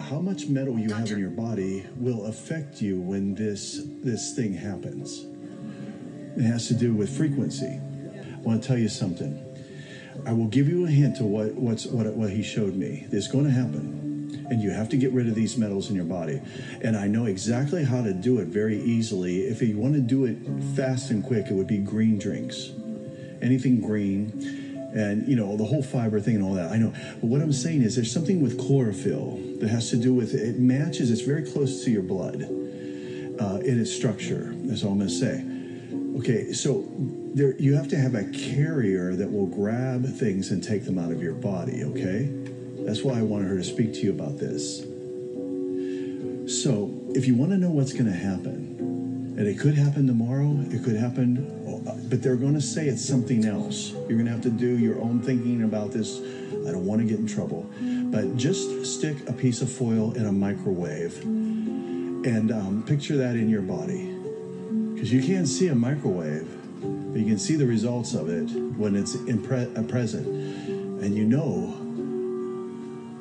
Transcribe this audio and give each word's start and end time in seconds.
How 0.00 0.20
much 0.20 0.48
metal 0.48 0.76
you 0.80 0.92
have 0.92 1.12
in 1.12 1.20
your 1.20 1.30
body 1.30 1.86
will 1.96 2.26
affect 2.26 2.82
you 2.82 3.00
when 3.00 3.36
this 3.36 3.82
this 4.02 4.34
thing 4.34 4.52
happens. 4.52 5.24
It 6.36 6.42
has 6.42 6.66
to 6.68 6.74
do 6.74 6.92
with 6.92 7.16
frequency. 7.16 7.78
I 7.78 8.38
want 8.40 8.62
to 8.62 8.66
tell 8.66 8.76
you 8.76 8.88
something. 8.88 9.40
I 10.26 10.32
will 10.32 10.48
give 10.48 10.68
you 10.68 10.86
a 10.86 10.90
hint 10.90 11.18
to 11.18 11.22
what 11.22 11.54
what's 11.54 11.86
what 11.86 12.12
what 12.14 12.30
he 12.30 12.42
showed 12.42 12.74
me. 12.74 13.06
It's 13.12 13.28
going 13.28 13.44
to 13.44 13.50
happen, 13.52 14.44
and 14.50 14.60
you 14.60 14.70
have 14.70 14.88
to 14.88 14.96
get 14.96 15.12
rid 15.12 15.28
of 15.28 15.36
these 15.36 15.56
metals 15.56 15.88
in 15.88 15.94
your 15.94 16.04
body. 16.04 16.42
And 16.82 16.96
I 16.96 17.06
know 17.06 17.26
exactly 17.26 17.84
how 17.84 18.02
to 18.02 18.12
do 18.12 18.40
it 18.40 18.48
very 18.48 18.80
easily. 18.82 19.42
If 19.42 19.62
you 19.62 19.78
want 19.78 19.94
to 19.94 20.00
do 20.00 20.24
it 20.24 20.36
fast 20.74 21.12
and 21.12 21.22
quick, 21.22 21.46
it 21.46 21.54
would 21.54 21.68
be 21.68 21.78
green 21.78 22.18
drinks, 22.18 22.72
anything 23.40 23.80
green 23.80 24.65
and 24.96 25.28
you 25.28 25.36
know 25.36 25.56
the 25.56 25.64
whole 25.64 25.82
fiber 25.82 26.18
thing 26.20 26.36
and 26.36 26.44
all 26.44 26.54
that. 26.54 26.72
I 26.72 26.78
know. 26.78 26.92
But 27.20 27.26
what 27.26 27.42
i'm 27.42 27.52
saying 27.52 27.82
is 27.82 27.94
there's 27.94 28.10
something 28.10 28.42
with 28.42 28.58
chlorophyll 28.58 29.38
that 29.60 29.68
has 29.68 29.90
to 29.90 29.96
do 29.96 30.14
with 30.14 30.34
it. 30.34 30.58
Matches 30.58 31.10
it's 31.10 31.20
very 31.20 31.48
close 31.48 31.84
to 31.84 31.90
your 31.90 32.02
blood 32.02 32.42
uh, 32.42 33.58
in 33.60 33.78
its 33.78 33.94
structure 33.94 34.54
that's 34.64 34.82
all 34.82 34.92
i'm 34.92 34.98
going 34.98 35.10
to 35.10 35.14
say. 35.14 35.44
Okay 36.18 36.52
so 36.52 36.86
there 37.34 37.54
you 37.58 37.74
have 37.74 37.88
to 37.88 37.96
have 37.96 38.14
a 38.14 38.24
carrier 38.32 39.14
that 39.14 39.30
will 39.30 39.46
grab 39.46 40.06
things 40.06 40.50
and 40.50 40.64
take 40.64 40.86
them 40.86 40.98
out 40.98 41.12
of 41.12 41.22
your 41.22 41.34
body 41.34 41.84
okay? 41.84 42.30
That's 42.86 43.02
why 43.02 43.18
i 43.18 43.22
wanted 43.22 43.48
her 43.48 43.58
to 43.58 43.64
speak 43.64 43.92
to 43.94 44.00
you 44.00 44.10
about 44.10 44.38
this. 44.38 44.80
So 46.62 46.90
if 47.14 47.26
you 47.26 47.34
want 47.34 47.50
to 47.50 47.58
know 47.58 47.70
what's 47.70 47.92
going 47.92 48.06
to 48.06 48.12
happen 48.12 48.65
and 49.36 49.46
it 49.46 49.58
could 49.58 49.74
happen 49.74 50.06
tomorrow 50.06 50.56
it 50.70 50.82
could 50.82 50.96
happen 50.96 51.66
but 52.08 52.22
they're 52.22 52.36
going 52.36 52.54
to 52.54 52.60
say 52.60 52.86
it's 52.86 53.06
something 53.06 53.44
else. 53.44 53.90
You're 53.90 54.16
going 54.18 54.26
to 54.26 54.30
have 54.30 54.42
to 54.42 54.50
do 54.50 54.78
your 54.78 55.00
own 55.00 55.20
thinking 55.20 55.62
about 55.62 55.90
this. 55.90 56.20
I 56.20 56.70
don't 56.70 56.86
want 56.86 57.00
to 57.00 57.06
get 57.06 57.18
in 57.18 57.26
trouble. 57.26 57.68
But 57.80 58.36
just 58.36 58.86
stick 58.86 59.28
a 59.28 59.32
piece 59.32 59.62
of 59.62 59.70
foil 59.70 60.12
in 60.12 60.26
a 60.26 60.32
microwave 60.32 61.20
and 61.22 62.52
um, 62.52 62.84
picture 62.86 63.16
that 63.16 63.36
in 63.36 63.48
your 63.48 63.62
body. 63.62 64.12
Because 64.94 65.12
you 65.12 65.22
can't 65.22 65.48
see 65.48 65.68
a 65.68 65.74
microwave 65.74 66.52
but 66.80 67.20
you 67.20 67.26
can 67.26 67.38
see 67.38 67.56
the 67.56 67.66
results 67.66 68.14
of 68.14 68.28
it 68.28 68.50
when 68.76 68.94
it's 68.94 69.16
pre- 69.46 69.74
uh, 69.74 69.82
present. 69.84 70.26
And 71.02 71.14
you 71.14 71.24
know 71.24 71.82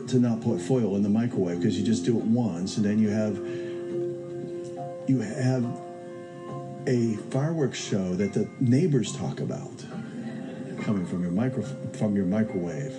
to 0.08 0.20
not 0.20 0.42
put 0.42 0.62
foil 0.62 0.96
in 0.96 1.02
the 1.02 1.10
microwave 1.10 1.60
because 1.60 1.80
you 1.80 1.84
just 1.84 2.06
do 2.06 2.16
it 2.18 2.24
once 2.24 2.78
and 2.78 2.86
then 2.86 3.00
you 3.00 3.10
have 3.10 3.38
you 5.08 5.20
have 5.22 5.66
a 6.88 7.16
fireworks 7.32 7.80
show 7.80 8.16
that 8.16 8.34
the 8.34 8.48
neighbors 8.60 9.16
talk 9.16 9.40
about 9.40 9.84
coming 10.84 11.06
from 11.06 11.22
your 11.22 11.32
micro 11.32 11.64
from 11.94 12.16
your 12.16 12.26
microwave. 12.26 12.94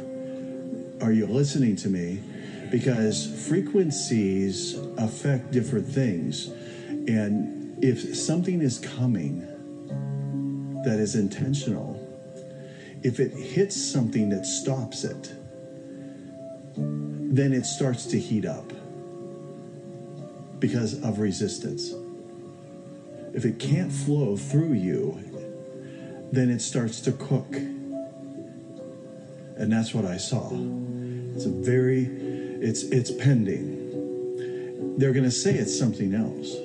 Are 1.02 1.12
you 1.12 1.26
listening 1.26 1.76
to 1.76 1.88
me? 1.88 2.20
Because 2.70 3.46
frequencies 3.48 4.74
affect 4.98 5.52
different 5.52 5.86
things. 5.86 6.48
And 6.48 7.82
if 7.84 8.16
something 8.16 8.60
is 8.60 8.78
coming 8.78 9.40
that 10.84 10.98
is 10.98 11.14
intentional, 11.14 12.02
if 13.02 13.20
it 13.20 13.32
hits 13.32 13.76
something 13.76 14.30
that 14.30 14.46
stops 14.46 15.04
it, 15.04 15.32
then 16.76 17.52
it 17.52 17.66
starts 17.66 18.06
to 18.06 18.18
heat 18.18 18.46
up 18.46 18.72
because 20.58 21.00
of 21.04 21.18
resistance 21.20 21.92
if 23.36 23.44
it 23.44 23.58
can't 23.58 23.92
flow 23.92 24.34
through 24.34 24.72
you, 24.72 25.20
then 26.32 26.50
it 26.50 26.60
starts 26.60 27.00
to 27.02 27.12
cook. 27.12 27.54
And 29.56 29.70
that's 29.70 29.92
what 29.92 30.06
I 30.06 30.16
saw. 30.16 30.50
It's 31.34 31.44
a 31.44 31.50
very, 31.50 32.06
it's 32.06 32.84
it's 32.84 33.10
pending. 33.10 34.96
They're 34.96 35.12
going 35.12 35.24
to 35.24 35.30
say 35.30 35.54
it's 35.54 35.78
something 35.78 36.14
else. 36.14 36.56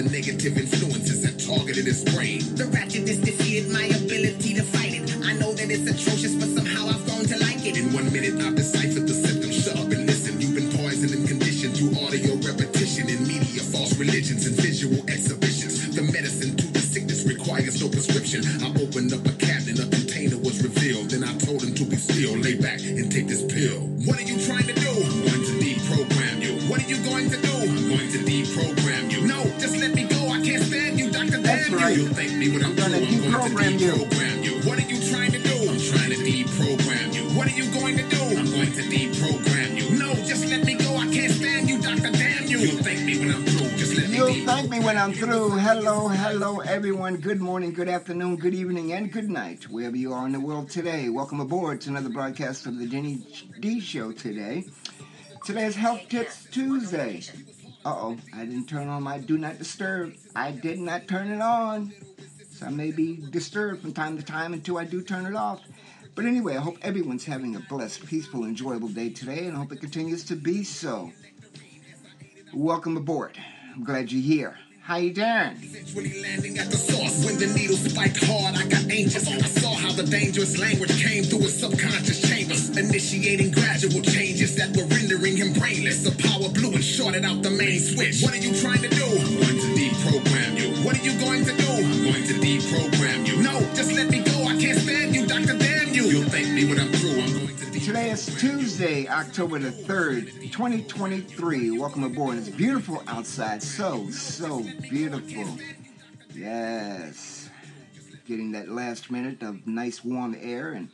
The 0.00 0.08
negative 0.10 0.56
influences 0.56 1.20
that 1.20 1.36
targeted 1.36 1.84
his 1.84 2.00
brain. 2.14 2.40
The 2.56 2.64
ratchet 2.72 3.04
is 3.04 3.18
defeated 3.20 3.68
my 3.68 3.84
ability 3.84 4.54
to 4.54 4.62
fight 4.62 4.96
it. 4.96 5.04
I 5.20 5.36
know 5.36 5.52
that 5.52 5.68
it's 5.68 5.84
atrocious, 5.84 6.32
but 6.40 6.48
somehow 6.48 6.88
I've 6.88 7.04
grown 7.04 7.28
to 7.28 7.36
like 7.44 7.60
it. 7.68 7.76
In 7.76 7.92
one 7.92 8.08
minute, 8.08 8.40
I've 8.40 8.56
deciphered 8.56 9.04
the 9.04 9.12
symptoms. 9.12 9.60
Shut 9.60 9.76
up 9.76 9.92
and 9.92 10.08
listen. 10.08 10.40
You've 10.40 10.56
been 10.56 10.72
poisoned 10.72 11.12
and 11.12 11.28
conditioned 11.28 11.76
through 11.76 11.92
audio 12.00 12.32
repetition 12.40 13.12
in 13.12 13.28
media, 13.28 13.60
false 13.60 13.92
religions, 14.00 14.46
and 14.48 14.56
visual 14.56 15.04
exhibitions. 15.04 15.92
The 15.92 16.02
medicine 16.08 16.56
to 16.56 16.66
the 16.72 16.80
sickness 16.80 17.28
requires 17.28 17.76
no 17.84 17.92
prescription. 17.92 18.40
I 18.64 18.72
opened 18.80 19.12
up 19.12 19.20
a 19.28 19.36
cabinet, 19.36 19.84
a 19.84 19.88
container 19.92 20.40
was 20.40 20.64
revealed. 20.64 21.12
Then 21.12 21.28
I 21.28 21.36
told 21.44 21.60
him 21.60 21.74
to 21.76 21.84
be 21.84 21.96
still, 21.96 22.40
lay 22.40 22.56
back, 22.56 22.80
and 22.80 23.12
take 23.12 23.28
this 23.28 23.44
pill. 23.44 23.89
When 44.80 44.96
I'm 44.96 45.12
through. 45.12 45.50
Hello, 45.50 46.08
hello, 46.08 46.60
everyone. 46.60 47.16
Good 47.16 47.40
morning, 47.40 47.72
good 47.72 47.88
afternoon, 47.88 48.36
good 48.36 48.54
evening, 48.54 48.92
and 48.92 49.12
good 49.12 49.28
night, 49.28 49.68
wherever 49.68 49.96
you 49.96 50.12
are 50.12 50.26
in 50.26 50.32
the 50.32 50.40
world 50.40 50.70
today. 50.70 51.08
Welcome 51.10 51.38
aboard 51.38 51.82
to 51.82 51.90
another 51.90 52.08
broadcast 52.08 52.66
of 52.66 52.78
the 52.78 52.86
Denny 52.86 53.24
D 53.60 53.78
Show 53.78 54.10
today. 54.12 54.64
Today 55.44 55.66
is 55.66 55.76
Health 55.76 56.08
Tips 56.08 56.46
Tuesday. 56.50 57.22
Uh 57.84 57.94
oh, 57.96 58.16
I 58.34 58.44
didn't 58.44 58.66
turn 58.66 58.88
on 58.88 59.02
my 59.02 59.18
Do 59.18 59.38
Not 59.38 59.58
Disturb. 59.58 60.14
I 60.34 60.50
did 60.50 60.78
not 60.78 61.06
turn 61.06 61.30
it 61.30 61.40
on. 61.40 61.92
So 62.50 62.66
I 62.66 62.70
may 62.70 62.90
be 62.90 63.22
disturbed 63.30 63.82
from 63.82 63.92
time 63.92 64.16
to 64.16 64.24
time 64.24 64.54
until 64.54 64.78
I 64.78 64.84
do 64.84 65.02
turn 65.02 65.26
it 65.26 65.36
off. 65.36 65.60
But 66.14 66.24
anyway, 66.24 66.56
I 66.56 66.60
hope 66.60 66.78
everyone's 66.82 67.26
having 67.26 67.54
a 67.54 67.60
blessed, 67.60 68.06
peaceful, 68.06 68.44
enjoyable 68.44 68.88
day 68.88 69.10
today, 69.10 69.46
and 69.46 69.56
I 69.56 69.60
hope 69.60 69.72
it 69.72 69.80
continues 69.80 70.24
to 70.24 70.36
be 70.36 70.64
so. 70.64 71.12
Welcome 72.52 72.96
aboard. 72.96 73.38
I'm 73.72 73.84
glad 73.84 74.10
you're 74.10 74.22
here. 74.22 74.56
How 74.90 74.96
you 74.96 75.14
doing? 75.14 75.54
Landing 75.94 76.58
at 76.58 76.66
the 76.66 76.76
source. 76.76 77.24
When 77.24 77.38
the 77.38 77.46
needle 77.54 77.76
spiked 77.76 78.26
hard, 78.26 78.58
I 78.58 78.66
got 78.66 78.90
anxious. 78.90 79.22
I 79.30 79.38
saw 79.38 79.72
how 79.78 79.92
the 79.92 80.02
dangerous 80.02 80.58
language 80.58 80.90
came 81.00 81.22
through 81.22 81.46
his 81.46 81.54
subconscious 81.60 82.26
chambers, 82.28 82.76
initiating 82.76 83.52
gradual 83.52 84.02
changes 84.02 84.56
that 84.56 84.74
were 84.74 84.82
rendering 84.90 85.36
him 85.36 85.52
brainless. 85.52 86.02
The 86.02 86.10
power 86.26 86.50
blew 86.50 86.74
and 86.74 86.82
shorted 86.82 87.24
out 87.24 87.44
the 87.44 87.54
main 87.54 87.78
switch. 87.78 88.18
What 88.26 88.34
are 88.34 88.42
you 88.42 88.50
trying 88.50 88.82
to 88.82 88.90
do? 88.90 89.06
I'm 89.06 89.38
going 89.38 89.62
to 89.62 89.70
deprogram 89.78 90.58
you. 90.58 90.74
What 90.82 90.98
are 90.98 91.04
you 91.06 91.14
going 91.22 91.44
to 91.46 91.54
do? 91.54 91.70
I'm 91.70 92.02
going 92.10 92.26
to 92.26 92.34
deprogram 92.42 93.30
you. 93.30 93.42
No, 93.46 93.62
just 93.78 93.94
let 93.94 94.10
me 94.10 94.26
go. 94.26 94.42
I 94.42 94.58
can't 94.58 94.80
stand 94.80 95.14
you, 95.14 95.24
Doctor 95.24 95.54
Damn 95.54 95.94
you. 95.94 96.02
You'll 96.10 96.30
thank 96.34 96.50
me 96.50 96.66
when 96.66 96.80
I'm 96.82 96.90
through. 96.98 97.14
I'm 97.14 97.30
going 97.38 97.49
Today 97.84 98.10
is 98.10 98.26
Tuesday, 98.38 99.08
October 99.08 99.58
the 99.58 99.70
3rd, 99.70 100.52
2023. 100.52 101.78
Welcome 101.78 102.04
aboard. 102.04 102.36
It's 102.36 102.50
beautiful 102.50 103.02
outside. 103.06 103.62
So, 103.62 104.10
so 104.10 104.62
beautiful. 104.82 105.46
Yes. 106.34 107.48
Getting 108.26 108.52
that 108.52 108.68
last 108.68 109.10
minute 109.10 109.42
of 109.42 109.66
nice 109.66 110.04
warm 110.04 110.36
air 110.38 110.72
and 110.72 110.90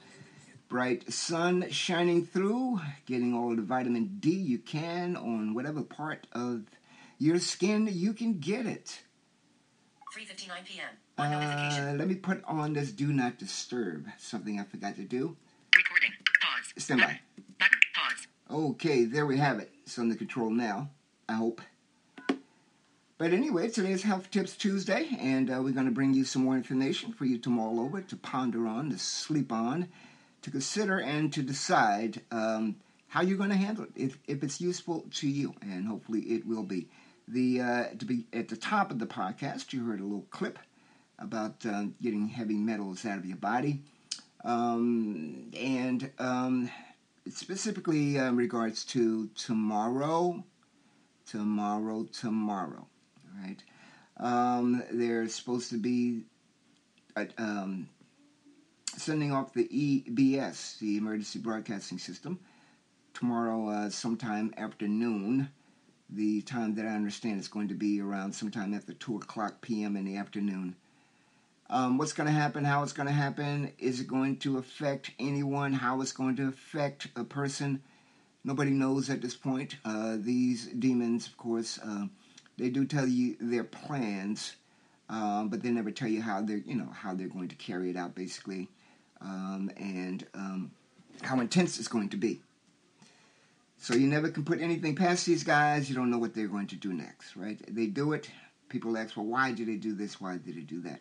bright 0.68 1.12
sun 1.12 1.68
shining 1.70 2.24
through. 2.24 2.80
Getting 3.04 3.34
all 3.34 3.56
the 3.56 3.62
vitamin 3.62 4.18
D 4.20 4.30
you 4.30 4.58
can 4.58 5.16
on 5.16 5.54
whatever 5.54 5.82
part 5.82 6.28
of 6.32 6.62
your 7.18 7.40
skin 7.40 7.88
you 7.90 8.12
can 8.12 8.38
get 8.38 8.64
it. 8.64 9.02
3:59 10.16 10.64
p.m. 10.64 10.86
Uh, 11.18 11.94
let 11.98 12.06
me 12.06 12.14
put 12.14 12.44
on 12.44 12.74
this 12.74 12.92
do 12.92 13.12
not 13.12 13.38
disturb. 13.38 14.06
Something 14.18 14.60
I 14.60 14.64
forgot 14.64 14.94
to 14.96 15.02
do. 15.02 15.36
Stand 16.78 17.00
by. 17.00 17.20
Pause. 17.94 18.26
Okay, 18.50 19.04
there 19.04 19.24
we 19.24 19.38
have 19.38 19.58
it. 19.58 19.72
It's 19.84 19.98
under 19.98 20.14
control 20.14 20.50
now, 20.50 20.90
I 21.28 21.34
hope. 21.34 21.62
But 23.18 23.32
anyway, 23.32 23.70
today 23.70 23.92
is 23.92 24.02
Health 24.02 24.30
Tips 24.30 24.56
Tuesday, 24.56 25.08
and 25.18 25.50
uh, 25.50 25.62
we're 25.62 25.72
going 25.72 25.86
to 25.86 25.92
bring 25.92 26.12
you 26.12 26.24
some 26.24 26.44
more 26.44 26.54
information 26.54 27.14
for 27.14 27.24
you 27.24 27.38
to 27.38 27.48
mull 27.48 27.80
over, 27.80 28.02
to 28.02 28.16
ponder 28.16 28.66
on, 28.66 28.90
to 28.90 28.98
sleep 28.98 29.50
on, 29.50 29.88
to 30.42 30.50
consider, 30.50 30.98
and 30.98 31.32
to 31.32 31.42
decide 31.42 32.20
um, 32.30 32.76
how 33.08 33.22
you're 33.22 33.38
going 33.38 33.48
to 33.48 33.56
handle 33.56 33.84
it, 33.84 33.92
if, 33.96 34.18
if 34.26 34.42
it's 34.42 34.60
useful 34.60 35.06
to 35.14 35.28
you, 35.28 35.54
and 35.62 35.88
hopefully 35.88 36.20
it 36.20 36.46
will 36.46 36.62
be. 36.62 36.88
The 37.26 37.60
uh, 37.60 37.84
to 37.98 38.04
be 38.04 38.26
at 38.32 38.48
the 38.48 38.56
top 38.56 38.90
of 38.90 38.98
the 38.98 39.06
podcast, 39.06 39.72
you 39.72 39.84
heard 39.84 40.00
a 40.00 40.04
little 40.04 40.26
clip 40.30 40.58
about 41.18 41.64
uh, 41.64 41.86
getting 42.02 42.28
heavy 42.28 42.54
metals 42.54 43.04
out 43.06 43.18
of 43.18 43.24
your 43.24 43.38
body, 43.38 43.80
um, 44.46 45.50
and 45.58 46.10
um, 46.18 46.70
specifically 47.28 48.16
in 48.16 48.36
regards 48.36 48.84
to 48.86 49.28
tomorrow, 49.34 50.42
tomorrow, 51.26 52.04
tomorrow. 52.04 52.86
right? 53.42 53.62
um, 54.18 54.82
there's 54.90 55.34
supposed 55.34 55.70
to 55.70 55.78
be 55.78 56.22
uh, 57.16 57.26
um, 57.38 57.88
sending 58.96 59.32
off 59.32 59.52
the 59.52 59.68
EBS, 59.68 60.78
the 60.78 60.96
Emergency 60.96 61.38
Broadcasting 61.38 61.98
System, 61.98 62.38
tomorrow 63.14 63.68
uh, 63.68 63.90
sometime 63.90 64.54
afternoon. 64.56 65.50
The 66.08 66.42
time 66.42 66.76
that 66.76 66.86
I 66.86 66.90
understand 66.94 67.40
is 67.40 67.48
going 67.48 67.68
to 67.68 67.74
be 67.74 68.00
around 68.00 68.32
sometime 68.32 68.72
after 68.74 68.92
2 68.92 69.16
o'clock 69.16 69.60
p.m. 69.60 69.96
in 69.96 70.04
the 70.04 70.16
afternoon. 70.16 70.76
Um, 71.68 71.98
what's 71.98 72.12
going 72.12 72.28
to 72.28 72.32
happen, 72.32 72.64
how 72.64 72.82
it's 72.82 72.92
going 72.92 73.08
to 73.08 73.12
happen, 73.12 73.72
is 73.78 74.00
it 74.00 74.06
going 74.06 74.36
to 74.38 74.58
affect 74.58 75.10
anyone, 75.18 75.72
how 75.72 76.00
it's 76.00 76.12
going 76.12 76.36
to 76.36 76.48
affect 76.48 77.08
a 77.16 77.24
person. 77.24 77.82
Nobody 78.44 78.70
knows 78.70 79.10
at 79.10 79.20
this 79.20 79.34
point. 79.34 79.76
Uh, 79.84 80.16
these 80.18 80.66
demons, 80.66 81.26
of 81.26 81.36
course, 81.36 81.80
uh, 81.84 82.06
they 82.56 82.70
do 82.70 82.84
tell 82.84 83.06
you 83.06 83.36
their 83.40 83.64
plans, 83.64 84.54
um, 85.08 85.48
but 85.48 85.62
they 85.62 85.70
never 85.70 85.90
tell 85.90 86.08
you 86.08 86.22
how 86.22 86.40
they're, 86.40 86.58
you 86.58 86.76
know, 86.76 86.88
how 86.92 87.14
they're 87.14 87.26
going 87.26 87.48
to 87.48 87.56
carry 87.56 87.90
it 87.90 87.96
out, 87.96 88.14
basically, 88.14 88.68
um, 89.20 89.70
and 89.76 90.24
um, 90.34 90.70
how 91.22 91.40
intense 91.40 91.78
it's 91.80 91.88
going 91.88 92.10
to 92.10 92.16
be. 92.16 92.40
So 93.78 93.94
you 93.94 94.06
never 94.06 94.30
can 94.30 94.44
put 94.44 94.60
anything 94.60 94.94
past 94.94 95.26
these 95.26 95.44
guys. 95.44 95.90
You 95.90 95.96
don't 95.96 96.10
know 96.10 96.18
what 96.18 96.34
they're 96.34 96.46
going 96.46 96.68
to 96.68 96.76
do 96.76 96.92
next, 96.92 97.36
right? 97.36 97.58
They 97.68 97.86
do 97.86 98.12
it. 98.12 98.30
People 98.68 98.96
ask, 98.96 99.16
well, 99.16 99.26
why 99.26 99.52
did 99.52 99.68
they 99.68 99.76
do 99.76 99.94
this? 99.94 100.20
Why 100.20 100.38
did 100.38 100.56
they 100.56 100.60
do 100.60 100.80
that? 100.82 101.00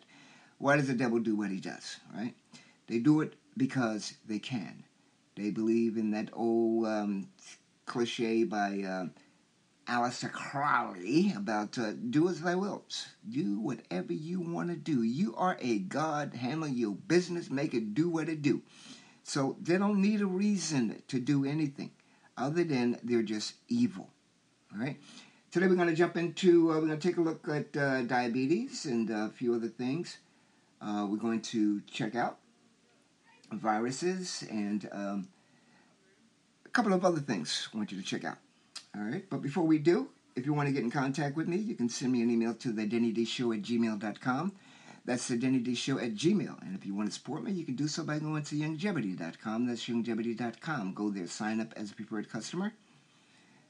Why 0.58 0.76
does 0.76 0.86
the 0.86 0.94
devil 0.94 1.18
do 1.18 1.36
what 1.36 1.50
he 1.50 1.60
does, 1.60 1.98
right? 2.14 2.34
They 2.86 2.98
do 2.98 3.20
it 3.20 3.34
because 3.56 4.14
they 4.26 4.38
can. 4.38 4.84
They 5.34 5.50
believe 5.50 5.96
in 5.96 6.12
that 6.12 6.30
old 6.32 6.86
um, 6.86 7.28
cliche 7.84 8.44
by 8.44 8.82
uh, 8.82 9.06
Aleister 9.86 10.32
Crowley 10.32 11.32
about 11.36 11.78
uh, 11.78 11.92
do 11.92 12.28
as 12.28 12.40
thy 12.40 12.54
wilt. 12.54 13.08
Do 13.28 13.60
whatever 13.60 14.12
you 14.12 14.40
want 14.40 14.70
to 14.70 14.76
do. 14.76 15.02
You 15.02 15.34
are 15.36 15.58
a 15.60 15.78
God. 15.78 16.34
Handle 16.34 16.68
your 16.68 16.94
business. 16.94 17.50
Make 17.50 17.74
it 17.74 17.94
do 17.94 18.08
what 18.08 18.28
it 18.28 18.42
do. 18.42 18.62
So 19.22 19.56
they 19.60 19.76
don't 19.76 20.00
need 20.00 20.22
a 20.22 20.26
reason 20.26 21.02
to 21.08 21.20
do 21.20 21.44
anything 21.44 21.90
other 22.36 22.64
than 22.64 22.98
they're 23.02 23.22
just 23.22 23.54
evil. 23.68 24.08
All 24.72 24.80
right. 24.80 24.96
Today 25.50 25.68
we're 25.68 25.76
going 25.76 25.88
to 25.88 25.94
jump 25.94 26.16
into, 26.16 26.70
uh, 26.70 26.74
we're 26.74 26.86
going 26.86 26.98
to 26.98 27.08
take 27.08 27.16
a 27.16 27.22
look 27.22 27.48
at 27.48 27.76
uh, 27.76 28.02
diabetes 28.02 28.86
and 28.86 29.08
a 29.10 29.30
few 29.30 29.54
other 29.54 29.68
things. 29.68 30.18
Uh, 30.80 31.06
we're 31.08 31.16
going 31.16 31.40
to 31.40 31.80
check 31.82 32.14
out 32.14 32.38
viruses 33.52 34.44
and 34.50 34.88
um, 34.92 35.28
a 36.64 36.68
couple 36.68 36.92
of 36.92 37.04
other 37.04 37.20
things 37.20 37.68
I 37.72 37.76
want 37.76 37.92
you 37.92 38.00
to 38.00 38.04
check 38.04 38.24
out. 38.24 38.38
All 38.96 39.02
right. 39.02 39.24
But 39.28 39.42
before 39.42 39.64
we 39.64 39.78
do, 39.78 40.08
if 40.34 40.46
you 40.46 40.52
want 40.52 40.68
to 40.68 40.72
get 40.72 40.82
in 40.82 40.90
contact 40.90 41.36
with 41.36 41.48
me, 41.48 41.56
you 41.56 41.74
can 41.74 41.88
send 41.88 42.12
me 42.12 42.22
an 42.22 42.30
email 42.30 42.54
to 42.54 42.72
the 42.72 42.86
Denny 42.86 43.12
D 43.12 43.24
Show 43.24 43.52
at 43.52 43.62
gmail.com. 43.62 44.52
That's 45.06 45.28
the 45.28 45.36
Denny 45.36 45.74
Show 45.74 45.98
at 45.98 46.14
Gmail. 46.14 46.60
And 46.62 46.76
if 46.76 46.84
you 46.84 46.92
want 46.92 47.08
to 47.08 47.14
support 47.14 47.44
me, 47.44 47.52
you 47.52 47.64
can 47.64 47.76
do 47.76 47.86
so 47.86 48.02
by 48.02 48.18
going 48.18 48.42
to 48.42 48.56
youngevity.com. 48.56 49.66
That's 49.66 49.86
youngevity.com. 49.86 50.94
Go 50.94 51.10
there, 51.10 51.28
sign 51.28 51.60
up 51.60 51.72
as 51.76 51.92
a 51.92 51.94
preferred 51.94 52.28
customer. 52.28 52.72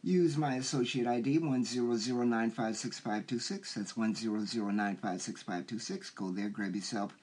Use 0.07 0.37
my 0.37 0.55
associate 0.55 1.07
ID 1.09 1.41
100956526. 1.41 3.75
That's 3.75 3.95
100956526. 3.95 6.15
Go 6.15 6.31
there, 6.31 6.49
grab 6.49 6.77
yourself 6.77 7.17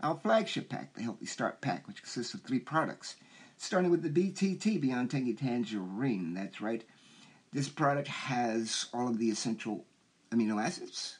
our 0.00 0.16
flagship 0.16 0.70
pack, 0.70 0.94
the 0.94 1.02
Healthy 1.02 1.26
Start 1.26 1.60
Pack, 1.60 1.86
which 1.86 2.02
consists 2.02 2.32
of 2.32 2.40
three 2.40 2.58
products. 2.58 3.16
Starting 3.58 3.90
with 3.90 4.02
the 4.02 4.08
BTT, 4.08 4.80
Beyond 4.80 5.10
Tangy 5.10 5.34
Tangerine. 5.34 6.32
That's 6.32 6.62
right. 6.62 6.82
This 7.52 7.68
product 7.68 8.08
has 8.08 8.86
all 8.94 9.08
of 9.08 9.18
the 9.18 9.28
essential 9.28 9.84
amino 10.30 10.64
acids, 10.64 11.18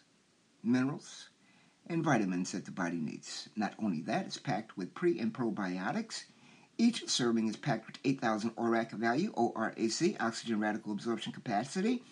minerals, 0.62 1.28
and 1.86 2.02
vitamins 2.02 2.52
that 2.52 2.64
the 2.64 2.70
body 2.70 2.96
needs. 2.96 3.50
Not 3.56 3.74
only 3.78 4.00
that, 4.02 4.24
it's 4.24 4.38
packed 4.38 4.78
with 4.78 4.94
pre 4.94 5.18
and 5.18 5.34
probiotics. 5.34 6.24
Each 6.80 7.06
serving 7.10 7.46
is 7.46 7.58
packed 7.58 7.86
with 7.86 7.98
8,000 8.06 8.56
ORAC 8.56 8.92
value, 8.92 9.34
ORAC, 9.34 10.16
oxygen 10.18 10.60
radical 10.60 10.92
absorption 10.92 11.30
capacity. 11.30 12.02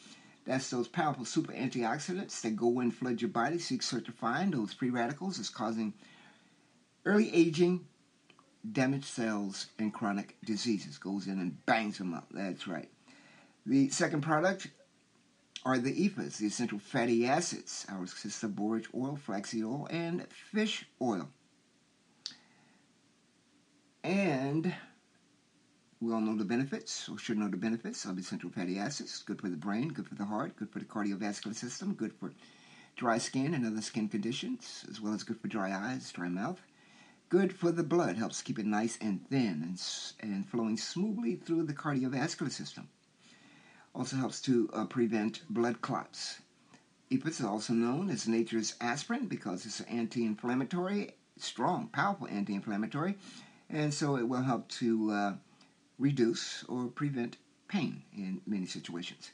That's 0.44 0.68
those 0.68 0.86
powerful 0.86 1.24
super 1.24 1.54
antioxidants 1.54 2.42
that 2.42 2.54
go 2.54 2.80
and 2.80 2.94
flood 2.94 3.22
your 3.22 3.30
body, 3.30 3.58
seek, 3.60 3.82
search, 3.82 4.04
to 4.04 4.12
find 4.12 4.52
those 4.52 4.74
free 4.74 4.90
radicals 4.90 5.38
is 5.38 5.48
causing 5.48 5.94
early 7.06 7.34
aging, 7.34 7.86
damaged 8.70 9.06
cells, 9.06 9.68
and 9.78 9.94
chronic 9.94 10.36
diseases. 10.44 10.98
Goes 10.98 11.28
in 11.28 11.38
and 11.38 11.64
bangs 11.64 11.96
them 11.96 12.12
up. 12.12 12.26
That's 12.30 12.68
right. 12.68 12.90
The 13.64 13.88
second 13.88 14.20
product 14.20 14.68
are 15.64 15.78
the 15.78 16.10
EFAs, 16.10 16.36
the 16.36 16.46
essential 16.46 16.78
fatty 16.78 17.26
acids. 17.26 17.86
Ours 17.88 18.12
consists 18.12 18.44
borage 18.44 18.88
oil, 18.94 19.16
flaxseed 19.16 19.64
oil, 19.64 19.88
and 19.90 20.26
fish 20.30 20.84
oil. 21.00 21.30
And 24.08 24.74
we 26.00 26.14
all 26.14 26.22
know 26.22 26.34
the 26.34 26.42
benefits, 26.42 27.10
or 27.10 27.18
should 27.18 27.36
know 27.36 27.48
the 27.48 27.58
benefits 27.58 28.06
of 28.06 28.16
essential 28.16 28.48
fatty 28.48 28.78
acids. 28.78 29.22
Good 29.22 29.38
for 29.38 29.50
the 29.50 29.56
brain, 29.56 29.88
good 29.88 30.08
for 30.08 30.14
the 30.14 30.24
heart, 30.24 30.56
good 30.56 30.70
for 30.70 30.78
the 30.78 30.86
cardiovascular 30.86 31.54
system, 31.54 31.92
good 31.92 32.14
for 32.14 32.32
dry 32.96 33.18
skin 33.18 33.52
and 33.52 33.66
other 33.66 33.82
skin 33.82 34.08
conditions, 34.08 34.86
as 34.88 34.98
well 34.98 35.12
as 35.12 35.24
good 35.24 35.38
for 35.38 35.48
dry 35.48 35.74
eyes, 35.74 36.10
dry 36.10 36.30
mouth. 36.30 36.58
Good 37.28 37.52
for 37.52 37.70
the 37.70 37.82
blood, 37.82 38.16
helps 38.16 38.40
keep 38.40 38.58
it 38.58 38.64
nice 38.64 38.96
and 39.02 39.28
thin 39.28 39.62
and, 39.62 39.78
and 40.20 40.48
flowing 40.48 40.78
smoothly 40.78 41.34
through 41.34 41.64
the 41.64 41.74
cardiovascular 41.74 42.50
system. 42.50 42.88
Also 43.94 44.16
helps 44.16 44.40
to 44.40 44.70
uh, 44.72 44.86
prevent 44.86 45.42
blood 45.50 45.82
clots. 45.82 46.40
EPIS 47.10 47.40
is 47.40 47.44
also 47.44 47.74
known 47.74 48.08
as 48.08 48.26
nature's 48.26 48.74
aspirin 48.80 49.26
because 49.26 49.66
it's 49.66 49.80
an 49.80 49.86
anti-inflammatory, 49.88 51.10
strong, 51.36 51.88
powerful 51.88 52.26
anti-inflammatory, 52.28 53.14
and 53.70 53.92
so 53.92 54.16
it 54.16 54.28
will 54.28 54.42
help 54.42 54.68
to 54.68 55.10
uh, 55.10 55.32
reduce 55.98 56.64
or 56.64 56.86
prevent 56.86 57.36
pain 57.68 58.02
in 58.16 58.40
many 58.46 58.66
situations. 58.66 59.30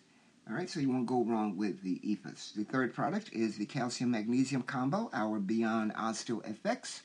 All 0.48 0.54
right, 0.54 0.68
so 0.68 0.78
you 0.80 0.90
won't 0.90 1.06
go 1.06 1.24
wrong 1.24 1.56
with 1.56 1.82
the 1.82 2.00
EFAS. 2.04 2.54
The 2.54 2.64
third 2.64 2.92
product 2.92 3.30
is 3.32 3.56
the 3.56 3.64
calcium 3.64 4.10
magnesium 4.10 4.62
combo, 4.62 5.08
our 5.14 5.38
Beyond 5.38 5.94
Osteo 5.94 6.42
FX. 6.62 7.00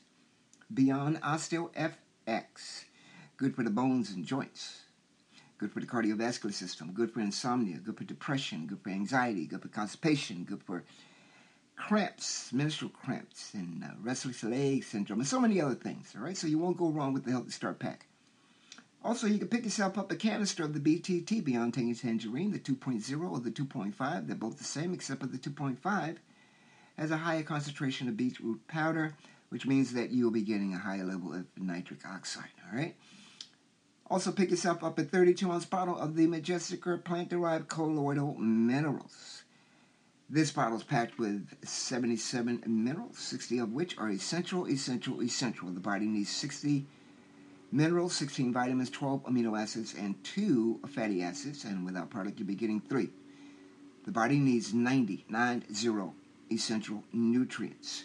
Beyond 0.74 1.22
Osteo 1.22 1.70
FX. 1.72 2.84
Good 3.38 3.56
for 3.56 3.62
the 3.62 3.70
bones 3.70 4.10
and 4.10 4.26
joints. 4.26 4.82
Good 5.56 5.72
for 5.72 5.80
the 5.80 5.86
cardiovascular 5.86 6.52
system. 6.52 6.92
Good 6.92 7.12
for 7.12 7.20
insomnia. 7.20 7.78
Good 7.78 7.96
for 7.96 8.04
depression. 8.04 8.66
Good 8.66 8.82
for 8.82 8.90
anxiety. 8.90 9.46
Good 9.46 9.62
for 9.62 9.68
constipation. 9.68 10.44
Good 10.44 10.62
for 10.62 10.84
cramps, 11.88 12.52
menstrual 12.52 12.90
cramps, 12.90 13.54
and 13.54 13.82
uh, 13.82 13.88
restless 14.02 14.44
leg 14.44 14.84
syndrome, 14.84 15.20
and 15.20 15.28
so 15.28 15.40
many 15.40 15.60
other 15.60 15.74
things. 15.74 16.14
All 16.16 16.22
right, 16.22 16.36
so 16.36 16.46
you 16.46 16.58
won't 16.58 16.76
go 16.76 16.90
wrong 16.90 17.12
with 17.12 17.24
the 17.24 17.30
Healthy 17.30 17.50
Start 17.50 17.78
Pack. 17.78 18.06
Also, 19.02 19.26
you 19.26 19.38
can 19.38 19.48
pick 19.48 19.64
yourself 19.64 19.96
up 19.96 20.12
a 20.12 20.16
canister 20.16 20.62
of 20.62 20.74
the 20.74 20.80
BTT 20.80 21.42
Beyond 21.42 21.72
Tangy 21.72 21.94
Tangerine, 21.94 22.52
the 22.52 22.58
2.0 22.58 23.30
or 23.30 23.40
the 23.40 23.50
2.5. 23.50 24.26
They're 24.26 24.36
both 24.36 24.58
the 24.58 24.64
same, 24.64 24.92
except 24.92 25.20
for 25.20 25.26
the 25.26 25.38
2.5 25.38 26.16
has 27.00 27.10
a 27.10 27.16
higher 27.16 27.42
concentration 27.42 28.08
of 28.08 28.16
beetroot 28.16 28.66
powder, 28.68 29.16
which 29.48 29.66
means 29.66 29.94
that 29.94 30.10
you'll 30.10 30.30
be 30.30 30.42
getting 30.42 30.74
a 30.74 30.78
higher 30.78 31.04
level 31.04 31.32
of 31.32 31.46
nitric 31.56 32.00
oxide. 32.06 32.50
All 32.70 32.78
right. 32.78 32.94
Also, 34.10 34.32
pick 34.32 34.50
yourself 34.50 34.84
up 34.84 34.98
a 34.98 35.04
32 35.04 35.50
ounce 35.50 35.64
bottle 35.64 35.96
of 35.96 36.14
the 36.14 36.26
Majestic 36.26 36.86
Earth 36.86 37.04
plant 37.04 37.30
derived 37.30 37.68
colloidal 37.68 38.34
minerals. 38.34 39.44
This 40.32 40.52
bottle 40.52 40.76
is 40.76 40.84
packed 40.84 41.18
with 41.18 41.48
77 41.64 42.62
minerals, 42.64 43.18
60 43.18 43.58
of 43.58 43.72
which 43.72 43.98
are 43.98 44.10
essential, 44.10 44.68
essential, 44.68 45.20
essential. 45.24 45.68
The 45.70 45.80
body 45.80 46.06
needs 46.06 46.30
60 46.30 46.86
minerals, 47.72 48.14
16 48.14 48.52
vitamins, 48.52 48.90
12 48.90 49.24
amino 49.24 49.60
acids, 49.60 49.92
and 49.98 50.22
2 50.22 50.82
fatty 50.86 51.20
acids, 51.24 51.64
and 51.64 51.84
without 51.84 52.10
product, 52.10 52.38
you'll 52.38 52.46
be 52.46 52.54
getting 52.54 52.80
3. 52.80 53.10
The 54.04 54.12
body 54.12 54.38
needs 54.38 54.72
90, 54.72 55.24
90 55.28 56.12
essential 56.52 57.02
nutrients. 57.12 58.04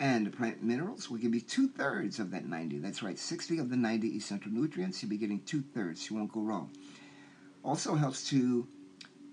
And 0.00 0.32
plant 0.32 0.62
minerals 0.62 1.10
will 1.10 1.18
give 1.18 1.34
you 1.34 1.42
two 1.42 1.68
thirds 1.68 2.18
of 2.18 2.30
that 2.30 2.48
90. 2.48 2.78
That's 2.78 3.02
right, 3.02 3.18
60 3.18 3.58
of 3.58 3.68
the 3.68 3.76
90 3.76 4.16
essential 4.16 4.50
nutrients. 4.50 5.02
You'll 5.02 5.10
be 5.10 5.18
getting 5.18 5.40
two 5.40 5.62
thirds. 5.74 6.08
You 6.08 6.16
won't 6.16 6.32
go 6.32 6.40
wrong. 6.40 6.70
Also 7.62 7.94
helps 7.96 8.30
to 8.30 8.66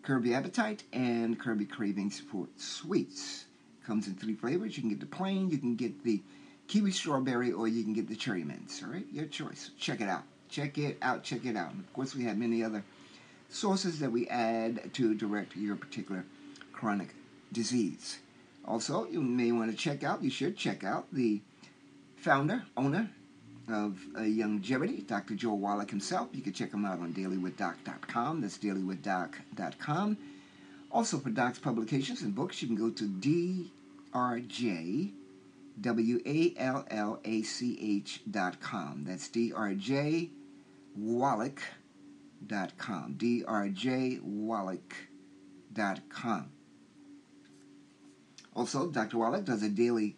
your 0.07 0.35
appetite 0.35 0.83
and 0.91 1.37
your 1.43 1.65
cravings 1.65 2.19
for 2.19 2.47
sweets. 2.57 3.45
Comes 3.85 4.07
in 4.07 4.15
three 4.15 4.35
flavors. 4.35 4.77
You 4.77 4.83
can 4.83 4.89
get 4.89 4.99
the 4.99 5.05
plain, 5.05 5.49
you 5.49 5.57
can 5.57 5.75
get 5.75 6.03
the 6.03 6.21
kiwi 6.67 6.91
strawberry, 6.91 7.51
or 7.51 7.67
you 7.67 7.83
can 7.83 7.93
get 7.93 8.07
the 8.07 8.15
cherry 8.15 8.43
mints. 8.43 8.81
All 8.83 8.89
right, 8.89 9.05
your 9.11 9.25
choice. 9.25 9.71
Check 9.77 10.01
it 10.01 10.09
out. 10.09 10.23
Check 10.49 10.77
it 10.77 10.97
out. 11.01 11.23
Check 11.23 11.45
it 11.45 11.55
out. 11.55 11.71
And 11.71 11.81
of 11.81 11.91
course, 11.93 12.15
we 12.15 12.23
have 12.23 12.37
many 12.37 12.63
other 12.63 12.83
sources 13.49 13.99
that 13.99 14.11
we 14.11 14.27
add 14.29 14.93
to 14.93 15.13
direct 15.15 15.55
your 15.55 15.75
particular 15.75 16.25
chronic 16.71 17.13
disease. 17.51 18.19
Also, 18.65 19.05
you 19.07 19.21
may 19.21 19.51
want 19.51 19.71
to 19.71 19.77
check 19.77 20.03
out, 20.03 20.23
you 20.23 20.29
should 20.29 20.57
check 20.57 20.83
out 20.83 21.05
the 21.11 21.41
founder, 22.15 22.63
owner 22.77 23.09
of 23.69 23.97
uh, 24.15 24.21
Youngevity, 24.21 25.05
Dr. 25.07 25.35
Joe 25.35 25.53
Wallach 25.53 25.89
himself. 25.89 26.29
You 26.33 26.41
can 26.41 26.53
check 26.53 26.73
him 26.73 26.85
out 26.85 26.99
on 26.99 27.13
dailywithdoc.com. 27.13 28.41
That's 28.41 28.57
dailywithdoc.com. 28.57 30.17
Also, 30.91 31.17
for 31.19 31.29
Doc's 31.29 31.59
publications 31.59 32.21
and 32.21 32.35
books, 32.35 32.61
you 32.61 32.67
can 32.67 32.77
go 32.77 32.89
to 32.89 33.69
DRJ. 34.13 35.11
W 35.81 36.21
A 36.25 36.53
L 36.57 36.85
L 36.91 37.19
A 37.25 37.41
C 37.41 37.77
H 37.81 38.21
dot 38.29 38.59
com. 38.59 39.03
That's 39.07 39.27
D 39.27 39.51
R 39.51 39.73
J 39.73 40.29
Wallach 40.95 41.63
dot 42.45 42.77
com. 42.77 43.15
D 43.17 43.43
R 43.47 43.69
J 43.69 44.19
Wallach 44.21 44.95
dot 45.73 46.01
com. 46.09 46.51
Also, 48.55 48.87
Dr. 48.87 49.17
Wallach 49.17 49.45
does 49.45 49.63
a 49.63 49.69
daily 49.69 50.15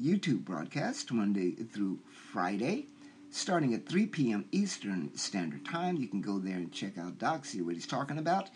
YouTube 0.00 0.44
broadcast 0.44 1.10
Monday 1.12 1.52
through 1.52 1.98
Friday, 2.32 2.86
starting 3.30 3.74
at 3.74 3.88
3 3.88 4.06
p.m. 4.06 4.44
Eastern 4.52 5.10
Standard 5.16 5.64
Time. 5.64 5.96
You 5.96 6.06
can 6.06 6.20
go 6.20 6.38
there 6.38 6.56
and 6.56 6.70
check 6.70 6.96
out 6.96 7.18
Doc, 7.18 7.44
see 7.44 7.60
what 7.60 7.74
he's 7.74 7.88
talking 7.88 8.18
about. 8.18 8.50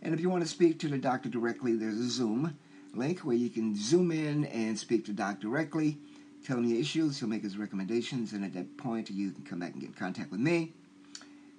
And 0.00 0.14
if 0.14 0.20
you 0.20 0.30
want 0.30 0.44
to 0.44 0.48
speak 0.48 0.78
to 0.80 0.88
the 0.88 0.98
doctor 0.98 1.28
directly, 1.28 1.74
there's 1.74 1.98
a 1.98 2.08
Zoom 2.08 2.56
link 2.94 3.20
where 3.20 3.34
you 3.34 3.50
can 3.50 3.76
zoom 3.76 4.12
in 4.12 4.44
and 4.46 4.78
speak 4.78 5.04
to 5.06 5.12
Doc 5.12 5.40
directly. 5.40 5.98
Tell 6.44 6.58
him 6.58 6.66
your 6.66 6.78
issues, 6.78 7.18
he'll 7.18 7.28
make 7.28 7.42
his 7.42 7.58
recommendations, 7.58 8.32
and 8.32 8.44
at 8.44 8.54
that 8.54 8.76
point, 8.76 9.10
you 9.10 9.32
can 9.32 9.42
come 9.42 9.58
back 9.58 9.72
and 9.72 9.80
get 9.80 9.88
in 9.88 9.94
contact 9.94 10.30
with 10.30 10.38
me, 10.38 10.72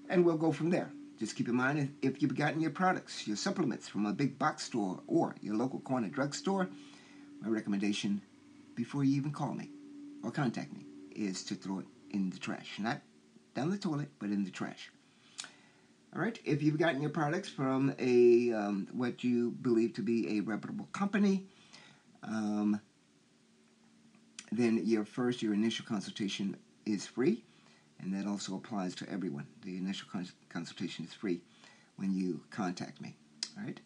and 0.10 0.24
we'll 0.24 0.38
go 0.38 0.54
from 0.54 0.70
there. 0.70 0.90
Just 1.20 1.36
keep 1.36 1.50
in 1.50 1.56
mind 1.56 1.94
if, 2.02 2.22
you've 2.22 2.36
gotten 2.36 2.62
your 2.62 2.72
products, 2.72 3.28
your 3.28 3.36
supplements 3.36 3.90
from 3.90 4.06
a 4.06 4.14
big 4.14 4.40
box 4.40 4.64
store 4.64 5.02
or 5.06 5.36
your 5.42 5.56
local 5.56 5.80
corner 5.80 6.08
drugstore, 6.08 6.70
my 7.42 7.50
recommendation 7.50 8.22
before 8.76 9.04
you 9.04 9.18
even 9.18 9.32
call 9.32 9.54
me 9.54 9.70
or 10.24 10.32
contact 10.32 10.72
me 10.74 10.87
is 11.18 11.44
to 11.46 11.56
throw 11.56 11.80
it 11.80 11.86
in 12.12 12.30
the 12.30 12.38
trash. 12.38 12.80
Not 12.80 13.02
down 13.56 13.72
the 13.72 13.78
toilet, 13.78 14.10
but 14.20 14.30
in 14.30 14.44
the 14.44 14.52
trash. 14.52 14.92
All 16.16 16.22
right. 16.22 16.40
If 16.46 16.62
you've 16.62 16.78
gotten 16.78 17.02
your 17.02 17.10
products 17.10 17.50
from 17.50 17.94
a 18.00 18.54
um, 18.54 18.88
what 18.94 19.24
you 19.24 19.52
believe 19.62 19.94
to 19.96 20.02
be 20.02 20.38
a 20.38 20.42
reputable 20.42 20.88
company, 20.94 21.44
um, 22.24 22.80
then 24.52 24.82
your 24.86 25.06
first, 25.06 25.42
your 25.42 25.54
initial 25.54 25.86
consultation 25.86 26.56
is 26.86 27.06
free, 27.06 27.44
and 28.00 28.14
that 28.14 28.28
also 28.28 28.56
applies 28.56 28.96
to 28.96 29.10
everyone. 29.10 29.48
The 29.64 29.78
initial 29.78 30.08
cons- 30.12 30.34
consultation 30.50 31.06
is 31.06 31.14
free 31.14 31.42
when 31.98 32.14
you 32.14 32.42
contact 32.52 33.02
me. 33.02 33.16
All 33.58 33.66
right. 33.66 33.80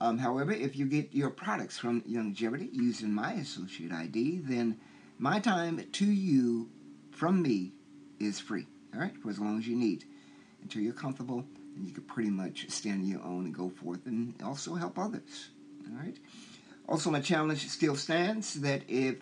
Um, 0.00 0.16
however, 0.16 0.52
if 0.52 0.76
you 0.76 0.86
get 0.86 1.12
your 1.12 1.30
products 1.30 1.78
from 1.78 2.00
Youngevity 2.02 2.70
using 2.72 3.12
my 3.12 3.32
associate 3.34 3.92
ID, 3.92 4.38
then 4.38 4.78
my 5.20 5.38
time 5.38 5.84
to 5.92 6.06
you 6.06 6.70
from 7.12 7.42
me 7.42 7.72
is 8.18 8.40
free. 8.40 8.66
All 8.94 9.00
right, 9.00 9.16
for 9.18 9.28
as 9.28 9.38
long 9.38 9.58
as 9.58 9.68
you 9.68 9.76
need, 9.76 10.04
until 10.62 10.80
you're 10.80 10.94
comfortable, 10.94 11.44
and 11.76 11.86
you 11.86 11.92
can 11.92 12.04
pretty 12.04 12.30
much 12.30 12.68
stand 12.70 13.02
on 13.02 13.06
your 13.06 13.22
own 13.22 13.44
and 13.44 13.54
go 13.54 13.68
forth 13.68 14.06
and 14.06 14.34
also 14.42 14.74
help 14.74 14.98
others. 14.98 15.50
All 15.86 16.02
right. 16.02 16.16
Also, 16.88 17.10
my 17.10 17.20
challenge 17.20 17.68
still 17.68 17.94
stands 17.94 18.54
that 18.54 18.82
if 18.88 19.16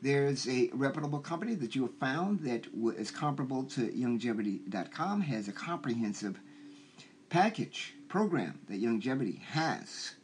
there's 0.00 0.48
a 0.48 0.70
reputable 0.72 1.18
company 1.18 1.54
that 1.56 1.74
you 1.74 1.82
have 1.82 1.94
found 1.96 2.40
that 2.40 2.66
is 2.96 3.10
comparable 3.10 3.64
to 3.64 3.88
Youngevity.com, 3.88 5.20
has 5.22 5.48
a 5.48 5.52
comprehensive 5.52 6.38
package 7.28 7.94
program 8.08 8.60
that 8.68 8.80
Youngevity 8.80 9.40
has, 9.42 10.14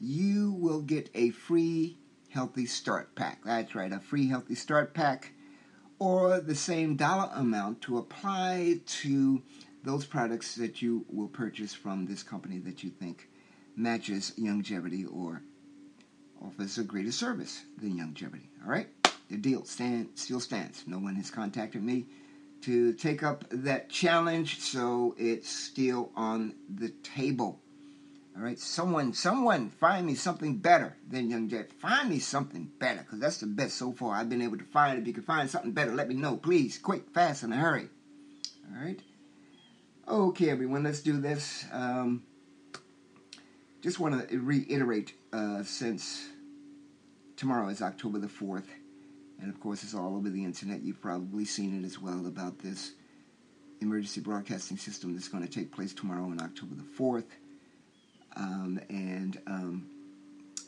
you 0.00 0.52
will 0.52 0.80
get 0.80 1.10
a 1.14 1.30
free 1.30 1.98
Healthy 2.30 2.66
Start 2.66 3.14
Pack. 3.14 3.44
That's 3.44 3.74
right, 3.74 3.92
a 3.92 4.00
free 4.00 4.28
Healthy 4.28 4.54
Start 4.54 4.94
Pack, 4.94 5.32
or 5.98 6.40
the 6.40 6.54
same 6.54 6.96
dollar 6.96 7.30
amount 7.34 7.82
to 7.82 7.98
apply 7.98 8.80
to 8.86 9.42
those 9.82 10.06
products 10.06 10.54
that 10.56 10.80
you 10.80 11.04
will 11.08 11.28
purchase 11.28 11.74
from 11.74 12.06
this 12.06 12.22
company 12.22 12.58
that 12.58 12.82
you 12.82 12.90
think 12.90 13.28
matches 13.76 14.32
Youngevity 14.38 15.06
or 15.12 15.42
offers 16.44 16.78
a 16.78 16.84
greater 16.84 17.12
service 17.12 17.64
than 17.78 17.98
Youngevity. 17.98 18.48
All 18.64 18.70
right, 18.70 18.88
the 19.28 19.36
deal 19.36 19.64
stand 19.64 20.10
still 20.14 20.40
stands. 20.40 20.84
No 20.86 20.98
one 20.98 21.16
has 21.16 21.30
contacted 21.30 21.82
me 21.82 22.06
to 22.62 22.92
take 22.92 23.22
up 23.22 23.44
that 23.50 23.88
challenge, 23.88 24.60
so 24.60 25.14
it's 25.18 25.48
still 25.48 26.12
on 26.14 26.54
the 26.68 26.90
table. 27.02 27.60
All 28.40 28.46
right, 28.46 28.58
someone, 28.58 29.12
someone, 29.12 29.68
find 29.68 30.06
me 30.06 30.14
something 30.14 30.56
better 30.56 30.96
than 31.06 31.28
Young 31.28 31.50
Jet. 31.50 31.74
Find 31.74 32.08
me 32.08 32.20
something 32.20 32.70
better, 32.78 33.00
because 33.00 33.18
that's 33.18 33.36
the 33.36 33.46
best 33.46 33.76
so 33.76 33.92
far 33.92 34.14
I've 34.14 34.30
been 34.30 34.40
able 34.40 34.56
to 34.56 34.64
find. 34.64 34.98
If 34.98 35.06
you 35.06 35.12
can 35.12 35.24
find 35.24 35.50
something 35.50 35.72
better, 35.72 35.94
let 35.94 36.08
me 36.08 36.14
know, 36.14 36.38
please, 36.38 36.78
quick, 36.78 37.10
fast, 37.12 37.42
in 37.42 37.52
a 37.52 37.56
hurry. 37.56 37.90
All 38.64 38.82
right. 38.82 38.98
Okay, 40.08 40.48
everyone, 40.48 40.84
let's 40.84 41.02
do 41.02 41.20
this. 41.20 41.66
Um, 41.70 42.22
just 43.82 44.00
want 44.00 44.26
to 44.26 44.38
reiterate, 44.40 45.12
uh, 45.34 45.62
since 45.62 46.26
tomorrow 47.36 47.68
is 47.68 47.82
October 47.82 48.20
the 48.20 48.28
fourth, 48.28 48.70
and 49.38 49.50
of 49.52 49.60
course 49.60 49.82
it's 49.82 49.94
all 49.94 50.16
over 50.16 50.30
the 50.30 50.44
internet. 50.44 50.80
You've 50.80 51.02
probably 51.02 51.44
seen 51.44 51.78
it 51.78 51.84
as 51.84 51.98
well 51.98 52.26
about 52.26 52.60
this 52.60 52.92
emergency 53.82 54.22
broadcasting 54.22 54.78
system 54.78 55.12
that's 55.12 55.28
going 55.28 55.46
to 55.46 55.50
take 55.50 55.72
place 55.72 55.92
tomorrow 55.92 56.24
on 56.24 56.40
October 56.40 56.74
the 56.74 56.82
4th. 56.82 57.24
Um, 58.36 58.80
and 58.88 59.40
um, 59.46 59.86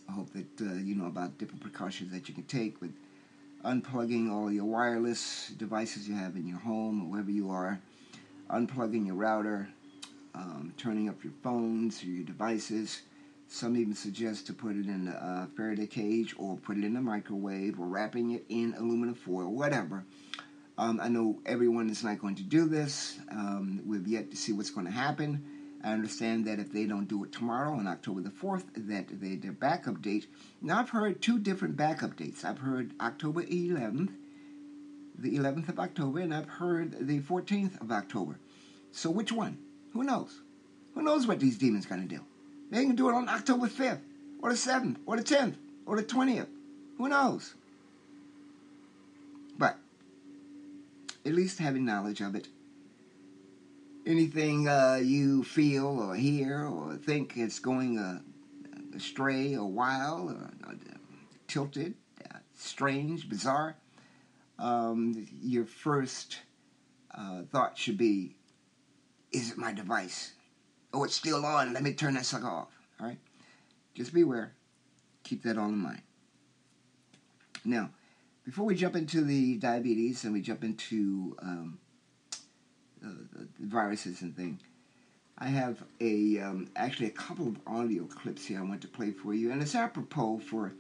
I 0.09 0.13
hope 0.13 0.33
that 0.33 0.61
uh, 0.61 0.75
you 0.75 0.95
know 0.95 1.07
about 1.07 1.39
different 1.39 1.63
precautions 1.63 2.13
that 2.13 2.29
you 2.29 2.35
can 2.35 2.45
take 2.45 2.81
with 2.81 2.93
unplugging 3.65 4.31
all 4.31 4.51
your 4.51 4.65
wireless 4.65 5.53
devices 5.57 6.09
you 6.09 6.15
have 6.15 6.37
in 6.37 6.47
your 6.47 6.59
home 6.59 7.03
or 7.03 7.11
wherever 7.11 7.31
you 7.31 7.51
are, 7.51 7.81
unplugging 8.51 9.07
your 9.07 9.15
router, 9.15 9.69
um, 10.35 10.73
turning 10.77 11.09
up 11.09 11.23
your 11.23 11.33
phones 11.43 12.03
or 12.03 12.07
your 12.07 12.25
devices. 12.25 13.03
Some 13.49 13.77
even 13.77 13.95
suggest 13.95 14.47
to 14.47 14.55
put 14.55 14.77
it 14.77 14.87
in 14.87 15.09
a 15.09 15.47
Faraday 15.57 15.87
cage 15.87 16.35
or 16.39 16.57
put 16.57 16.79
it 16.79 16.85
in 16.85 16.97
a 16.97 17.01
microwave 17.03 17.79
or 17.79 17.87
wrapping 17.87 18.33
it 18.33 18.45
in 18.49 18.75
aluminum 18.79 19.15
foil, 19.15 19.53
whatever. 19.53 20.05
Um, 20.79 21.01
I 21.03 21.09
know 21.09 21.39
everyone 21.45 21.91
is 21.91 22.03
not 22.03 22.19
going 22.19 22.35
to 22.37 22.43
do 22.43 22.67
this. 22.67 23.19
Um, 23.31 23.83
we've 23.85 24.09
yet 24.09 24.31
to 24.31 24.37
see 24.37 24.53
what's 24.53 24.71
going 24.71 24.87
to 24.87 24.93
happen. 24.93 25.45
I 25.85 25.93
understand 25.93 26.47
that 26.47 26.61
if 26.61 26.73
they 26.73 26.87
don't 26.87 27.09
do 27.09 27.25
it 27.25 27.33
tomorrow 27.33 27.75
on 27.75 27.89
October 27.89 28.21
the 28.21 28.31
4th, 28.31 28.65
that 28.77 29.21
they, 29.21 29.35
their 29.35 29.53
backup 29.53 30.01
date. 30.01 30.29
Now, 30.61 30.79
I've 30.79 30.91
heard 30.91 31.21
two 31.21 31.39
different 31.39 31.77
backup 31.77 32.17
dates. 32.17 32.45
I've 32.45 32.59
heard 32.59 32.93
October 33.01 33.43
11th, 33.43 34.13
the 35.19 35.37
11th 35.37 35.69
of 35.69 35.81
October, 35.81 36.21
and 36.21 36.33
I've 36.33 36.49
heard 36.49 37.09
the 37.09 37.21
14th 37.21 37.81
of 37.81 37.91
October. 37.91 38.39
So, 38.93 39.11
which 39.11 39.33
one? 39.33 39.59
Who 39.93 40.05
knows? 40.05 40.41
Who 40.95 41.03
knows 41.03 41.27
what 41.27 41.41
these 41.41 41.59
demons 41.59 41.87
to 41.87 41.97
do? 41.97 42.21
They 42.71 42.85
can 42.85 42.95
do 42.95 43.09
it 43.09 43.15
on 43.15 43.29
October 43.29 43.67
5th, 43.67 44.01
or 44.41 44.51
the 44.51 44.57
7th, 44.57 44.97
or 45.05 45.17
the 45.17 45.23
10th, 45.23 45.55
or 45.85 45.97
the 45.97 46.05
20th. 46.05 46.49
Who 46.99 47.09
knows? 47.09 47.55
But 49.59 49.79
at 51.27 51.33
least 51.33 51.59
having 51.59 51.85
knowledge 51.85 52.21
of 52.21 52.37
it, 52.37 52.49
anything 54.07 54.69
uh, 54.69 55.01
you 55.03 55.45
feel 55.45 55.87
or 55.87 56.15
hear 56.15 56.65
or 56.67 56.97
think 56.97 57.37
is 57.37 57.59
going 57.59 57.99
uh, 57.99 58.21
astray 58.97 59.57
or 59.57 59.67
wild 59.67 60.31
or 60.31 60.51
uh, 60.69 60.75
tilted, 61.47 61.95
uh, 62.31 62.39
strange, 62.57 63.29
bizarre, 63.29 63.77
um, 64.59 65.27
your 65.41 65.65
first 65.65 66.39
uh, 67.15 67.43
thought 67.51 67.77
should 67.77 67.99
be, 67.99 68.37
is 69.33 69.51
it 69.53 69.59
my 69.59 69.73
device? 69.73 70.33
Oh, 70.93 71.05
it's 71.05 71.17
still 71.17 71.45
on. 71.45 71.73
Let 71.73 71.83
me 71.83 71.95
turn 71.95 72.15
that 72.15 72.27
sucker 72.27 72.47
off. 72.47 72.79
All 73.01 73.07
right? 73.07 73.19
Just 73.95 74.13
beware. 74.13 74.53
Keep 75.25 75.43
that 75.45 75.59
all 75.59 75.69
in 75.69 75.79
mind. 75.79 76.03
Now, 77.65 77.91
before 78.45 78.65
we 78.65 78.75
jump 78.75 78.97
into 78.97 79.23
the 79.23 79.57
diabetes 79.57 80.25
and 80.25 80.33
we 80.33 80.41
jump 80.41 80.65
into 80.65 81.37
um, 81.41 81.79
uh, 83.05 83.43
viruses 83.61 84.23
and 84.23 84.37
thing, 84.37 84.61
I 85.39 85.47
have 85.47 85.83
a 86.01 86.39
um, 86.41 86.69
actually 86.77 87.07
a 87.07 87.11
couple 87.11 87.49
of 87.49 87.57
audio 87.67 88.05
clips 88.05 88.47
here 88.47 88.61
I 88.61 88.63
want 88.63 88.83
to 88.83 88.89
play 88.89 89.11
for 89.11 89.35
you, 89.35 89.51
and 89.51 89.61
it's 89.63 89.75
apropos 89.75 90.39
for 90.39 90.73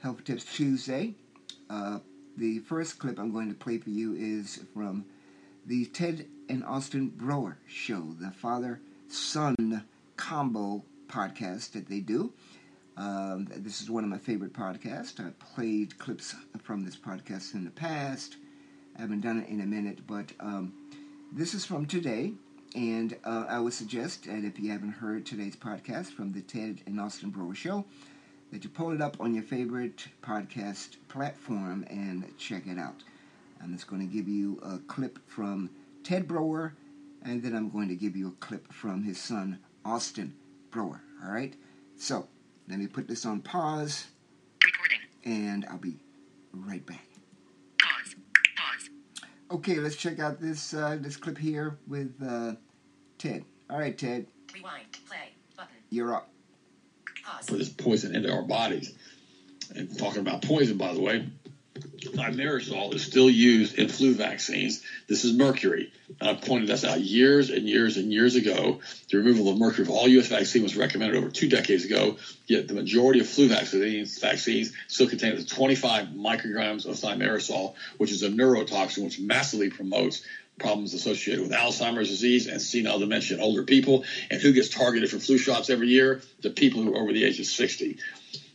Health 0.00 0.24
Tips 0.24 0.44
Tuesday. 0.44 1.14
Uh, 1.68 1.98
the 2.36 2.58
first 2.60 2.98
clip 2.98 3.18
I'm 3.18 3.32
going 3.32 3.48
to 3.48 3.54
play 3.54 3.78
for 3.78 3.90
you 3.90 4.14
is 4.14 4.60
from 4.74 5.04
the 5.64 5.86
Ted 5.86 6.26
and 6.48 6.64
Austin 6.64 7.08
Broer 7.08 7.58
show, 7.66 8.14
the 8.20 8.30
father 8.30 8.80
son 9.08 9.84
combo 10.16 10.84
podcast 11.08 11.72
that 11.72 11.88
they 11.88 12.00
do. 12.00 12.32
Um, 12.96 13.48
this 13.56 13.82
is 13.82 13.90
one 13.90 14.04
of 14.04 14.10
my 14.10 14.18
favorite 14.18 14.52
podcasts. 14.52 15.20
I 15.20 15.30
played 15.54 15.98
clips 15.98 16.34
from 16.62 16.84
this 16.84 16.96
podcast 16.96 17.54
in 17.54 17.64
the 17.64 17.70
past. 17.70 18.36
I 18.96 19.02
haven't 19.02 19.20
done 19.20 19.40
it 19.40 19.48
in 19.48 19.60
a 19.60 19.66
minute, 19.66 20.06
but 20.06 20.32
um, 20.40 20.72
this 21.36 21.52
is 21.52 21.66
from 21.66 21.84
today. 21.86 22.32
And 22.74 23.16
uh, 23.24 23.44
I 23.48 23.60
would 23.60 23.74
suggest 23.74 24.24
that 24.24 24.42
if 24.44 24.58
you 24.58 24.72
haven't 24.72 24.92
heard 24.92 25.24
today's 25.24 25.54
podcast 25.54 26.06
from 26.06 26.32
the 26.32 26.40
Ted 26.40 26.80
and 26.86 26.98
Austin 26.98 27.30
Broer 27.30 27.54
Show, 27.54 27.84
that 28.50 28.64
you 28.64 28.70
pull 28.70 28.92
it 28.92 29.00
up 29.00 29.18
on 29.20 29.34
your 29.34 29.42
favorite 29.44 30.08
podcast 30.22 30.96
platform 31.08 31.84
and 31.90 32.24
check 32.38 32.66
it 32.66 32.78
out. 32.78 33.02
I'm 33.62 33.72
just 33.74 33.86
going 33.86 34.06
to 34.06 34.12
give 34.12 34.28
you 34.28 34.58
a 34.62 34.78
clip 34.78 35.18
from 35.26 35.70
Ted 36.04 36.26
Broer, 36.26 36.74
and 37.22 37.42
then 37.42 37.54
I'm 37.54 37.70
going 37.70 37.88
to 37.88 37.96
give 37.96 38.16
you 38.16 38.28
a 38.28 38.44
clip 38.44 38.72
from 38.72 39.02
his 39.02 39.20
son, 39.20 39.58
Austin 39.84 40.34
Broer. 40.70 41.00
All 41.24 41.32
right? 41.32 41.54
So, 41.96 42.28
let 42.68 42.78
me 42.78 42.86
put 42.86 43.08
this 43.08 43.24
on 43.24 43.40
pause. 43.40 44.06
Recording. 44.64 44.98
And 45.24 45.66
I'll 45.70 45.78
be 45.78 45.96
right 46.52 46.84
back. 46.84 47.05
Pause. 49.48 49.58
Pause. 49.58 49.58
Okay, 49.58 49.74
let's 49.76 49.96
check 49.96 50.18
out 50.18 50.40
this 50.40 50.74
uh, 50.74 50.98
this 51.00 51.16
clip 51.16 51.38
here 51.38 51.78
with 51.86 52.14
uh, 52.26 52.54
Ted. 53.18 53.44
All 53.70 53.78
right, 53.78 53.96
Ted, 53.96 54.26
Rewind. 54.54 54.86
Play. 55.08 55.32
Button. 55.56 55.74
you're 55.90 56.14
up. 56.14 56.28
Pause. 57.24 57.46
put 57.46 57.58
this 57.58 57.68
poison 57.68 58.14
into 58.14 58.32
our 58.32 58.42
bodies. 58.42 58.92
And 59.74 59.98
talking 59.98 60.20
about 60.20 60.42
poison, 60.42 60.76
by 60.76 60.94
the 60.94 61.00
way, 61.00 61.26
thimerosal 61.76 62.94
is 62.94 63.04
still 63.04 63.28
used 63.28 63.78
in 63.78 63.88
flu 63.88 64.14
vaccines. 64.14 64.82
This 65.08 65.24
is 65.24 65.32
mercury. 65.32 65.92
And 66.20 66.30
I've 66.30 66.42
pointed 66.42 66.68
this 66.68 66.84
out 66.84 67.00
years 67.00 67.50
and 67.50 67.68
years 67.68 67.96
and 67.96 68.12
years 68.12 68.36
ago. 68.36 68.80
The 69.10 69.18
removal 69.18 69.50
of 69.50 69.58
mercury 69.58 69.86
for 69.86 69.92
all 69.92 70.08
U.S. 70.08 70.28
vaccines 70.28 70.62
was 70.62 70.76
recommended 70.76 71.16
over 71.16 71.30
two 71.30 71.48
decades 71.48 71.84
ago. 71.84 72.16
Yet 72.46 72.68
the 72.68 72.74
majority 72.74 73.20
of 73.20 73.28
flu 73.28 73.48
vaccines, 73.48 74.18
vaccines 74.18 74.72
still 74.88 75.08
contain 75.08 75.44
25 75.44 76.08
micrograms 76.08 76.86
of 76.86 76.96
thimerosal, 76.96 77.74
which 77.98 78.12
is 78.12 78.22
a 78.22 78.28
neurotoxin 78.28 79.04
which 79.04 79.20
massively 79.20 79.70
promotes 79.70 80.24
problems 80.58 80.94
associated 80.94 81.42
with 81.42 81.52
Alzheimer's 81.52 82.08
disease 82.08 82.46
and 82.46 82.62
senile 82.62 82.98
dementia 82.98 83.36
in 83.36 83.42
older 83.42 83.62
people. 83.62 84.04
And 84.30 84.40
who 84.40 84.52
gets 84.52 84.68
targeted 84.68 85.10
for 85.10 85.18
flu 85.18 85.38
shots 85.38 85.70
every 85.70 85.88
year? 85.88 86.22
The 86.40 86.50
people 86.50 86.82
who 86.82 86.94
are 86.94 87.02
over 87.02 87.12
the 87.12 87.24
age 87.24 87.38
of 87.40 87.46
60. 87.46 87.98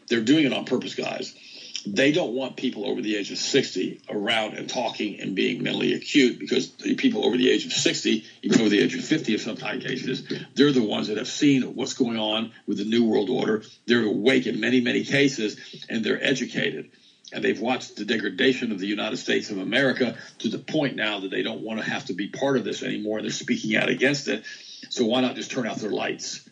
They're 0.07 0.21
doing 0.21 0.45
it 0.45 0.53
on 0.53 0.65
purpose, 0.65 0.95
guys. 0.95 1.35
They 1.85 2.11
don't 2.11 2.33
want 2.33 2.57
people 2.57 2.85
over 2.85 3.01
the 3.01 3.15
age 3.17 3.31
of 3.31 3.37
60 3.37 4.01
around 4.09 4.57
and 4.57 4.69
talking 4.69 5.19
and 5.19 5.35
being 5.35 5.63
mentally 5.63 5.93
acute 5.93 6.39
because 6.39 6.71
the 6.71 6.95
people 6.95 7.25
over 7.25 7.37
the 7.37 7.49
age 7.49 7.65
of 7.65 7.73
60, 7.73 8.25
even 8.43 8.61
over 8.61 8.69
the 8.69 8.79
age 8.79 8.95
of 8.95 9.03
50 9.03 9.33
in 9.33 9.39
some 9.39 9.57
cases, 9.57 10.31
they're 10.53 10.71
the 10.71 10.83
ones 10.83 11.07
that 11.07 11.17
have 11.17 11.27
seen 11.27 11.63
what's 11.75 11.93
going 11.93 12.17
on 12.17 12.51
with 12.67 12.77
the 12.77 12.85
New 12.85 13.05
World 13.05 13.29
Order. 13.29 13.63
They're 13.87 14.05
awake 14.05 14.47
in 14.47 14.59
many, 14.59 14.81
many 14.81 15.03
cases 15.03 15.57
and 15.89 16.03
they're 16.03 16.23
educated. 16.23 16.91
And 17.33 17.43
they've 17.43 17.59
watched 17.59 17.95
the 17.95 18.05
degradation 18.05 18.71
of 18.71 18.79
the 18.79 18.87
United 18.87 19.17
States 19.17 19.49
of 19.49 19.57
America 19.57 20.17
to 20.39 20.49
the 20.49 20.59
point 20.59 20.95
now 20.95 21.21
that 21.21 21.31
they 21.31 21.43
don't 21.43 21.61
want 21.61 21.79
to 21.79 21.89
have 21.89 22.05
to 22.05 22.13
be 22.13 22.27
part 22.27 22.57
of 22.57 22.63
this 22.63 22.83
anymore. 22.83 23.21
They're 23.21 23.31
speaking 23.31 23.75
out 23.75 23.89
against 23.89 24.27
it. 24.27 24.43
So 24.89 25.05
why 25.05 25.21
not 25.21 25.35
just 25.35 25.51
turn 25.51 25.65
out 25.65 25.77
their 25.77 25.91
lights? 25.91 26.47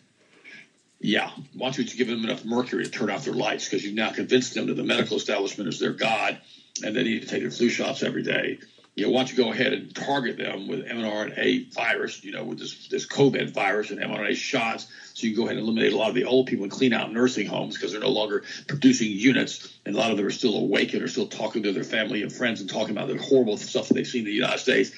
Yeah, 1.00 1.30
why 1.54 1.70
don't 1.70 1.78
you 1.78 1.96
give 1.96 2.08
them 2.08 2.24
enough 2.24 2.44
mercury 2.44 2.84
to 2.84 2.90
turn 2.90 3.08
off 3.10 3.24
their 3.24 3.32
lights? 3.32 3.64
Because 3.64 3.82
you've 3.82 3.94
now 3.94 4.10
convinced 4.10 4.54
them 4.54 4.66
that 4.66 4.76
the 4.76 4.84
medical 4.84 5.16
establishment 5.16 5.68
is 5.68 5.80
their 5.80 5.94
god, 5.94 6.38
and 6.84 6.94
they 6.94 7.02
need 7.02 7.22
to 7.22 7.26
take 7.26 7.40
their 7.40 7.50
flu 7.50 7.70
shots 7.70 8.02
every 8.02 8.22
day. 8.22 8.58
You 8.96 9.06
know, 9.06 9.12
why 9.12 9.20
don't 9.20 9.30
you 9.30 9.36
go 9.36 9.50
ahead 9.50 9.72
and 9.72 9.94
target 9.94 10.36
them 10.36 10.68
with 10.68 10.86
mRNA 10.86 11.72
virus? 11.72 12.22
You 12.22 12.32
know, 12.32 12.44
with 12.44 12.58
this 12.58 12.88
this 12.88 13.06
COVID 13.06 13.54
virus 13.54 13.90
and 13.90 13.98
mRNA 13.98 14.36
shots, 14.36 14.88
so 15.14 15.26
you 15.26 15.32
can 15.32 15.42
go 15.42 15.46
ahead 15.46 15.56
and 15.56 15.64
eliminate 15.64 15.94
a 15.94 15.96
lot 15.96 16.10
of 16.10 16.14
the 16.14 16.24
old 16.24 16.48
people 16.48 16.64
and 16.64 16.72
clean 16.72 16.92
out 16.92 17.10
nursing 17.10 17.46
homes 17.46 17.76
because 17.76 17.92
they're 17.92 18.00
no 18.02 18.10
longer 18.10 18.42
producing 18.68 19.10
units, 19.10 19.74
and 19.86 19.94
a 19.94 19.98
lot 19.98 20.10
of 20.10 20.18
them 20.18 20.26
are 20.26 20.30
still 20.30 20.56
awake 20.56 20.92
and 20.92 21.02
are 21.02 21.08
still 21.08 21.28
talking 21.28 21.62
to 21.62 21.72
their 21.72 21.84
family 21.84 22.22
and 22.22 22.30
friends 22.30 22.60
and 22.60 22.68
talking 22.68 22.94
about 22.94 23.08
the 23.08 23.16
horrible 23.16 23.56
stuff 23.56 23.88
that 23.88 23.94
they've 23.94 24.06
seen 24.06 24.20
in 24.20 24.26
the 24.26 24.32
United 24.32 24.58
States. 24.58 24.90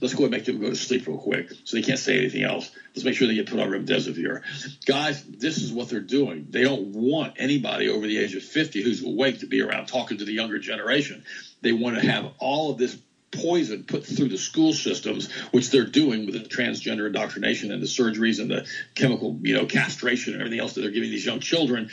Let's 0.00 0.14
go 0.14 0.28
make 0.28 0.44
them 0.44 0.60
go 0.60 0.68
to 0.68 0.76
sleep 0.76 1.06
real 1.06 1.18
quick 1.18 1.50
so 1.64 1.76
they 1.76 1.82
can't 1.82 1.98
say 1.98 2.18
anything 2.18 2.42
else. 2.42 2.70
Let's 2.94 3.04
make 3.04 3.16
sure 3.16 3.28
they 3.28 3.34
get 3.34 3.46
put 3.46 3.60
on 3.60 3.68
remdesivir. 3.68 4.42
Guys, 4.84 5.22
this 5.24 5.58
is 5.58 5.72
what 5.72 5.88
they're 5.88 6.00
doing. 6.00 6.46
They 6.50 6.62
don't 6.62 6.88
want 6.88 7.34
anybody 7.36 7.88
over 7.88 8.06
the 8.06 8.18
age 8.18 8.34
of 8.34 8.42
50 8.42 8.82
who's 8.82 9.02
awake 9.02 9.40
to 9.40 9.46
be 9.46 9.62
around 9.62 9.86
talking 9.86 10.18
to 10.18 10.24
the 10.24 10.32
younger 10.32 10.58
generation. 10.58 11.24
They 11.62 11.72
want 11.72 11.98
to 11.98 12.06
have 12.06 12.32
all 12.38 12.70
of 12.70 12.78
this 12.78 12.96
poison 13.32 13.84
put 13.84 14.04
through 14.04 14.28
the 14.28 14.38
school 14.38 14.72
systems, 14.72 15.30
which 15.50 15.70
they're 15.70 15.84
doing 15.84 16.26
with 16.26 16.34
the 16.34 16.48
transgender 16.48 17.06
indoctrination 17.06 17.72
and 17.72 17.82
the 17.82 17.86
surgeries 17.86 18.40
and 18.40 18.50
the 18.50 18.66
chemical, 18.94 19.38
you 19.42 19.54
know, 19.54 19.66
castration 19.66 20.32
and 20.32 20.42
everything 20.42 20.60
else 20.60 20.74
that 20.74 20.82
they're 20.82 20.90
giving 20.90 21.10
these 21.10 21.26
young 21.26 21.40
children. 21.40 21.90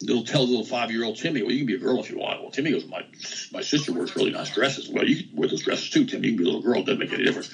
They'll 0.00 0.24
tell 0.24 0.44
the 0.44 0.50
little 0.50 0.66
five 0.66 0.90
year 0.90 1.04
old 1.04 1.16
Timmy, 1.16 1.42
well, 1.42 1.52
you 1.52 1.58
can 1.58 1.66
be 1.66 1.74
a 1.74 1.78
girl 1.78 2.00
if 2.00 2.10
you 2.10 2.18
want. 2.18 2.42
Well, 2.42 2.50
Timmy 2.50 2.72
goes, 2.72 2.86
my 2.86 3.04
my 3.52 3.62
sister 3.62 3.92
wears 3.92 4.14
really 4.14 4.30
nice 4.30 4.54
dresses. 4.54 4.88
Well, 4.88 5.06
you 5.06 5.24
can 5.24 5.36
wear 5.36 5.48
those 5.48 5.62
dresses 5.62 5.88
too, 5.90 6.04
Timmy. 6.04 6.28
You 6.28 6.34
can 6.34 6.44
be 6.44 6.50
a 6.50 6.52
little 6.52 6.62
girl. 6.62 6.80
It 6.80 6.86
doesn't 6.86 6.98
make 6.98 7.12
any 7.12 7.24
difference. 7.24 7.50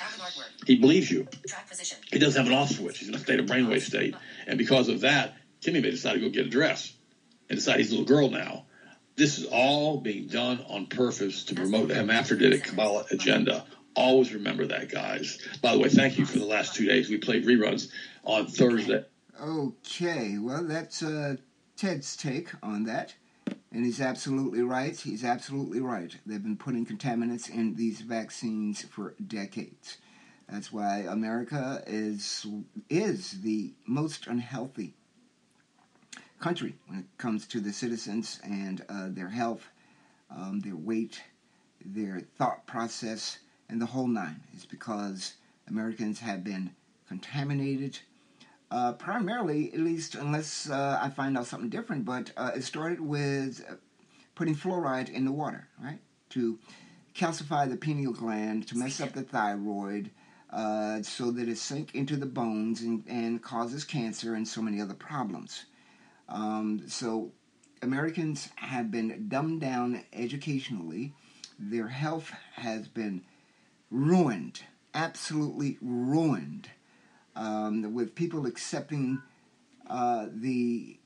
He 0.67 0.77
believes 0.77 1.11
you. 1.11 1.29
He 2.13 2.19
doesn't 2.19 2.43
have 2.43 2.53
an 2.53 2.59
off 2.59 2.71
switch. 2.71 2.99
He's 2.99 3.09
in 3.09 3.15
a 3.15 3.19
state 3.19 3.39
of 3.39 3.47
brainwave 3.47 3.83
state. 3.83 4.17
And 4.47 4.59
because 4.59 4.89
of 4.89 5.03
that, 5.03 5.35
Timmy 5.61 5.81
may 5.81 5.91
decide 5.91 6.15
to 6.15 6.21
go 6.21 6.31
get 6.31 6.47
a 6.47 6.51
dress 6.51 6.93
and 7.49 7.59
decide 7.59 7.79
he's 7.79 7.93
a 7.93 7.97
little 7.97 8.07
girl 8.07 8.29
now. 8.29 8.67
This 9.15 9.39
is 9.39 9.47
all 9.47 10.01
being 10.01 10.27
done 10.27 10.65
on 10.69 10.87
purpose 10.87 11.45
to 11.45 11.55
promote 11.55 11.89
the 11.89 11.95
hermaphroditic 11.95 12.65
Kabbalah 12.65 13.05
agenda. 13.11 13.67
Always 13.95 14.33
remember 14.33 14.67
that, 14.67 14.91
guys. 14.91 15.39
By 15.61 15.75
the 15.75 15.79
way, 15.79 15.91
thank 15.91 16.19
you 16.19 16.25
for 16.25 16.39
the 16.39 16.47
last 16.47 16.75
two 16.75 16.87
days. 16.87 17.11
We 17.11 17.19
played 17.19 17.45
reruns 17.45 17.89
on 18.25 18.47
Thursday. 18.47 19.05
Okay, 19.41 20.39
well, 20.39 20.65
that's 20.65 21.03
uh, 21.03 21.37
Ted's 21.83 22.17
take 22.17 22.51
on 22.63 22.85
that. 22.85 23.13
And 23.73 23.85
he's 23.85 24.01
absolutely 24.01 24.63
right. 24.63 24.97
He's 24.97 25.25
absolutely 25.25 25.81
right. 25.81 26.17
They've 26.25 26.41
been 26.41 26.57
putting 26.57 26.87
contaminants 26.87 27.51
in 27.51 27.75
these 27.75 28.03
vaccines 28.03 28.83
for 28.83 29.17
decades. 29.27 29.97
That's 30.49 30.73
why 30.73 30.99
America 31.09 31.83
is 31.85 32.47
is 32.89 33.43
the 33.43 33.73
most 33.85 34.29
unhealthy 34.29 34.95
country 36.39 36.77
when 36.87 37.01
it 37.01 37.07
comes 37.19 37.49
to 37.49 37.59
the 37.59 37.73
citizens 37.73 38.39
and 38.45 38.85
uh, 38.89 39.09
their 39.09 39.31
health, 39.31 39.67
um, 40.31 40.61
their 40.61 40.77
weight, 40.77 41.21
their 41.85 42.21
thought 42.39 42.65
process, 42.65 43.39
and 43.69 43.83
the 43.83 43.87
whole 43.87 44.07
nine. 44.07 44.41
It's 44.55 44.67
because 44.67 45.35
Americans 45.67 46.21
have 46.21 46.45
been 46.45 46.77
contaminated 47.09 47.99
uh, 48.73 48.95
primarily, 48.95 49.71
at 49.75 49.81
least 49.81 50.15
unless 50.15 50.71
uh, 50.71 50.99
I 51.01 51.11
find 51.11 51.37
out 51.37 51.47
something 51.47 51.69
different, 51.69 52.07
but 52.07 52.33
uh, 52.39 52.53
it 52.57 52.65
started 52.65 53.01
with 53.01 53.63
putting 54.35 54.55
fluoride 54.55 55.11
in 55.11 55.27
the 55.27 55.33
water, 55.33 55.69
right? 55.79 55.99
To 56.31 56.59
calcify 57.15 57.69
the 57.69 57.77
pineal 57.77 58.15
gland, 58.15 58.67
to 58.69 58.79
mess 58.79 58.99
up 58.99 59.13
the 59.13 59.25
thyroid, 59.25 60.11
uh, 60.49 61.03
so 61.03 61.31
that 61.33 61.51
it 61.51 61.59
sink 61.59 61.95
into 61.95 62.17
the 62.17 62.25
bones 62.25 62.81
and, 62.81 63.05
and 63.07 63.43
causes 63.43 63.85
cancer 63.85 64.35
and 64.35 64.49
so 64.49 64.63
many 64.63 64.81
other 64.81 64.95
problems. 64.95 65.67
Um, 66.31 66.89
so 66.89 67.31
Americans 67.83 68.49
have 68.57 68.91
been 68.91 69.29
dumbed 69.29 69.61
down 69.61 70.03
educationally. 70.15 71.13
Their 71.59 71.89
health 71.89 72.33
has 72.55 72.89
been 72.89 73.23
ruined, 73.91 74.63
absolutely 74.95 75.77
ruined, 75.83 76.71
um, 77.37 77.95
with 77.95 78.15
people 78.15 78.47
accepting 78.47 79.23
uh, 79.89 80.27
the 80.33 80.99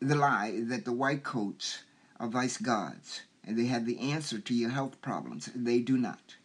the 0.00 0.14
lie 0.14 0.60
that 0.64 0.84
the 0.84 0.92
white 0.92 1.24
coats 1.24 1.82
are 2.20 2.28
vice 2.28 2.56
gods 2.56 3.22
and 3.44 3.58
they 3.58 3.64
have 3.64 3.84
the 3.84 3.98
answer 3.98 4.38
to 4.38 4.54
your 4.54 4.70
health 4.70 5.00
problems. 5.02 5.50
They 5.54 5.80
do 5.80 5.96
not. 5.96 6.36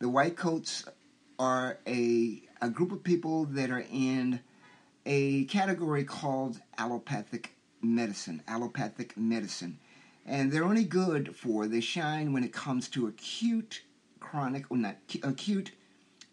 The 0.00 0.08
white 0.08 0.36
coats 0.36 0.84
are 1.38 1.78
a 1.86 2.42
a 2.60 2.68
group 2.68 2.92
of 2.92 3.04
people 3.04 3.44
that 3.44 3.70
are 3.70 3.84
in 3.92 4.40
a 5.06 5.44
category 5.44 6.04
called 6.04 6.60
allopathic 6.78 7.54
medicine. 7.82 8.42
Allopathic 8.48 9.16
medicine. 9.16 9.78
And 10.26 10.50
they're 10.50 10.64
only 10.64 10.84
good 10.84 11.36
for, 11.36 11.66
they 11.66 11.80
shine 11.80 12.32
when 12.32 12.44
it 12.44 12.52
comes 12.52 12.88
to 12.90 13.06
acute, 13.06 13.82
chronic, 14.20 14.70
or 14.70 14.78
not 14.78 14.96
acute 15.22 15.72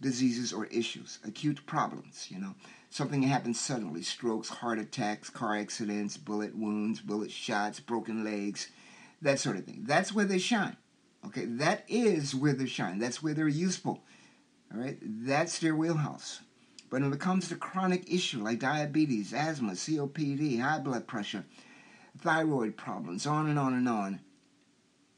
diseases 0.02 0.52
or 0.52 0.66
issues, 0.66 1.20
acute 1.26 1.66
problems, 1.66 2.28
you 2.30 2.40
know. 2.40 2.56
Something 2.90 3.24
happens 3.24 3.60
suddenly 3.60 4.02
strokes, 4.02 4.50
heart 4.50 4.78
attacks, 4.78 5.30
car 5.30 5.56
accidents, 5.56 6.18
bullet 6.18 6.58
wounds, 6.58 7.00
bullet 7.00 7.32
shots, 7.32 7.80
broken 7.80 8.26
legs, 8.26 8.70
that 9.22 9.40
sort 9.40 9.56
of 9.56 9.64
thing. 9.64 9.84
That's 9.86 10.12
where 10.14 10.26
they 10.26 10.40
shine. 10.40 10.76
Okay, 11.26 11.46
that 11.46 11.86
is 11.88 12.36
where 12.36 12.54
they 12.54 12.66
shine. 12.66 13.00
That's 13.00 13.24
where 13.24 13.34
they're 13.34 13.48
useful. 13.48 14.04
All 14.74 14.82
right, 14.82 14.98
that's 15.02 15.60
their 15.60 15.76
wheelhouse. 15.76 16.42
But 16.90 17.02
when 17.02 17.14
it 17.14 17.20
comes 17.20 17.48
to 17.48 17.56
chronic 17.56 18.12
issue 18.12 18.44
like 18.44 18.60
diabetes, 18.60 19.34
asthma, 19.34 19.74
COPD, 19.74 20.60
high 20.60 20.80
blood 20.80 21.08
pressure, 21.08 21.46
thyroid 22.18 22.76
problems, 22.76 23.26
on 23.26 23.48
and 23.48 23.58
on 23.58 23.74
and 23.74 23.88
on, 23.88 24.20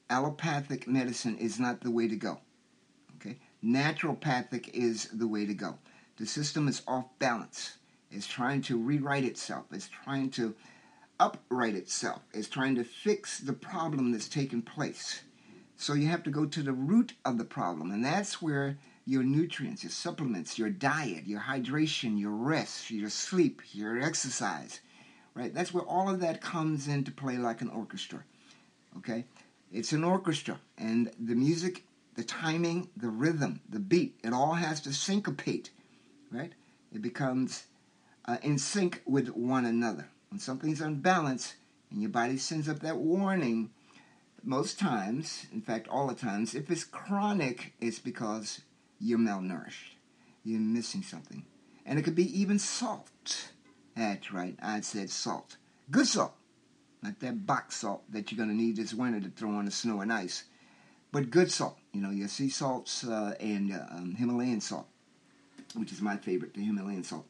allopathic 0.09 0.87
medicine 0.87 1.37
is 1.37 1.59
not 1.59 1.81
the 1.81 1.89
way 1.89 2.07
to 2.07 2.15
go. 2.15 2.39
Naturopathic 3.63 4.69
is 4.73 5.09
the 5.13 5.27
way 5.27 5.45
to 5.45 5.53
go. 5.53 5.77
The 6.17 6.25
system 6.25 6.67
is 6.67 6.81
off 6.87 7.05
balance. 7.19 7.77
It's 8.11 8.27
trying 8.27 8.61
to 8.63 8.77
rewrite 8.77 9.23
itself. 9.23 9.65
It's 9.71 9.89
trying 9.89 10.29
to 10.31 10.53
upright 11.19 11.75
itself. 11.75 12.21
It's 12.33 12.49
trying 12.49 12.75
to 12.75 12.83
fix 12.83 13.39
the 13.39 13.53
problem 13.53 14.11
that's 14.11 14.27
taken 14.27 14.61
place. 14.61 15.21
So 15.77 15.93
you 15.93 16.07
have 16.07 16.23
to 16.23 16.29
go 16.29 16.45
to 16.45 16.61
the 16.61 16.73
root 16.73 17.13
of 17.25 17.37
the 17.37 17.45
problem, 17.45 17.91
and 17.91 18.05
that's 18.05 18.41
where 18.41 18.77
your 19.05 19.23
nutrients, 19.23 19.83
your 19.83 19.91
supplements, 19.91 20.57
your 20.57 20.69
diet, 20.69 21.25
your 21.25 21.41
hydration, 21.41 22.19
your 22.19 22.31
rest, 22.31 22.89
your 22.91 23.09
sleep, 23.09 23.61
your 23.71 23.99
exercise, 23.99 24.79
right? 25.33 25.53
That's 25.53 25.73
where 25.73 25.83
all 25.83 26.09
of 26.09 26.19
that 26.21 26.41
comes 26.41 26.87
into 26.87 27.11
play 27.11 27.37
like 27.37 27.61
an 27.61 27.69
orchestra. 27.69 28.23
Okay? 28.97 29.25
It's 29.71 29.91
an 29.91 30.03
orchestra, 30.03 30.59
and 30.77 31.11
the 31.19 31.35
music, 31.35 31.83
the 32.15 32.23
timing, 32.23 32.89
the 32.95 33.09
rhythm, 33.09 33.61
the 33.67 33.79
beat, 33.79 34.19
it 34.23 34.33
all 34.33 34.53
has 34.53 34.81
to 34.81 34.93
syncopate, 34.93 35.71
right? 36.31 36.53
It 36.91 37.01
becomes 37.01 37.65
uh, 38.25 38.37
in 38.41 38.57
sync 38.57 39.01
with 39.05 39.29
one 39.29 39.65
another. 39.65 40.07
When 40.29 40.39
something's 40.39 40.81
unbalanced 40.81 41.55
and 41.91 42.01
your 42.01 42.11
body 42.11 42.37
sends 42.37 42.69
up 42.69 42.79
that 42.79 42.97
warning, 42.97 43.71
most 44.43 44.79
times, 44.79 45.47
in 45.53 45.61
fact, 45.61 45.87
all 45.87 46.07
the 46.07 46.15
times, 46.15 46.53
if 46.53 46.69
it's 46.69 46.83
chronic, 46.83 47.73
it's 47.79 47.99
because 47.99 48.61
you're 48.99 49.19
malnourished. 49.19 49.95
You're 50.43 50.59
missing 50.59 51.01
something. 51.01 51.45
And 51.85 51.97
it 51.97 52.03
could 52.03 52.15
be 52.15 52.39
even 52.39 52.59
salt. 52.59 53.51
That's 53.95 54.31
right, 54.31 54.55
I 54.61 54.81
said 54.81 55.09
salt. 55.09 55.57
Good 55.91 56.07
salt. 56.07 56.33
Not 57.01 57.19
that 57.19 57.45
box 57.45 57.77
salt 57.77 58.03
that 58.11 58.31
you're 58.31 58.37
going 58.37 58.49
to 58.49 58.55
need 58.55 58.77
this 58.77 58.93
winter 58.93 59.19
to 59.19 59.29
throw 59.29 59.51
on 59.51 59.65
the 59.65 59.71
snow 59.71 60.01
and 60.01 60.11
ice. 60.11 60.43
But 61.13 61.29
good 61.29 61.51
salt. 61.51 61.77
You 61.93 62.01
know, 62.01 62.09
your 62.09 62.27
sea 62.27 62.49
salts 62.49 63.03
uh, 63.03 63.35
and 63.39 63.71
uh, 63.71 63.85
um, 63.91 64.15
Himalayan 64.15 64.59
salt, 64.59 64.87
which 65.75 65.91
is 65.91 66.01
my 66.01 66.17
favorite, 66.17 66.55
the 66.55 66.65
Himalayan 66.65 67.03
salt. 67.03 67.27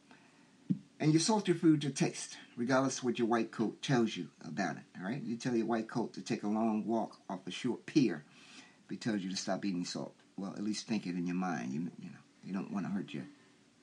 And 0.98 1.12
you 1.12 1.18
salt 1.18 1.48
your 1.48 1.56
food 1.58 1.82
to 1.82 1.90
taste, 1.90 2.38
regardless 2.56 2.98
of 2.98 3.04
what 3.04 3.18
your 3.18 3.28
white 3.28 3.50
coat 3.50 3.82
tells 3.82 4.16
you 4.16 4.28
about 4.42 4.76
it. 4.76 4.84
All 4.98 5.06
right, 5.06 5.22
you 5.22 5.36
tell 5.36 5.54
your 5.54 5.66
white 5.66 5.86
coat 5.86 6.14
to 6.14 6.22
take 6.22 6.44
a 6.44 6.48
long 6.48 6.86
walk 6.86 7.18
off 7.28 7.46
a 7.46 7.50
short 7.50 7.84
pier, 7.84 8.24
if 8.56 8.90
he 8.90 8.96
tells 8.96 9.20
you 9.20 9.28
to 9.28 9.36
stop 9.36 9.66
eating 9.66 9.84
salt. 9.84 10.14
Well, 10.38 10.54
at 10.56 10.64
least 10.64 10.86
think 10.86 11.06
it 11.06 11.10
in 11.10 11.26
your 11.26 11.36
mind. 11.36 11.74
You, 11.74 11.90
you 12.00 12.08
know, 12.08 12.16
you 12.42 12.54
don't 12.54 12.72
want 12.72 12.86
to 12.86 12.92
hurt 12.92 13.12
your 13.12 13.24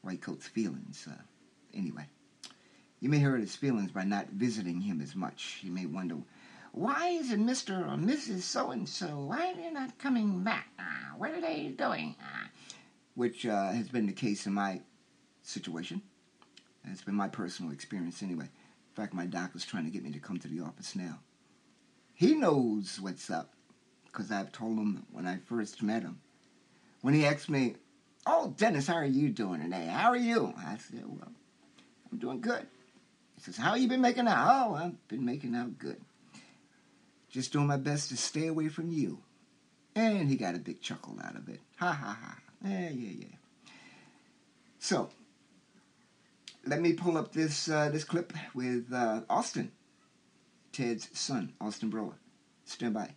white 0.02 0.22
coat's 0.22 0.48
feelings. 0.48 1.08
Uh, 1.08 1.22
anyway, 1.76 2.08
you 3.02 3.10
may 3.10 3.20
hurt 3.20 3.40
his 3.40 3.56
feelings 3.56 3.92
by 3.92 4.04
not 4.04 4.30
visiting 4.30 4.82
him 4.82 5.00
as 5.00 5.16
much. 5.16 5.60
You 5.62 5.72
may 5.72 5.86
wonder, 5.86 6.16
why 6.72 7.10
isn't 7.10 7.46
Mister 7.46 7.76
or 7.76 7.98
Mrs. 7.98 8.42
So 8.42 8.72
and 8.72 8.88
So? 8.88 9.26
Why 9.28 9.52
are 9.52 9.56
they 9.56 9.72
not 9.72 9.98
coming 9.98 10.44
back? 10.44 10.68
Ah, 10.80 11.14
what 11.18 11.32
are 11.32 11.42
they 11.42 11.74
doing? 11.78 12.16
Ah. 12.22 12.50
Which 13.16 13.46
uh, 13.46 13.72
has 13.72 13.90
been 13.90 14.08
the 14.08 14.14
case 14.14 14.46
in 14.48 14.54
my 14.54 14.82
situation. 15.44 16.02
It's 16.86 17.04
been 17.04 17.16
my 17.16 17.28
personal 17.28 17.72
experience 17.72 18.24
anyway. 18.24 18.46
In 18.46 18.96
fact, 18.96 19.14
my 19.14 19.26
doctor's 19.26 19.66
trying 19.66 19.86
to 19.86 19.92
get 19.92 20.04
me 20.04 20.12
to 20.12 20.20
come 20.20 20.40
to 20.40 20.48
the 20.48 20.62
office 20.62 20.96
now. 20.96 21.20
He 22.14 22.36
knows 22.36 23.00
what's 23.00 23.30
up 23.30 23.54
because 24.06 24.32
I've 24.32 24.52
told 24.52 24.78
him 24.78 25.06
when 25.12 25.28
I 25.28 25.38
first 25.38 25.84
met 25.84 26.04
him. 26.04 26.20
When 27.02 27.14
he 27.14 27.26
asked 27.26 27.50
me, 27.50 27.76
Oh, 28.26 28.54
Dennis, 28.58 28.88
how 28.88 28.96
are 28.96 29.06
you 29.06 29.30
doing 29.30 29.62
today? 29.62 29.88
How 29.88 30.10
are 30.10 30.18
you? 30.18 30.54
I 30.58 30.78
said, 30.78 31.04
Well, 31.06 31.32
I'm 32.12 32.18
doing 32.18 32.40
good. 32.40 32.66
He 33.36 33.42
says, 33.42 33.58
How 33.58 33.76
you 33.76 33.88
been 33.88 34.02
making 34.02 34.28
out? 34.28 34.48
Oh, 34.70 34.76
I've 34.76 35.08
been 35.08 35.26
making 35.26 35.56
out 35.56 35.78
good. 35.78 36.00
Just 37.32 37.54
doing 37.54 37.68
my 37.68 37.78
best 37.78 38.10
to 38.10 38.18
stay 38.18 38.48
away 38.48 38.68
from 38.68 38.92
you. 38.92 39.20
And 39.96 40.30
he 40.30 40.36
got 40.36 40.56
a 40.56 40.60
big 40.60 40.82
chuckle 40.82 41.18
out 41.24 41.36
of 41.36 41.50
it. 41.50 41.60
Ha 41.78 41.92
ha 41.92 42.18
ha. 42.22 42.38
Yeah, 42.64 42.90
yeah, 42.90 43.14
yeah. 43.20 43.72
So, 44.80 45.10
let 46.66 46.82
me 46.82 46.94
pull 46.94 47.18
up 47.18 47.34
this 47.34 47.70
uh, 47.70 47.90
this 47.90 48.04
clip 48.04 48.34
with 48.54 48.92
uh, 48.94 49.22
Austin, 49.30 49.72
Ted's 50.72 51.10
son, 51.18 51.54
Austin 51.60 51.90
Broer. 51.90 52.14
Stand 52.66 52.94
by. 52.94 53.12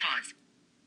Pause. 0.00 0.34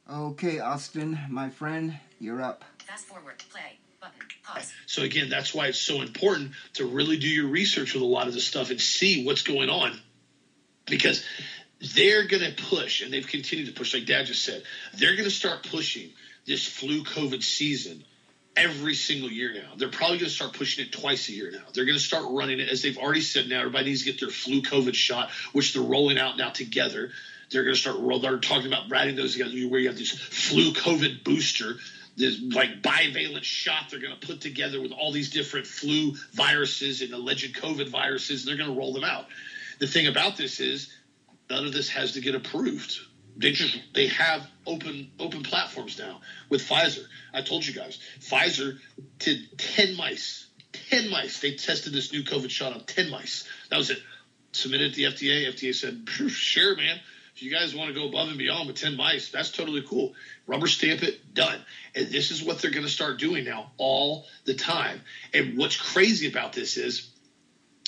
Okay, 0.10 0.60
Austin, 0.60 1.20
my 1.30 1.50
friend, 1.50 1.98
you're 2.20 2.42
up. 2.42 2.64
Fast 2.86 3.06
forward. 3.06 3.44
Play. 3.50 3.80
Button. 4.00 4.20
Pause. 4.44 4.74
So 4.86 5.02
again, 5.02 5.30
that's 5.30 5.54
why 5.54 5.68
it's 5.68 5.80
so 5.80 6.02
important 6.02 6.52
to 6.74 6.86
really 6.86 7.18
do 7.18 7.28
your 7.28 7.48
research 7.48 7.94
with 7.94 8.04
a 8.04 8.06
lot 8.06 8.28
of 8.28 8.34
this 8.34 8.46
stuff 8.46 8.70
and 8.70 8.80
see 8.80 9.26
what's 9.26 9.42
going 9.42 9.70
on, 9.70 10.00
because 10.86 11.26
they're 11.80 12.26
going 12.26 12.44
to 12.44 12.64
push, 12.64 13.02
and 13.02 13.14
they've 13.14 13.28
continued 13.28 13.68
to 13.68 13.74
push. 13.74 13.94
Like 13.94 14.06
Dad 14.06 14.26
just 14.26 14.44
said, 14.44 14.64
they're 14.96 15.16
going 15.16 15.30
to 15.30 15.36
start 15.36 15.64
pushing 15.64 16.10
this 16.46 16.66
flu 16.66 17.04
COVID 17.04 17.44
season 17.44 18.04
every 18.56 18.96
single 18.96 19.30
year 19.30 19.54
now. 19.54 19.74
They're 19.78 19.90
probably 19.90 20.18
going 20.18 20.30
to 20.30 20.36
start 20.36 20.54
pushing 20.54 20.86
it 20.86 20.92
twice 20.92 21.30
a 21.30 21.34
year 21.34 21.52
now. 21.52 21.62
They're 21.74 21.86
going 21.86 21.98
to 21.98 22.04
start 22.04 22.26
running 22.30 22.60
it 22.60 22.70
as 22.70 22.82
they've 22.82 22.98
already 22.98 23.22
said. 23.22 23.48
Now 23.48 23.60
everybody 23.60 23.86
needs 23.86 24.04
to 24.04 24.12
get 24.12 24.20
their 24.20 24.30
flu 24.30 24.62
COVID 24.62 24.96
shot, 24.96 25.30
which 25.54 25.74
they're 25.74 25.84
rolling 25.84 26.18
out 26.18 26.38
now 26.38 26.50
together. 26.50 27.12
They're 27.52 27.64
going 27.64 27.76
to 27.76 27.80
start. 27.80 27.98
They're 28.22 28.40
talking 28.40 28.68
about 28.68 28.90
writing 28.90 29.16
those 29.16 29.34
together 29.34 29.52
where 29.70 29.80
you 29.80 29.88
have 29.88 29.98
this 29.98 30.12
flu 30.12 30.72
COVID 30.74 31.24
booster, 31.24 31.76
this 32.18 32.42
like 32.42 32.82
bivalent 32.82 33.44
shot 33.44 33.86
they're 33.92 34.02
going 34.02 34.20
to 34.20 34.28
put 34.28 34.42
together 34.42 34.82
with 34.82 34.92
all 34.92 35.12
these 35.12 35.30
different 35.30 35.68
flu 35.68 36.16
viruses 36.34 37.02
and 37.02 37.14
alleged 37.14 37.56
COVID 37.56 37.90
viruses, 37.90 38.42
and 38.42 38.50
they're 38.50 38.58
going 38.66 38.76
to 38.76 38.80
roll 38.80 38.94
them 38.94 39.04
out. 39.04 39.28
The 39.80 39.88
thing 39.88 40.08
about 40.08 40.36
this 40.36 40.60
is 40.60 40.92
none 41.50 41.66
of 41.66 41.74
this 41.74 41.90
has 41.90 42.14
to 42.14 42.22
get 42.22 42.36
approved. 42.36 43.00
They 43.38 43.52
just 43.52 43.76
mm-hmm. 43.76 43.88
they 43.94 44.08
have 44.08 44.48
open 44.66 45.12
open 45.20 45.44
platforms 45.44 46.00
now 46.00 46.22
with 46.50 46.62
Pfizer. 46.62 47.06
I 47.34 47.42
told 47.42 47.66
you 47.66 47.74
guys, 47.74 48.00
Pfizer 48.20 48.80
did 49.20 49.58
ten 49.58 49.96
mice, 49.96 50.48
ten 50.90 51.10
mice. 51.10 51.40
They 51.40 51.56
tested 51.56 51.94
this 51.94 52.12
new 52.12 52.24
COVID 52.24 52.50
shot 52.50 52.74
on 52.74 52.84
ten 52.86 53.10
mice. 53.10 53.48
That 53.70 53.78
was 53.78 53.92
it. 53.92 54.00
Submitted 54.54 54.96
to 54.96 54.98
the 54.98 55.04
FDA. 55.04 55.54
FDA 55.54 55.76
said, 55.76 56.08
sure, 56.30 56.76
man. 56.76 57.00
If 57.36 57.44
you 57.44 57.52
guys 57.52 57.76
want 57.76 57.90
to 57.90 57.94
go 57.94 58.08
above 58.08 58.30
and 58.30 58.38
beyond 58.40 58.66
with 58.66 58.78
10 58.78 58.98
mice, 58.98 59.30
that's 59.30 59.52
totally 59.52 59.84
cool. 59.84 60.16
Rubber 60.48 60.66
stamp 60.66 61.04
it, 61.04 61.36
done. 61.36 61.60
And 61.94 62.08
this 62.08 62.32
is 62.32 62.42
what 62.42 62.60
they're 62.60 62.72
going 62.72 62.86
to 62.86 62.92
start 62.92 63.20
doing 63.20 63.44
now 63.46 63.74
all 63.78 64.26
the 64.46 64.56
time. 64.56 65.02
And 65.36 65.56
what's 65.56 65.78
crazy 65.78 66.28
about 66.28 66.54
this 66.54 66.78
is 66.78 67.12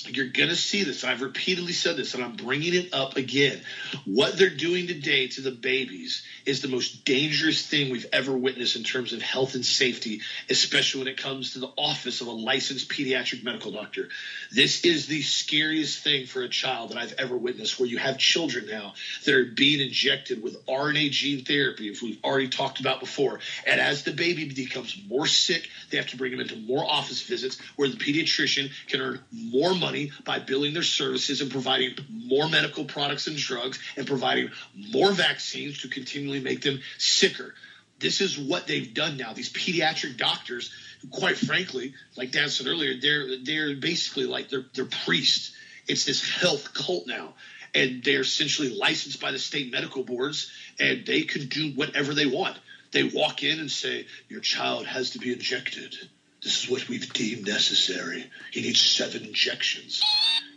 you're 0.08 0.28
going 0.28 0.48
to 0.48 0.56
see 0.56 0.84
this. 0.84 1.04
I've 1.04 1.22
repeatedly 1.22 1.72
said 1.72 1.96
this, 1.96 2.14
and 2.14 2.22
I'm 2.22 2.34
bringing 2.34 2.74
it 2.74 2.92
up 2.92 3.16
again. 3.16 3.60
What 4.04 4.36
they're 4.36 4.50
doing 4.50 4.86
today 4.86 5.28
to 5.28 5.40
the 5.40 5.50
babies 5.50 6.22
is 6.46 6.62
the 6.62 6.68
most 6.68 7.04
dangerous 7.04 7.66
thing 7.66 7.90
we've 7.90 8.06
ever 8.12 8.32
witnessed 8.36 8.76
in 8.76 8.82
terms 8.82 9.12
of 9.12 9.20
health 9.20 9.54
and 9.54 9.64
safety, 9.64 10.22
especially 10.48 11.00
when 11.00 11.08
it 11.08 11.16
comes 11.16 11.52
to 11.52 11.58
the 11.58 11.70
office 11.76 12.20
of 12.20 12.28
a 12.28 12.32
licensed 12.32 12.88
pediatric 12.88 13.44
medical 13.44 13.72
doctor. 13.72 14.08
This 14.50 14.84
is 14.84 15.06
the 15.06 15.22
scariest 15.22 16.02
thing 16.02 16.26
for 16.26 16.42
a 16.42 16.48
child 16.48 16.90
that 16.90 16.98
I've 16.98 17.14
ever 17.18 17.36
witnessed, 17.36 17.78
where 17.78 17.88
you 17.88 17.98
have 17.98 18.18
children 18.18 18.66
now 18.66 18.94
that 19.24 19.34
are 19.34 19.44
being 19.44 19.80
injected 19.80 20.42
with 20.42 20.64
RNA 20.66 21.10
gene 21.10 21.44
therapy, 21.44 21.90
as 21.90 22.00
we've 22.00 22.18
already 22.24 22.48
talked 22.48 22.80
about 22.80 23.00
before. 23.00 23.40
And 23.66 23.80
as 23.80 24.04
the 24.04 24.12
baby 24.12 24.48
becomes 24.48 24.96
more 25.08 25.26
sick, 25.26 25.68
they 25.90 25.96
have 25.96 26.08
to 26.08 26.16
bring 26.16 26.30
them 26.30 26.40
into 26.40 26.56
more 26.56 26.84
office 26.84 27.22
visits 27.22 27.58
where 27.76 27.88
the 27.88 27.96
pediatrician 27.96 28.70
can 28.88 29.00
earn 29.00 29.20
more 29.32 29.74
money 29.74 29.89
by 30.24 30.38
billing 30.38 30.74
their 30.74 30.82
services 30.82 31.40
and 31.40 31.50
providing 31.50 31.96
more 32.08 32.48
medical 32.48 32.84
products 32.84 33.26
and 33.26 33.36
drugs 33.36 33.78
and 33.96 34.06
providing 34.06 34.50
more 34.92 35.12
vaccines 35.12 35.82
to 35.82 35.88
continually 35.88 36.40
make 36.40 36.62
them 36.62 36.80
sicker. 36.98 37.54
This 37.98 38.20
is 38.20 38.38
what 38.38 38.66
they've 38.66 38.92
done 38.92 39.16
now. 39.16 39.32
These 39.32 39.52
pediatric 39.52 40.16
doctors, 40.16 40.72
who, 41.02 41.08
quite 41.08 41.36
frankly, 41.36 41.94
like 42.16 42.30
Dan 42.32 42.48
said 42.48 42.66
earlier, 42.66 42.94
they're 43.00 43.36
they're 43.44 43.76
basically 43.76 44.24
like 44.24 44.48
they're 44.48 44.64
they're 44.74 44.86
priests. 45.04 45.52
It's 45.86 46.04
this 46.04 46.28
health 46.28 46.72
cult 46.74 47.06
now. 47.06 47.34
And 47.72 48.02
they're 48.02 48.22
essentially 48.22 48.74
licensed 48.76 49.20
by 49.20 49.30
the 49.30 49.38
state 49.38 49.70
medical 49.70 50.02
boards 50.02 50.50
and 50.80 51.06
they 51.06 51.22
can 51.22 51.46
do 51.46 51.72
whatever 51.74 52.14
they 52.14 52.26
want. 52.26 52.58
They 52.92 53.04
walk 53.04 53.44
in 53.44 53.60
and 53.60 53.70
say, 53.70 54.06
Your 54.28 54.40
child 54.40 54.86
has 54.86 55.10
to 55.10 55.18
be 55.18 55.32
injected. 55.32 55.94
This 56.42 56.64
is 56.64 56.70
what 56.70 56.88
we've 56.88 57.12
deemed 57.12 57.46
necessary. 57.46 58.30
He 58.50 58.62
needs 58.62 58.80
seven 58.80 59.24
injections. 59.24 60.02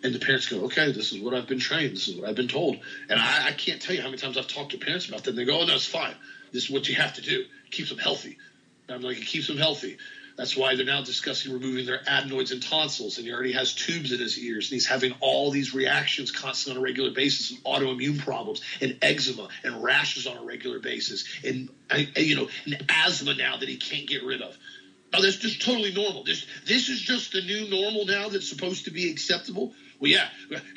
And 0.01 0.15
the 0.15 0.19
parents 0.19 0.47
go, 0.47 0.65
okay, 0.65 0.91
this 0.91 1.11
is 1.11 1.19
what 1.19 1.33
I've 1.33 1.47
been 1.47 1.59
trained. 1.59 1.95
This 1.95 2.07
is 2.07 2.15
what 2.15 2.29
I've 2.29 2.35
been 2.35 2.47
told. 2.47 2.77
And 3.09 3.19
I, 3.19 3.47
I 3.47 3.51
can't 3.51 3.81
tell 3.81 3.95
you 3.95 4.01
how 4.01 4.07
many 4.07 4.17
times 4.17 4.37
I've 4.37 4.47
talked 4.47 4.71
to 4.71 4.77
parents 4.77 5.07
about 5.07 5.23
that. 5.23 5.31
And 5.31 5.39
they 5.39 5.45
go, 5.45 5.59
oh, 5.59 5.65
no, 5.65 5.75
it's 5.75 5.85
fine. 5.85 6.15
This 6.51 6.65
is 6.65 6.69
what 6.69 6.87
you 6.87 6.95
have 6.95 7.13
to 7.15 7.21
do. 7.21 7.45
Keeps 7.71 7.89
them 7.89 7.97
healthy. 7.97 8.37
And 8.87 8.95
I'm 8.95 9.01
like, 9.01 9.17
it 9.17 9.25
keeps 9.25 9.47
them 9.47 9.57
healthy. 9.57 9.97
That's 10.35 10.57
why 10.57 10.75
they're 10.75 10.85
now 10.85 11.03
discussing 11.03 11.53
removing 11.53 11.85
their 11.85 12.01
adenoids 12.07 12.51
and 12.51 12.61
tonsils. 12.61 13.17
And 13.17 13.27
he 13.27 13.33
already 13.33 13.53
has 13.53 13.73
tubes 13.73 14.11
in 14.11 14.19
his 14.19 14.39
ears. 14.39 14.69
And 14.69 14.75
he's 14.75 14.87
having 14.87 15.13
all 15.19 15.51
these 15.51 15.73
reactions 15.73 16.31
constantly 16.31 16.79
on 16.79 16.83
a 16.83 16.85
regular 16.85 17.11
basis 17.11 17.51
and 17.51 17.63
autoimmune 17.63 18.19
problems 18.19 18.61
and 18.81 18.97
eczema 19.01 19.49
and 19.63 19.83
rashes 19.83 20.27
on 20.27 20.37
a 20.37 20.43
regular 20.43 20.79
basis. 20.79 21.25
And, 21.43 21.69
you 22.15 22.35
know, 22.35 22.49
and 22.65 22.85
asthma 22.89 23.35
now 23.35 23.57
that 23.57 23.69
he 23.69 23.77
can't 23.77 24.07
get 24.07 24.23
rid 24.23 24.41
of. 24.41 24.57
Oh, 25.13 25.21
that's 25.21 25.37
just 25.37 25.61
totally 25.61 25.93
normal. 25.93 26.23
This 26.23 26.45
this 26.65 26.89
is 26.89 26.99
just 26.99 27.33
the 27.33 27.41
new 27.41 27.69
normal 27.69 28.05
now 28.05 28.29
that's 28.29 28.49
supposed 28.49 28.85
to 28.85 28.91
be 28.91 29.11
acceptable. 29.11 29.73
Well, 29.99 30.11
yeah. 30.11 30.27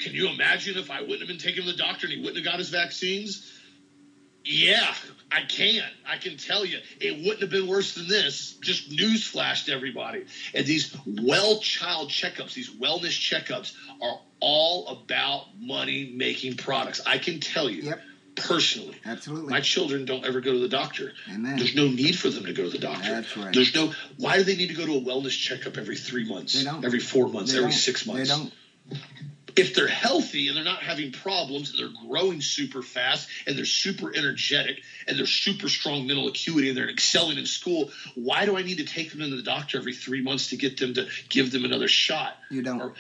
Can 0.00 0.12
you 0.12 0.28
imagine 0.28 0.76
if 0.76 0.90
I 0.90 1.00
wouldn't 1.00 1.20
have 1.20 1.28
been 1.28 1.38
taking 1.38 1.64
the 1.64 1.72
doctor 1.72 2.06
and 2.06 2.14
he 2.14 2.20
wouldn't 2.20 2.36
have 2.36 2.44
got 2.44 2.58
his 2.58 2.68
vaccines? 2.68 3.50
Yeah, 4.44 4.94
I 5.32 5.42
can. 5.42 5.82
I 6.06 6.18
can 6.18 6.36
tell 6.36 6.64
you, 6.64 6.78
it 7.00 7.16
wouldn't 7.24 7.40
have 7.40 7.50
been 7.50 7.66
worse 7.66 7.94
than 7.94 8.06
this. 8.06 8.56
Just 8.60 8.90
newsflash 8.90 9.64
to 9.64 9.72
everybody. 9.72 10.26
And 10.54 10.66
these 10.66 10.94
well 11.06 11.58
child 11.58 12.10
checkups, 12.10 12.54
these 12.54 12.70
wellness 12.70 13.18
checkups, 13.18 13.74
are 14.00 14.20
all 14.38 14.86
about 14.88 15.46
money 15.58 16.12
making 16.14 16.58
products. 16.58 17.00
I 17.06 17.18
can 17.18 17.40
tell 17.40 17.68
you. 17.68 17.82
Yep 17.82 18.00
personally. 18.36 18.96
Absolutely. 19.04 19.50
My 19.50 19.60
children 19.60 20.04
don't 20.04 20.24
ever 20.24 20.40
go 20.40 20.52
to 20.52 20.58
the 20.58 20.68
doctor. 20.68 21.12
Amen. 21.32 21.56
There's 21.56 21.74
no 21.74 21.88
need 21.88 22.18
for 22.18 22.30
them 22.30 22.44
to 22.44 22.52
go 22.52 22.64
to 22.64 22.70
the 22.70 22.78
doctor. 22.78 23.10
That's 23.10 23.36
right. 23.36 23.52
There's 23.52 23.74
no. 23.74 23.92
Why 24.18 24.36
do 24.36 24.44
they 24.44 24.56
need 24.56 24.68
to 24.68 24.74
go 24.74 24.86
to 24.86 24.94
a 24.94 25.00
wellness 25.00 25.36
checkup 25.38 25.76
every 25.76 25.96
three 25.96 26.28
months? 26.28 26.54
They 26.54 26.64
don't. 26.64 26.84
Every 26.84 27.00
four 27.00 27.28
months. 27.28 27.52
They 27.52 27.58
every 27.58 27.70
don't. 27.70 27.78
six 27.78 28.06
months. 28.06 28.28
They 28.28 28.36
don't. 28.36 28.52
If 29.56 29.74
they're 29.74 29.88
healthy 29.88 30.48
and 30.48 30.56
they're 30.56 30.64
not 30.64 30.82
having 30.82 31.12
problems 31.12 31.70
and 31.70 31.78
they're 31.78 32.06
growing 32.06 32.42
super 32.42 32.82
fast 32.82 33.30
and 33.46 33.56
they're 33.56 33.64
super 33.64 34.14
energetic 34.14 34.82
and 35.08 35.18
they're 35.18 35.24
super 35.24 35.70
strong 35.70 36.06
mental 36.06 36.28
acuity 36.28 36.68
and 36.68 36.76
they're 36.76 36.90
excelling 36.90 37.38
in 37.38 37.46
school, 37.46 37.90
why 38.14 38.44
do 38.44 38.58
I 38.58 38.62
need 38.62 38.78
to 38.78 38.84
take 38.84 39.12
them 39.12 39.20
to 39.20 39.34
the 39.34 39.42
doctor 39.42 39.78
every 39.78 39.94
three 39.94 40.20
months 40.20 40.50
to 40.50 40.58
get 40.58 40.78
them 40.78 40.92
to 40.94 41.08
give 41.30 41.52
them 41.52 41.64
another 41.64 41.88
shot? 41.88 42.36
You 42.50 42.60
don't. 42.60 42.82
Or 42.82 42.94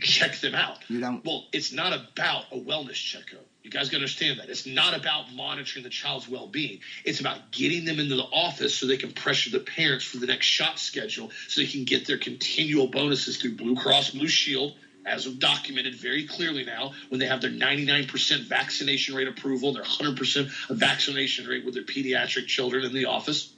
check 0.00 0.40
them 0.40 0.56
out. 0.56 0.78
You 0.88 0.98
don't. 1.00 1.24
Well, 1.24 1.46
it's 1.52 1.72
not 1.72 1.92
about 1.92 2.46
a 2.50 2.56
wellness 2.56 2.94
checkup. 2.94 3.46
You 3.62 3.70
guys 3.70 3.88
got 3.88 3.98
to 3.98 4.02
understand 4.02 4.38
that. 4.38 4.48
It's 4.48 4.66
not 4.66 4.94
about 4.94 5.32
monitoring 5.34 5.82
the 5.82 5.90
child's 5.90 6.28
well 6.28 6.46
being. 6.46 6.80
It's 7.04 7.20
about 7.20 7.50
getting 7.50 7.84
them 7.84 8.00
into 8.00 8.16
the 8.16 8.24
office 8.24 8.74
so 8.74 8.86
they 8.86 8.96
can 8.96 9.12
pressure 9.12 9.50
the 9.50 9.60
parents 9.60 10.04
for 10.04 10.16
the 10.16 10.26
next 10.26 10.46
shot 10.46 10.78
schedule 10.78 11.30
so 11.48 11.60
they 11.60 11.66
can 11.66 11.84
get 11.84 12.06
their 12.06 12.16
continual 12.16 12.86
bonuses 12.86 13.36
through 13.36 13.56
Blue 13.56 13.76
Cross 13.76 14.10
Blue 14.10 14.28
Shield, 14.28 14.72
as 15.04 15.24
documented 15.26 15.94
very 15.94 16.24
clearly 16.24 16.64
now, 16.64 16.92
when 17.08 17.20
they 17.20 17.26
have 17.26 17.40
their 17.40 17.50
99% 17.50 18.44
vaccination 18.44 19.14
rate 19.14 19.28
approval, 19.28 19.72
their 19.72 19.82
100% 19.82 20.48
vaccination 20.70 21.46
rate 21.46 21.64
with 21.64 21.74
their 21.74 21.82
pediatric 21.82 22.46
children 22.46 22.84
in 22.84 22.92
the 22.92 23.06
office. 23.06 23.52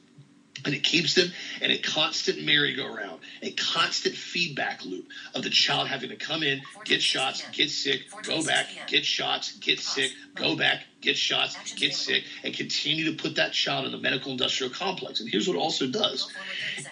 And 0.64 0.74
it 0.74 0.84
keeps 0.84 1.14
them 1.14 1.32
in 1.60 1.70
a 1.70 1.78
constant 1.78 2.44
merry-go-round, 2.44 3.20
a 3.42 3.50
constant 3.52 4.14
feedback 4.14 4.84
loop 4.84 5.08
of 5.34 5.42
the 5.42 5.50
child 5.50 5.88
having 5.88 6.10
to 6.10 6.16
come 6.16 6.42
in, 6.42 6.60
get 6.84 7.02
shots, 7.02 7.42
get 7.50 7.70
sick, 7.70 8.02
go 8.22 8.44
back, 8.44 8.66
get 8.86 9.04
shots, 9.04 9.52
get 9.52 9.80
sick, 9.80 10.12
go 10.34 10.54
back, 10.54 10.84
get 11.00 11.16
shots, 11.16 11.56
get 11.74 11.94
sick, 11.94 12.24
and 12.44 12.54
continue 12.54 13.06
to 13.06 13.20
put 13.20 13.36
that 13.36 13.52
child 13.52 13.86
in 13.86 13.92
the 13.92 13.98
medical 13.98 14.30
industrial 14.30 14.72
complex. 14.72 15.20
And 15.20 15.28
here's 15.28 15.48
what 15.48 15.56
it 15.56 15.60
also 15.60 15.88
does. 15.88 16.30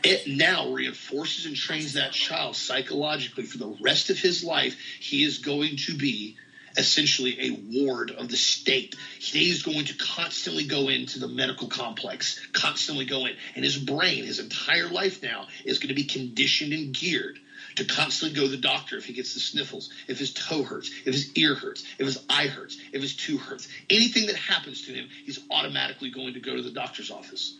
It 0.03 0.27
now 0.27 0.73
reinforces 0.73 1.47
and 1.47 1.55
trains 1.55 1.93
that 1.93 2.13
child 2.13 2.57
psychologically 2.57 3.45
for 3.45 3.59
the 3.59 3.77
rest 3.81 4.11
of 4.11 4.19
his 4.19 4.43
life. 4.43 4.77
He 4.99 5.23
is 5.23 5.39
going 5.39 5.77
to 5.87 5.97
be 5.97 6.37
essentially 6.77 7.37
a 7.41 7.85
ward 7.85 8.11
of 8.11 8.29
the 8.29 8.37
state. 8.37 8.97
He 9.19 9.51
is 9.51 9.63
going 9.63 9.87
to 9.87 9.97
constantly 9.97 10.65
go 10.65 10.89
into 10.89 11.19
the 11.19 11.29
medical 11.29 11.69
complex, 11.69 12.41
constantly 12.53 13.05
go 13.05 13.27
in. 13.27 13.35
And 13.55 13.65
his 13.65 13.77
brain, 13.77 14.25
his 14.25 14.39
entire 14.39 14.89
life 14.89 15.23
now, 15.23 15.49
is 15.65 15.79
going 15.79 15.89
to 15.89 15.95
be 15.95 16.05
conditioned 16.05 16.73
and 16.73 16.95
geared 16.95 17.39
to 17.77 17.85
constantly 17.85 18.37
go 18.37 18.45
to 18.47 18.51
the 18.51 18.57
doctor 18.57 18.97
if 18.97 19.05
he 19.05 19.13
gets 19.13 19.35
the 19.35 19.41
sniffles, 19.41 19.91
if 20.09 20.19
his 20.19 20.33
toe 20.33 20.63
hurts, 20.63 20.91
if 21.05 21.13
his 21.13 21.37
ear 21.37 21.55
hurts, 21.55 21.85
if 21.99 22.07
his 22.07 22.25
eye 22.29 22.47
hurts, 22.47 22.79
if 22.93 23.01
his 23.01 23.15
tooth 23.15 23.41
hurts. 23.41 23.69
Anything 23.89 24.27
that 24.27 24.37
happens 24.37 24.83
to 24.83 24.93
him, 24.93 25.09
he's 25.25 25.41
automatically 25.51 26.11
going 26.11 26.35
to 26.35 26.41
go 26.41 26.57
to 26.57 26.63
the 26.63 26.71
doctor's 26.71 27.11
office. 27.11 27.57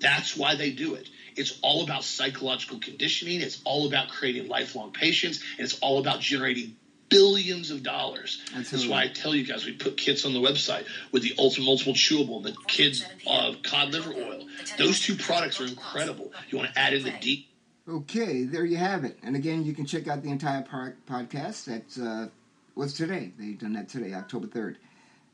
That's 0.00 0.36
why 0.36 0.54
they 0.54 0.70
do 0.70 0.94
it. 0.94 1.08
It's 1.36 1.58
all 1.62 1.84
about 1.84 2.04
psychological 2.04 2.78
conditioning. 2.78 3.42
It's 3.42 3.60
all 3.64 3.86
about 3.86 4.08
creating 4.08 4.48
lifelong 4.48 4.92
patients. 4.92 5.42
And 5.58 5.64
it's 5.64 5.78
all 5.80 5.98
about 5.98 6.20
generating 6.20 6.76
billions 7.10 7.70
of 7.70 7.82
dollars. 7.82 8.40
That's 8.54 8.86
why 8.86 9.02
I 9.02 9.08
tell 9.08 9.34
you 9.34 9.44
guys 9.44 9.66
we 9.66 9.72
put 9.72 9.96
kits 9.96 10.24
on 10.24 10.32
the 10.32 10.40
website 10.40 10.86
with 11.12 11.22
the 11.22 11.34
Ultimate 11.38 11.66
Multiple 11.66 11.92
Chewable 11.92 12.42
the 12.42 12.54
kids 12.66 13.04
uh, 13.26 13.54
cod 13.62 13.92
liver 13.92 14.14
oil. 14.14 14.46
Those 14.78 15.00
two 15.00 15.16
products 15.16 15.60
are 15.60 15.66
incredible. 15.66 16.32
You 16.48 16.58
want 16.58 16.72
to 16.72 16.78
add 16.78 16.94
in 16.94 17.02
the 17.02 17.12
deep. 17.20 17.48
Okay, 17.88 18.44
there 18.44 18.64
you 18.64 18.76
have 18.76 19.04
it. 19.04 19.18
And 19.22 19.34
again, 19.34 19.64
you 19.64 19.74
can 19.74 19.84
check 19.84 20.06
out 20.06 20.22
the 20.22 20.30
entire 20.30 20.62
par- 20.62 20.96
podcast. 21.08 21.64
That's 21.64 21.98
uh, 21.98 22.28
what's 22.74 22.92
today. 22.92 23.32
They've 23.38 23.58
done 23.58 23.72
that 23.72 23.88
today, 23.88 24.14
October 24.14 24.46
third, 24.46 24.78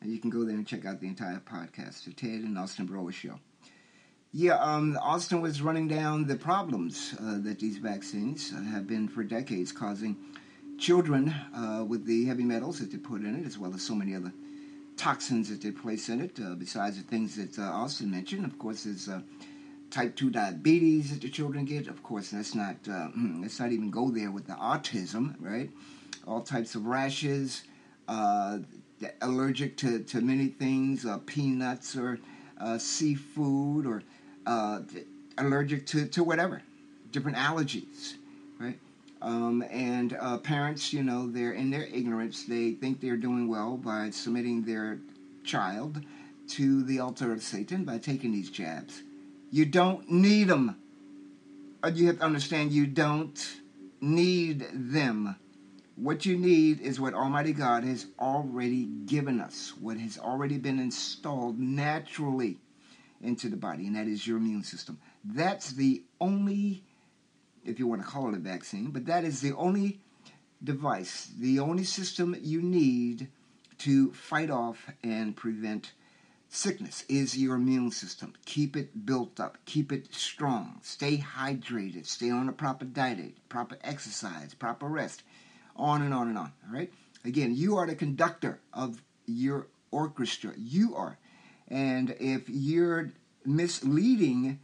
and 0.00 0.10
you 0.10 0.18
can 0.18 0.30
go 0.30 0.44
there 0.44 0.54
and 0.54 0.66
check 0.66 0.86
out 0.86 1.00
the 1.00 1.06
entire 1.06 1.40
podcast. 1.40 2.04
The 2.04 2.12
Ted 2.12 2.40
and 2.40 2.58
Austin 2.58 2.86
Broer 2.86 3.12
Show. 3.12 3.38
Yeah, 4.32 4.58
um, 4.58 4.98
Austin 5.00 5.40
was 5.40 5.62
running 5.62 5.88
down 5.88 6.26
the 6.26 6.36
problems 6.36 7.14
uh, 7.20 7.38
that 7.40 7.58
these 7.58 7.78
vaccines 7.78 8.50
have 8.50 8.86
been 8.86 9.08
for 9.08 9.22
decades 9.22 9.72
causing 9.72 10.16
children 10.78 11.34
uh, 11.54 11.84
with 11.84 12.04
the 12.04 12.26
heavy 12.26 12.44
metals 12.44 12.78
that 12.78 12.90
they 12.90 12.98
put 12.98 13.22
in 13.22 13.40
it, 13.40 13.46
as 13.46 13.58
well 13.58 13.74
as 13.74 13.82
so 13.82 13.94
many 13.94 14.14
other 14.14 14.32
toxins 14.96 15.48
that 15.48 15.60
they 15.60 15.70
place 15.70 16.08
in 16.08 16.20
it, 16.20 16.38
uh, 16.40 16.54
besides 16.54 16.96
the 16.96 17.02
things 17.02 17.36
that 17.36 17.58
uh, 17.58 17.70
Austin 17.70 18.10
mentioned. 18.10 18.44
Of 18.44 18.58
course, 18.58 18.84
there's 18.84 19.08
uh, 19.08 19.20
type 19.90 20.16
2 20.16 20.30
diabetes 20.30 21.10
that 21.10 21.20
the 21.20 21.28
children 21.28 21.64
get. 21.64 21.88
Of 21.88 22.02
course, 22.02 22.32
let's 22.32 22.54
not, 22.54 22.76
uh, 22.90 23.08
let's 23.40 23.60
not 23.60 23.72
even 23.72 23.90
go 23.90 24.10
there 24.10 24.30
with 24.30 24.46
the 24.46 24.54
autism, 24.54 25.34
right? 25.40 25.70
All 26.26 26.42
types 26.42 26.74
of 26.74 26.86
rashes, 26.86 27.62
uh, 28.08 28.58
allergic 29.20 29.76
to, 29.78 30.00
to 30.00 30.20
many 30.20 30.48
things, 30.48 31.06
peanuts 31.26 31.96
or 31.96 32.18
seafood, 32.78 33.86
or 33.86 34.02
allergic 35.38 35.86
to, 35.86 36.06
to 36.06 36.24
whatever, 36.24 36.62
different 37.12 37.36
allergies? 37.36 38.14
Um, 39.22 39.64
and 39.70 40.16
uh, 40.20 40.38
parents, 40.38 40.92
you 40.92 41.02
know, 41.02 41.30
they're 41.30 41.52
in 41.52 41.70
their 41.70 41.84
ignorance. 41.84 42.44
They 42.44 42.72
think 42.72 43.00
they're 43.00 43.16
doing 43.16 43.48
well 43.48 43.76
by 43.76 44.10
submitting 44.10 44.62
their 44.62 44.98
child 45.44 46.04
to 46.48 46.82
the 46.84 47.00
altar 47.00 47.32
of 47.32 47.42
Satan 47.42 47.84
by 47.84 47.98
taking 47.98 48.32
these 48.32 48.50
jabs. 48.50 49.02
You 49.50 49.64
don't 49.64 50.10
need 50.10 50.48
them. 50.48 50.76
You 51.92 52.08
have 52.08 52.18
to 52.18 52.24
understand 52.24 52.72
you 52.72 52.86
don't 52.86 53.38
need 54.00 54.66
them. 54.72 55.36
What 55.96 56.26
you 56.26 56.36
need 56.36 56.80
is 56.80 57.00
what 57.00 57.14
Almighty 57.14 57.52
God 57.52 57.84
has 57.84 58.06
already 58.18 58.84
given 58.84 59.40
us, 59.40 59.72
what 59.80 59.96
has 59.96 60.18
already 60.18 60.58
been 60.58 60.78
installed 60.78 61.58
naturally 61.58 62.58
into 63.22 63.48
the 63.48 63.56
body, 63.56 63.86
and 63.86 63.96
that 63.96 64.06
is 64.06 64.26
your 64.26 64.36
immune 64.36 64.62
system. 64.62 64.98
That's 65.24 65.70
the 65.72 66.02
only 66.20 66.84
if 67.66 67.78
you 67.78 67.86
want 67.86 68.02
to 68.02 68.08
call 68.08 68.28
it 68.28 68.34
a 68.34 68.40
vaccine, 68.40 68.90
but 68.90 69.06
that 69.06 69.24
is 69.24 69.40
the 69.40 69.52
only 69.54 70.00
device, 70.62 71.30
the 71.38 71.58
only 71.60 71.84
system 71.84 72.36
you 72.40 72.62
need 72.62 73.28
to 73.78 74.12
fight 74.12 74.50
off 74.50 74.90
and 75.02 75.36
prevent 75.36 75.92
sickness 76.48 77.04
is 77.08 77.36
your 77.36 77.56
immune 77.56 77.90
system. 77.90 78.32
Keep 78.46 78.76
it 78.76 79.04
built 79.04 79.38
up, 79.40 79.58
keep 79.66 79.92
it 79.92 80.14
strong, 80.14 80.80
stay 80.82 81.18
hydrated, 81.18 82.06
stay 82.06 82.30
on 82.30 82.48
a 82.48 82.52
proper 82.52 82.84
diet, 82.84 83.34
proper 83.48 83.76
exercise, 83.82 84.54
proper 84.54 84.86
rest, 84.86 85.22
on 85.74 86.02
and 86.02 86.14
on 86.14 86.28
and 86.28 86.38
on. 86.38 86.52
All 86.66 86.74
right? 86.74 86.92
Again, 87.24 87.54
you 87.54 87.76
are 87.76 87.86
the 87.86 87.94
conductor 87.94 88.60
of 88.72 89.02
your 89.26 89.66
orchestra. 89.90 90.52
You 90.56 90.94
are. 90.94 91.18
And 91.68 92.14
if 92.20 92.48
you're 92.48 93.10
misleading 93.44 94.60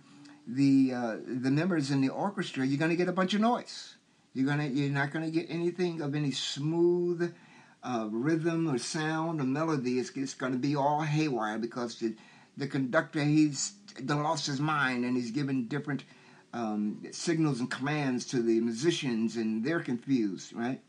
the 0.54 0.92
uh, 0.94 1.16
the 1.26 1.50
members 1.50 1.90
in 1.90 2.00
the 2.00 2.08
orchestra, 2.08 2.66
you're 2.66 2.78
going 2.78 2.90
to 2.90 2.96
get 2.96 3.08
a 3.08 3.12
bunch 3.12 3.34
of 3.34 3.40
noise. 3.40 3.96
You're 4.34 4.46
gonna 4.46 4.66
you're 4.66 4.90
not 4.90 5.12
going 5.12 5.24
to 5.24 5.30
get 5.30 5.46
anything 5.50 6.00
of 6.00 6.14
any 6.14 6.30
smooth 6.30 7.34
uh, 7.82 8.08
rhythm 8.10 8.68
or 8.68 8.78
sound 8.78 9.40
or 9.40 9.44
melody. 9.44 9.98
It's, 9.98 10.10
it's 10.16 10.34
going 10.34 10.52
to 10.52 10.58
be 10.58 10.76
all 10.76 11.00
haywire 11.02 11.58
because 11.58 11.98
the 11.98 12.14
the 12.56 12.66
conductor 12.66 13.22
he's 13.22 13.72
lost 14.04 14.46
his 14.46 14.60
mind 14.60 15.04
and 15.04 15.16
he's 15.16 15.30
given 15.30 15.68
different 15.68 16.04
um, 16.52 17.02
signals 17.12 17.60
and 17.60 17.70
commands 17.70 18.26
to 18.26 18.42
the 18.42 18.60
musicians 18.60 19.36
and 19.36 19.64
they're 19.64 19.80
confused, 19.80 20.52
right? 20.52 20.80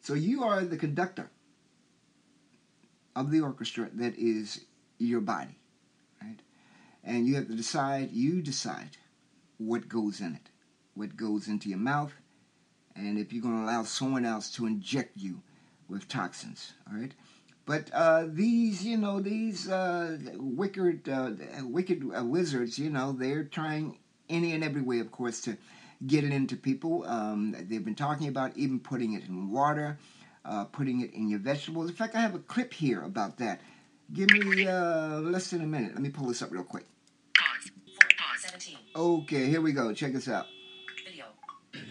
So 0.00 0.14
you 0.14 0.44
are 0.44 0.62
the 0.62 0.76
conductor 0.76 1.30
of 3.14 3.30
the 3.30 3.40
orchestra 3.40 3.90
that 3.94 4.16
is 4.16 4.64
your 4.98 5.20
body? 5.20 5.57
And 7.08 7.26
you 7.26 7.36
have 7.36 7.48
to 7.48 7.54
decide, 7.54 8.10
you 8.12 8.42
decide 8.42 8.98
what 9.56 9.88
goes 9.88 10.20
in 10.20 10.34
it, 10.34 10.50
what 10.94 11.16
goes 11.16 11.48
into 11.48 11.70
your 11.70 11.78
mouth, 11.78 12.12
and 12.94 13.18
if 13.18 13.32
you're 13.32 13.42
going 13.42 13.56
to 13.56 13.64
allow 13.64 13.82
someone 13.84 14.26
else 14.26 14.50
to 14.56 14.66
inject 14.66 15.12
you 15.16 15.40
with 15.88 16.06
toxins, 16.06 16.74
all 16.86 16.98
right? 16.98 17.12
But 17.64 17.90
uh, 17.94 18.26
these, 18.28 18.84
you 18.84 18.98
know, 18.98 19.20
these 19.20 19.70
uh, 19.70 20.18
wicked, 20.34 21.08
uh, 21.08 21.30
wicked 21.62 22.04
uh, 22.14 22.24
wizards, 22.24 22.78
you 22.78 22.90
know, 22.90 23.12
they're 23.12 23.44
trying 23.44 23.96
any 24.28 24.52
and 24.52 24.62
every 24.62 24.82
way, 24.82 24.98
of 24.98 25.10
course, 25.10 25.40
to 25.42 25.56
get 26.06 26.24
it 26.24 26.32
into 26.32 26.56
people. 26.56 27.04
Um, 27.06 27.56
they've 27.58 27.84
been 27.84 27.94
talking 27.94 28.28
about 28.28 28.54
even 28.54 28.80
putting 28.80 29.14
it 29.14 29.24
in 29.26 29.50
water, 29.50 29.98
uh, 30.44 30.64
putting 30.64 31.00
it 31.00 31.14
in 31.14 31.30
your 31.30 31.38
vegetables. 31.38 31.88
In 31.88 31.96
fact, 31.96 32.14
I 32.14 32.20
have 32.20 32.34
a 32.34 32.38
clip 32.40 32.74
here 32.74 33.00
about 33.02 33.38
that. 33.38 33.62
Give 34.12 34.30
me 34.30 34.66
uh, 34.66 35.20
less 35.20 35.48
than 35.50 35.62
a 35.62 35.66
minute. 35.66 35.94
Let 35.94 36.02
me 36.02 36.10
pull 36.10 36.28
this 36.28 36.42
up 36.42 36.50
real 36.52 36.64
quick. 36.64 36.84
Pause. 38.52 38.62
17. 38.62 38.78
Okay, 38.96 39.46
here 39.46 39.60
we 39.60 39.72
go. 39.72 39.92
Check 39.92 40.12
this 40.12 40.28
out. 40.28 40.46
Video. 41.04 41.26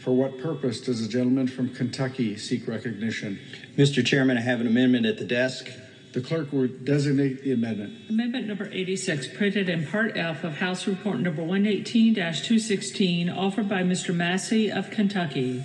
For 0.02 0.16
what 0.16 0.40
purpose 0.40 0.82
does 0.82 1.02
the 1.02 1.08
gentleman 1.08 1.48
from 1.48 1.74
Kentucky 1.74 2.38
seek 2.38 2.68
recognition? 2.68 3.40
Mr. 3.76 4.06
Chairman, 4.06 4.38
I 4.38 4.42
have 4.42 4.62
an 4.62 4.68
amendment 4.68 5.06
at 5.06 5.18
the 5.18 5.26
desk. 5.26 5.70
The 6.14 6.22
clerk 6.22 6.52
will 6.52 6.68
designate 6.68 7.44
the 7.44 7.52
amendment. 7.52 8.10
Amendment 8.10 8.48
number 8.48 8.70
86, 8.72 9.28
printed 9.36 9.70
in 9.70 9.86
Part 9.86 10.18
F 10.18 10.44
of 10.44 10.58
House 10.58 10.88
Report 10.88 11.20
number 11.20 11.44
118 11.44 12.16
216, 12.16 13.30
offered 13.30 13.70
by 13.70 13.84
Mr. 13.84 14.16
Massie 14.16 14.72
of 14.72 14.90
Kentucky. 14.90 15.64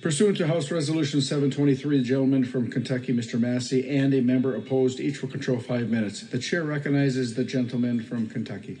Pursuant 0.00 0.36
to 0.38 0.46
House 0.46 0.70
Resolution 0.70 1.20
723, 1.20 1.98
the 1.98 2.02
gentleman 2.02 2.44
from 2.44 2.70
Kentucky, 2.70 3.12
Mr. 3.12 3.38
Massie, 3.38 3.88
and 3.88 4.12
a 4.14 4.20
member 4.20 4.56
opposed 4.56 4.98
each 4.98 5.22
will 5.22 5.28
control 5.28 5.60
five 5.60 5.90
minutes. 5.90 6.22
The 6.22 6.38
chair 6.38 6.64
recognizes 6.64 7.34
the 7.34 7.44
gentleman 7.44 8.02
from 8.02 8.28
Kentucky. 8.28 8.80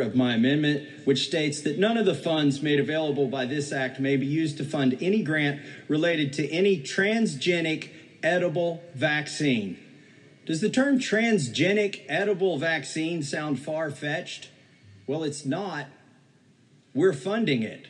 Of 0.00 0.14
my 0.14 0.34
amendment, 0.34 0.88
which 1.04 1.26
states 1.26 1.60
that 1.62 1.78
none 1.78 1.96
of 1.96 2.06
the 2.06 2.14
funds 2.14 2.62
made 2.62 2.80
available 2.80 3.28
by 3.28 3.44
this 3.46 3.72
act 3.72 4.00
may 4.00 4.16
be 4.16 4.26
used 4.26 4.56
to 4.58 4.64
fund 4.64 4.96
any 5.00 5.22
grant 5.22 5.60
related 5.88 6.32
to 6.34 6.48
any 6.50 6.80
transgenic 6.80 7.90
edible 8.22 8.82
vaccine. 8.94 9.78
Does 10.46 10.60
the 10.60 10.70
term 10.70 10.98
transgenic 10.98 12.02
edible 12.08 12.58
vaccine 12.58 13.22
sound 13.22 13.58
far 13.58 13.90
fetched? 13.90 14.48
Well, 15.06 15.24
it's 15.24 15.44
not. 15.44 15.86
We're 16.94 17.12
funding 17.12 17.62
it. 17.62 17.86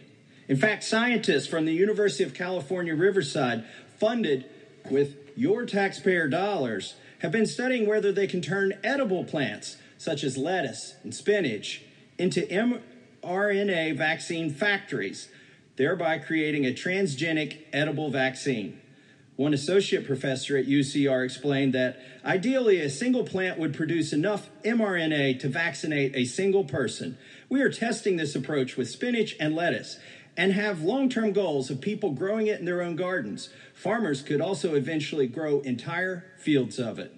In 0.48 0.56
fact, 0.56 0.84
scientists 0.84 1.46
from 1.46 1.64
the 1.64 1.72
University 1.72 2.24
of 2.24 2.34
California, 2.34 2.94
Riverside, 2.94 3.64
funded 3.98 4.48
with 4.90 5.16
your 5.36 5.66
taxpayer 5.66 6.28
dollars, 6.28 6.94
have 7.20 7.32
been 7.32 7.46
studying 7.46 7.86
whether 7.86 8.12
they 8.12 8.26
can 8.26 8.40
turn 8.40 8.78
edible 8.84 9.24
plants, 9.24 9.76
such 9.98 10.22
as 10.22 10.36
lettuce 10.36 10.94
and 11.02 11.14
spinach, 11.14 11.82
into 12.18 12.42
mRNA 13.22 13.96
vaccine 13.96 14.50
factories, 14.50 15.28
thereby 15.76 16.18
creating 16.18 16.64
a 16.64 16.72
transgenic 16.72 17.58
edible 17.72 18.10
vaccine. 18.10 18.80
One 19.36 19.52
associate 19.52 20.06
professor 20.06 20.56
at 20.56 20.64
UCR 20.64 21.22
explained 21.22 21.74
that 21.74 22.00
ideally 22.24 22.80
a 22.80 22.88
single 22.88 23.22
plant 23.22 23.58
would 23.58 23.74
produce 23.74 24.14
enough 24.14 24.48
mRNA 24.64 25.38
to 25.40 25.48
vaccinate 25.48 26.16
a 26.16 26.24
single 26.24 26.64
person. 26.64 27.18
We 27.50 27.60
are 27.60 27.70
testing 27.70 28.16
this 28.16 28.34
approach 28.34 28.78
with 28.78 28.88
spinach 28.88 29.36
and 29.38 29.54
lettuce 29.54 29.98
and 30.38 30.52
have 30.52 30.82
long 30.82 31.10
term 31.10 31.32
goals 31.32 31.70
of 31.70 31.82
people 31.82 32.12
growing 32.12 32.46
it 32.46 32.60
in 32.60 32.64
their 32.64 32.80
own 32.80 32.96
gardens. 32.96 33.50
Farmers 33.74 34.22
could 34.22 34.40
also 34.40 34.74
eventually 34.74 35.26
grow 35.26 35.60
entire 35.60 36.24
fields 36.38 36.78
of 36.78 36.98
it. 36.98 37.14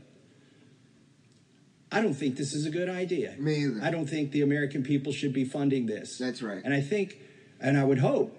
I 1.91 2.03
don't 2.03 2.15
think 2.15 2.37
this 2.37 2.53
is 2.53 2.67
a 2.67 2.71
good 2.71 2.89
idea. 2.89 3.35
Me 3.39 3.65
either. 3.65 3.81
I 3.83 3.91
don't 3.91 4.09
think 4.09 4.33
the 4.33 4.43
American 4.43 4.83
people 4.83 5.13
should 5.13 5.33
be 5.33 5.45
funding 5.45 5.87
this. 5.87 6.19
That's 6.19 6.43
right. 6.43 6.61
And 6.65 6.75
I 6.75 6.81
think, 6.81 7.19
and 7.61 7.79
I 7.79 7.85
would 7.85 7.99
hope 7.99 8.37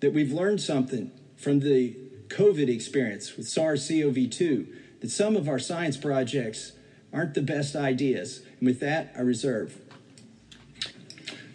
that 0.00 0.12
we've 0.12 0.32
learned 0.32 0.60
something 0.60 1.10
from 1.36 1.60
the 1.60 1.96
COVID 2.28 2.68
experience 2.68 3.36
with 3.36 3.48
SARS 3.48 3.88
CoV 3.88 4.30
2, 4.30 4.66
that 5.00 5.10
some 5.10 5.36
of 5.36 5.48
our 5.48 5.58
science 5.58 5.96
projects 5.96 6.72
aren't 7.12 7.34
the 7.34 7.42
best 7.42 7.74
ideas. 7.74 8.42
And 8.60 8.68
with 8.68 8.80
that, 8.80 9.12
I 9.16 9.20
reserve. 9.20 9.78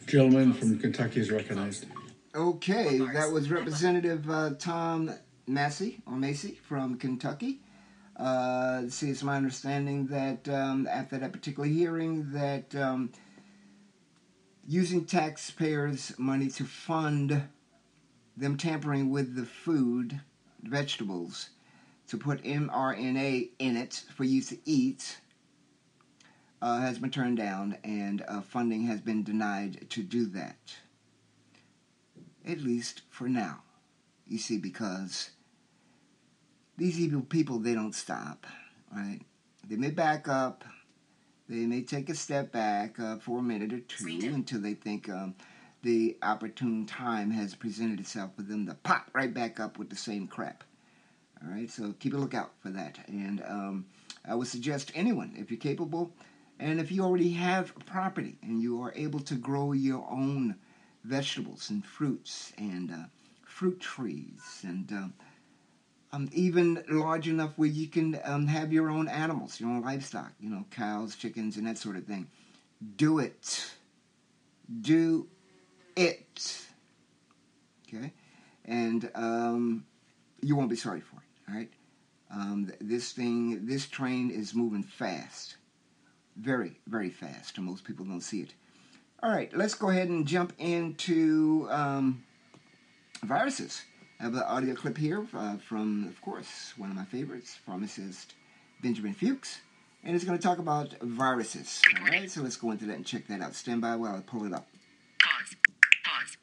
Gentleman 0.05 0.53
from 0.53 0.79
Kentucky 0.79 1.19
is 1.19 1.31
recognized. 1.31 1.85
Okay, 2.35 2.99
that 2.99 3.31
was 3.31 3.49
Representative 3.49 4.29
uh, 4.29 4.51
Tom 4.59 5.11
Massie 5.47 6.01
or 6.05 6.13
Macy 6.13 6.59
from 6.67 6.97
Kentucky. 6.97 7.61
Uh, 8.17 8.89
see, 8.89 9.11
it's 9.11 9.21
my 9.21 9.37
understanding 9.37 10.07
that 10.07 10.49
um, 10.49 10.87
after 10.89 11.19
that 11.19 11.31
particular 11.31 11.69
hearing, 11.69 12.31
that 12.31 12.73
um, 12.75 13.11
using 14.67 15.05
taxpayers' 15.05 16.13
money 16.17 16.47
to 16.49 16.63
fund 16.63 17.47
them 18.35 18.57
tampering 18.57 19.11
with 19.11 19.35
the 19.35 19.45
food, 19.45 20.19
vegetables, 20.63 21.51
to 22.07 22.17
put 22.17 22.43
mRNA 22.43 23.49
in 23.59 23.77
it 23.77 24.03
for 24.15 24.23
you 24.23 24.41
to 24.41 24.57
eat, 24.65 25.19
uh, 26.61 26.79
has 26.79 26.97
been 26.97 27.11
turned 27.11 27.37
down, 27.37 27.77
and 27.83 28.23
uh, 28.27 28.41
funding 28.41 28.87
has 28.87 28.99
been 28.99 29.23
denied 29.23 29.85
to 29.91 30.01
do 30.01 30.25
that. 30.25 30.57
At 32.47 32.61
least 32.61 33.03
for 33.09 33.29
now. 33.29 33.61
You 34.27 34.39
see, 34.39 34.57
because 34.57 35.31
these 36.77 36.99
evil 36.99 37.21
people, 37.21 37.59
they 37.59 37.73
don't 37.73 37.95
stop, 37.95 38.45
right? 38.95 39.19
They 39.67 39.75
may 39.75 39.89
back 39.89 40.27
up, 40.27 40.63
they 41.49 41.65
may 41.65 41.81
take 41.81 42.09
a 42.09 42.15
step 42.15 42.51
back 42.51 42.99
uh, 42.99 43.17
for 43.17 43.39
a 43.39 43.43
minute 43.43 43.73
or 43.73 43.79
two 43.79 44.19
until 44.33 44.61
they 44.61 44.73
think 44.73 45.09
um, 45.09 45.35
the 45.83 46.17
opportune 46.21 46.85
time 46.85 47.31
has 47.31 47.55
presented 47.55 47.99
itself 47.99 48.31
for 48.35 48.43
them 48.43 48.65
to 48.67 48.73
pop 48.75 49.09
right 49.13 49.33
back 49.33 49.59
up 49.59 49.77
with 49.77 49.89
the 49.89 49.95
same 49.95 50.27
crap. 50.27 50.63
All 51.43 51.51
right, 51.51 51.69
so 51.69 51.93
keep 51.99 52.13
a 52.13 52.17
lookout 52.17 52.51
for 52.61 52.69
that. 52.69 52.97
And 53.07 53.43
um, 53.47 53.85
I 54.25 54.35
would 54.35 54.47
suggest 54.47 54.91
anyone, 54.95 55.33
if 55.37 55.51
you're 55.51 55.59
capable, 55.59 56.11
and 56.59 56.79
if 56.79 56.91
you 56.91 57.03
already 57.03 57.31
have 57.33 57.73
property 57.85 58.37
and 58.41 58.61
you 58.61 58.81
are 58.81 58.93
able 58.95 59.19
to 59.21 59.35
grow 59.35 59.73
your 59.73 60.07
own 60.09 60.55
vegetables 61.03 61.69
and 61.69 61.85
fruits 61.85 62.51
and 62.57 62.91
uh, 62.91 63.05
fruit 63.45 63.79
trees 63.79 64.61
and 64.63 64.91
uh, 64.91 65.07
um, 66.11 66.29
even 66.31 66.83
large 66.89 67.27
enough 67.27 67.51
where 67.57 67.67
you 67.67 67.87
can 67.87 68.19
um, 68.23 68.47
have 68.47 68.71
your 68.71 68.89
own 68.89 69.07
animals, 69.07 69.59
your 69.59 69.69
own 69.69 69.81
livestock, 69.81 70.31
you 70.39 70.49
know, 70.49 70.65
cows, 70.71 71.15
chickens, 71.15 71.57
and 71.57 71.67
that 71.67 71.77
sort 71.77 71.97
of 71.97 72.05
thing. 72.05 72.27
Do 72.95 73.19
it. 73.19 73.71
Do 74.81 75.27
it. 75.95 76.65
Okay? 77.87 78.13
And 78.65 79.09
um, 79.15 79.85
you 80.41 80.55
won't 80.55 80.69
be 80.69 80.75
sorry 80.75 81.01
for 81.01 81.17
it, 81.17 81.49
all 81.49 81.55
right? 81.55 81.69
Um, 82.29 82.71
this 82.81 83.13
thing, 83.13 83.65
this 83.65 83.87
train 83.87 84.29
is 84.29 84.53
moving 84.53 84.83
fast. 84.83 85.57
Very, 86.35 86.79
very 86.87 87.09
fast, 87.09 87.57
and 87.57 87.65
most 87.65 87.83
people 87.83 88.05
don't 88.05 88.21
see 88.21 88.41
it. 88.41 88.53
All 89.23 89.31
right, 89.31 89.51
let's 89.55 89.73
go 89.73 89.89
ahead 89.89 90.09
and 90.09 90.27
jump 90.27 90.53
into 90.59 91.67
um, 91.71 92.23
viruses. 93.23 93.81
I 94.19 94.23
have 94.23 94.33
an 94.33 94.41
audio 94.41 94.73
clip 94.73 94.97
here 94.97 95.25
uh, 95.35 95.57
from, 95.57 96.07
of 96.07 96.19
course, 96.21 96.73
one 96.75 96.89
of 96.89 96.95
my 96.95 97.05
favorites, 97.05 97.55
pharmacist 97.65 98.33
Benjamin 98.81 99.13
Fuchs, 99.13 99.59
and 100.03 100.15
it's 100.15 100.25
going 100.25 100.37
to 100.37 100.43
talk 100.43 100.57
about 100.57 100.99
viruses. 101.01 101.83
All 101.99 102.07
right, 102.07 102.29
so 102.29 102.41
let's 102.41 102.55
go 102.55 102.71
into 102.71 102.85
that 102.85 102.95
and 102.95 103.05
check 103.05 103.27
that 103.27 103.41
out. 103.41 103.53
Stand 103.53 103.81
by 103.81 103.95
while 103.95 104.15
I 104.15 104.21
pull 104.21 104.45
it 104.45 104.53
up. 104.53 104.67
Pause. 105.21 105.55
Pause. 106.03 106.37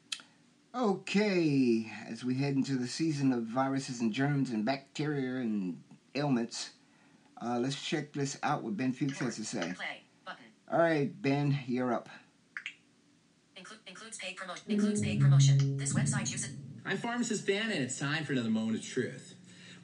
Okay, 0.73 1.91
as 2.09 2.23
we 2.23 2.35
head 2.35 2.55
into 2.55 2.77
the 2.77 2.87
season 2.87 3.33
of 3.33 3.43
viruses 3.43 3.99
and 3.99 4.13
germs 4.13 4.51
and 4.51 4.63
bacteria 4.63 5.41
and 5.41 5.81
ailments, 6.15 6.69
uh, 7.41 7.59
let's 7.59 7.81
check 7.81 8.13
this 8.13 8.37
out 8.41 8.63
what 8.63 8.77
Ben 8.77 8.93
Fuchs 8.93 9.19
has 9.19 9.35
to 9.35 9.43
say. 9.43 9.73
Play 9.75 10.03
button. 10.23 10.45
All 10.71 10.79
right, 10.79 11.11
Ben, 11.21 11.59
you're 11.67 11.93
up. 11.93 12.07
Include, 13.57 13.79
includes 13.85 14.17
paid 14.17 14.37
promotion. 14.37 14.63
Includes 14.69 15.01
paid 15.01 15.19
promotion. 15.19 15.75
This 15.75 15.93
website 15.93 16.31
uses. 16.31 16.55
I'm 16.87 16.97
Pharmacist 16.97 17.47
Ben, 17.47 17.71
and 17.71 17.83
it's 17.83 17.97
time 17.97 18.25
for 18.25 18.33
another 18.33 18.51
moment 18.51 18.77
of 18.77 18.85
truth. 18.85 19.33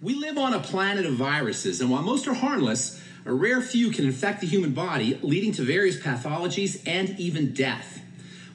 We 0.03 0.13
live 0.13 0.37
on 0.37 0.53
a 0.53 0.59
planet 0.59 1.03
of 1.03 1.15
viruses, 1.15 1.81
and 1.81 1.89
while 1.89 2.03
most 2.03 2.27
are 2.27 2.35
harmless, 2.35 3.01
a 3.25 3.33
rare 3.33 3.59
few 3.59 3.89
can 3.89 4.05
infect 4.05 4.39
the 4.41 4.45
human 4.45 4.73
body, 4.73 5.17
leading 5.23 5.51
to 5.53 5.63
various 5.63 5.99
pathologies 5.99 6.79
and 6.85 7.19
even 7.19 7.53
death. 7.55 8.03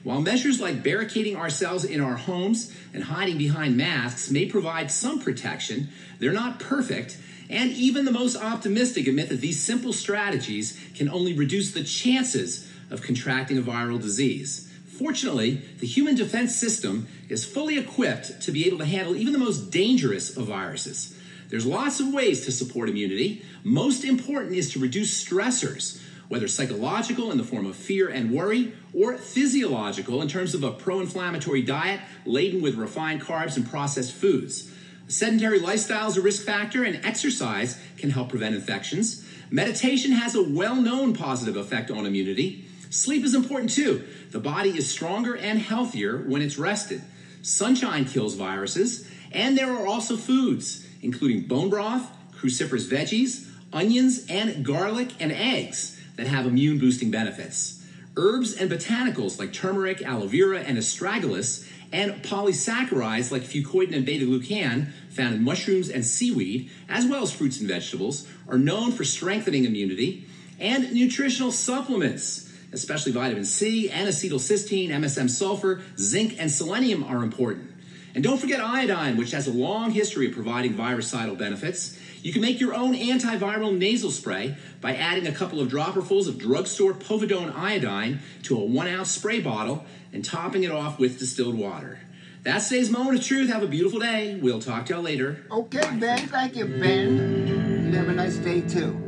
While 0.03 0.21
measures 0.21 0.61
like 0.61 0.81
barricading 0.81 1.35
ourselves 1.35 1.83
in 1.83 1.99
our 1.99 2.15
homes 2.15 2.73
and 2.93 3.03
hiding 3.03 3.37
behind 3.37 3.75
masks 3.75 4.31
may 4.31 4.45
provide 4.45 4.91
some 4.91 5.19
protection, 5.19 5.89
they're 6.19 6.31
not 6.31 6.57
perfect, 6.57 7.17
and 7.49 7.71
even 7.71 8.05
the 8.05 8.11
most 8.11 8.37
optimistic 8.37 9.07
admit 9.07 9.27
that 9.27 9.41
these 9.41 9.61
simple 9.61 9.91
strategies 9.91 10.79
can 10.95 11.09
only 11.09 11.33
reduce 11.33 11.73
the 11.73 11.83
chances 11.83 12.71
of 12.89 13.01
contracting 13.01 13.57
a 13.57 13.61
viral 13.61 14.01
disease. 14.01 14.66
Fortunately, 14.97 15.61
the 15.79 15.85
human 15.85 16.15
defense 16.15 16.55
system 16.55 17.07
is 17.29 17.45
fully 17.45 17.77
equipped 17.77 18.41
to 18.41 18.51
be 18.51 18.65
able 18.65 18.79
to 18.79 18.85
handle 18.85 19.15
even 19.15 19.33
the 19.33 19.39
most 19.39 19.69
dangerous 19.69 20.35
of 20.35 20.47
viruses. 20.47 21.15
There's 21.49 21.65
lots 21.65 21.99
of 21.99 22.13
ways 22.13 22.45
to 22.45 22.51
support 22.51 22.89
immunity. 22.89 23.43
Most 23.63 24.03
important 24.03 24.55
is 24.55 24.71
to 24.73 24.79
reduce 24.79 25.23
stressors, 25.23 26.01
whether 26.29 26.47
psychological 26.47 27.31
in 27.31 27.37
the 27.37 27.43
form 27.43 27.67
of 27.67 27.75
fear 27.75 28.09
and 28.09 28.31
worry, 28.31 28.73
or 28.93 29.17
physiological 29.17 30.21
in 30.21 30.27
terms 30.27 30.55
of 30.55 30.63
a 30.63 30.71
pro 30.71 30.99
inflammatory 30.99 31.61
diet 31.61 32.01
laden 32.25 32.61
with 32.61 32.75
refined 32.75 33.21
carbs 33.21 33.55
and 33.55 33.69
processed 33.69 34.13
foods. 34.13 34.71
A 35.07 35.11
sedentary 35.11 35.59
lifestyle 35.59 36.09
is 36.09 36.17
a 36.17 36.21
risk 36.21 36.43
factor, 36.43 36.83
and 36.83 37.05
exercise 37.05 37.79
can 37.97 38.09
help 38.09 38.29
prevent 38.29 38.55
infections. 38.55 39.23
Meditation 39.51 40.11
has 40.11 40.35
a 40.35 40.43
well 40.43 40.75
known 40.75 41.13
positive 41.13 41.55
effect 41.55 41.91
on 41.91 42.05
immunity. 42.05 42.66
Sleep 42.89 43.23
is 43.23 43.33
important 43.33 43.71
too. 43.71 44.05
The 44.31 44.39
body 44.39 44.77
is 44.77 44.89
stronger 44.89 45.35
and 45.35 45.59
healthier 45.59 46.17
when 46.17 46.41
it's 46.41 46.57
rested. 46.57 47.01
Sunshine 47.41 48.05
kills 48.05 48.35
viruses, 48.35 49.09
and 49.31 49.57
there 49.57 49.71
are 49.71 49.87
also 49.87 50.17
foods, 50.17 50.85
including 51.01 51.47
bone 51.47 51.69
broth, 51.69 52.09
cruciferous 52.35 52.87
veggies, 52.87 53.47
onions, 53.73 54.25
and 54.29 54.65
garlic 54.65 55.09
and 55.19 55.31
eggs 55.31 55.99
that 56.15 56.27
have 56.27 56.45
immune 56.45 56.79
boosting 56.79 57.11
benefits. 57.11 57.83
Herbs 58.15 58.53
and 58.53 58.69
botanicals 58.71 59.39
like 59.39 59.53
turmeric, 59.53 60.01
aloe 60.01 60.27
vera, 60.27 60.59
and 60.59 60.77
astragalus, 60.77 61.69
and 61.91 62.23
polysaccharides 62.23 63.31
like 63.31 63.43
fucoidan 63.43 63.95
and 63.95 64.05
beta 64.05 64.25
glucan, 64.25 64.91
found 65.09 65.35
in 65.35 65.43
mushrooms 65.43 65.89
and 65.89 66.05
seaweed, 66.05 66.69
as 66.89 67.05
well 67.05 67.23
as 67.23 67.31
fruits 67.31 67.59
and 67.59 67.67
vegetables, 67.67 68.27
are 68.47 68.57
known 68.57 68.91
for 68.91 69.03
strengthening 69.03 69.65
immunity. 69.65 70.25
And 70.59 70.91
nutritional 70.93 71.51
supplements, 71.51 72.46
especially 72.71 73.11
vitamin 73.11 73.45
C, 73.45 73.89
N 73.89 74.07
acetylcysteine, 74.07 74.89
MSM 74.89 75.29
sulfur, 75.29 75.81
zinc, 75.97 76.35
and 76.39 76.51
selenium, 76.51 77.03
are 77.03 77.23
important. 77.23 77.71
And 78.15 78.23
don't 78.23 78.39
forget 78.39 78.59
iodine, 78.59 79.15
which 79.15 79.31
has 79.31 79.47
a 79.47 79.51
long 79.51 79.91
history 79.91 80.27
of 80.27 80.33
providing 80.33 80.73
virucidal 80.73 81.35
benefits. 81.35 81.99
You 82.23 82.33
can 82.33 82.41
make 82.41 82.59
your 82.59 82.73
own 82.73 82.95
antiviral 82.95 83.77
nasal 83.77 84.09
spray 84.09 84.55
by 84.81 84.95
adding 84.95 85.27
a 85.27 85.31
couple 85.31 85.61
of 85.61 85.69
dropperfuls 85.69 86.27
of 86.27 86.39
drugstore 86.39 86.93
povidone 86.93 87.55
iodine 87.55 88.19
to 88.43 88.57
a 88.57 88.65
one 88.65 88.87
ounce 88.87 89.11
spray 89.11 89.39
bottle 89.39 89.85
and 90.11 90.25
topping 90.25 90.63
it 90.63 90.71
off 90.71 90.97
with 90.97 91.19
distilled 91.19 91.55
water. 91.55 91.99
That's 92.41 92.69
today's 92.69 92.89
moment 92.89 93.19
of 93.19 93.25
truth. 93.25 93.49
Have 93.49 93.61
a 93.61 93.67
beautiful 93.67 93.99
day. 93.99 94.39
We'll 94.41 94.61
talk 94.61 94.87
to 94.87 94.93
y'all 94.93 95.03
later. 95.03 95.43
Okay, 95.51 95.87
Ben. 95.99 96.27
Thank 96.27 96.55
you, 96.55 96.65
Ben. 96.65 97.91
You 97.91 97.97
have 97.99 98.09
a 98.09 98.13
nice 98.13 98.37
day 98.37 98.61
too. 98.61 99.06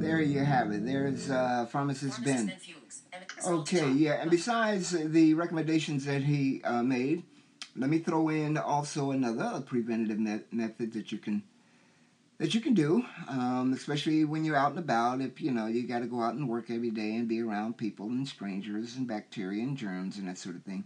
There 0.00 0.20
you 0.20 0.44
have 0.44 0.70
it. 0.72 0.84
There's 0.84 1.30
uh, 1.30 1.66
pharmacist 1.70 2.24
Ben. 2.24 2.52
Okay, 3.46 3.90
yeah. 3.92 4.20
And 4.20 4.30
besides 4.30 4.90
the 4.90 5.34
recommendations 5.34 6.04
that 6.04 6.22
he 6.22 6.62
uh, 6.64 6.82
made, 6.82 7.22
let 7.76 7.90
me 7.90 7.98
throw 7.98 8.28
in 8.28 8.56
also 8.56 9.10
another 9.10 9.60
preventative 9.60 10.18
me- 10.18 10.40
method 10.52 10.92
that 10.92 11.12
you 11.12 11.18
can 11.18 11.42
that 12.38 12.52
you 12.52 12.60
can 12.60 12.74
do, 12.74 13.04
um, 13.28 13.72
especially 13.72 14.24
when 14.24 14.44
you're 14.44 14.56
out 14.56 14.70
and 14.70 14.78
about. 14.78 15.20
If 15.20 15.40
you 15.40 15.50
know 15.50 15.66
you 15.66 15.86
got 15.86 16.00
to 16.00 16.06
go 16.06 16.20
out 16.20 16.34
and 16.34 16.48
work 16.48 16.70
every 16.70 16.90
day 16.90 17.14
and 17.14 17.28
be 17.28 17.40
around 17.40 17.76
people 17.76 18.06
and 18.06 18.26
strangers 18.26 18.96
and 18.96 19.06
bacteria 19.06 19.62
and 19.62 19.76
germs 19.76 20.18
and 20.18 20.28
that 20.28 20.38
sort 20.38 20.56
of 20.56 20.62
thing. 20.62 20.84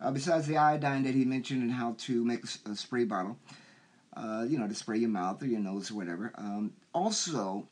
Uh, 0.00 0.12
besides 0.12 0.46
the 0.46 0.56
iodine 0.56 1.02
that 1.02 1.14
he 1.14 1.24
mentioned 1.24 1.62
and 1.62 1.72
how 1.72 1.94
to 1.98 2.24
make 2.24 2.44
a, 2.44 2.76
spray 2.76 3.04
bottle, 3.04 3.36
uh, 4.16 4.44
you 4.48 4.56
know, 4.56 4.68
to 4.68 4.74
spray 4.74 4.96
your 4.96 5.08
mouth 5.08 5.42
or 5.42 5.46
your 5.46 5.58
nose 5.58 5.90
or 5.90 5.94
whatever. 5.94 6.32
Um, 6.36 6.72
also, 6.94 7.66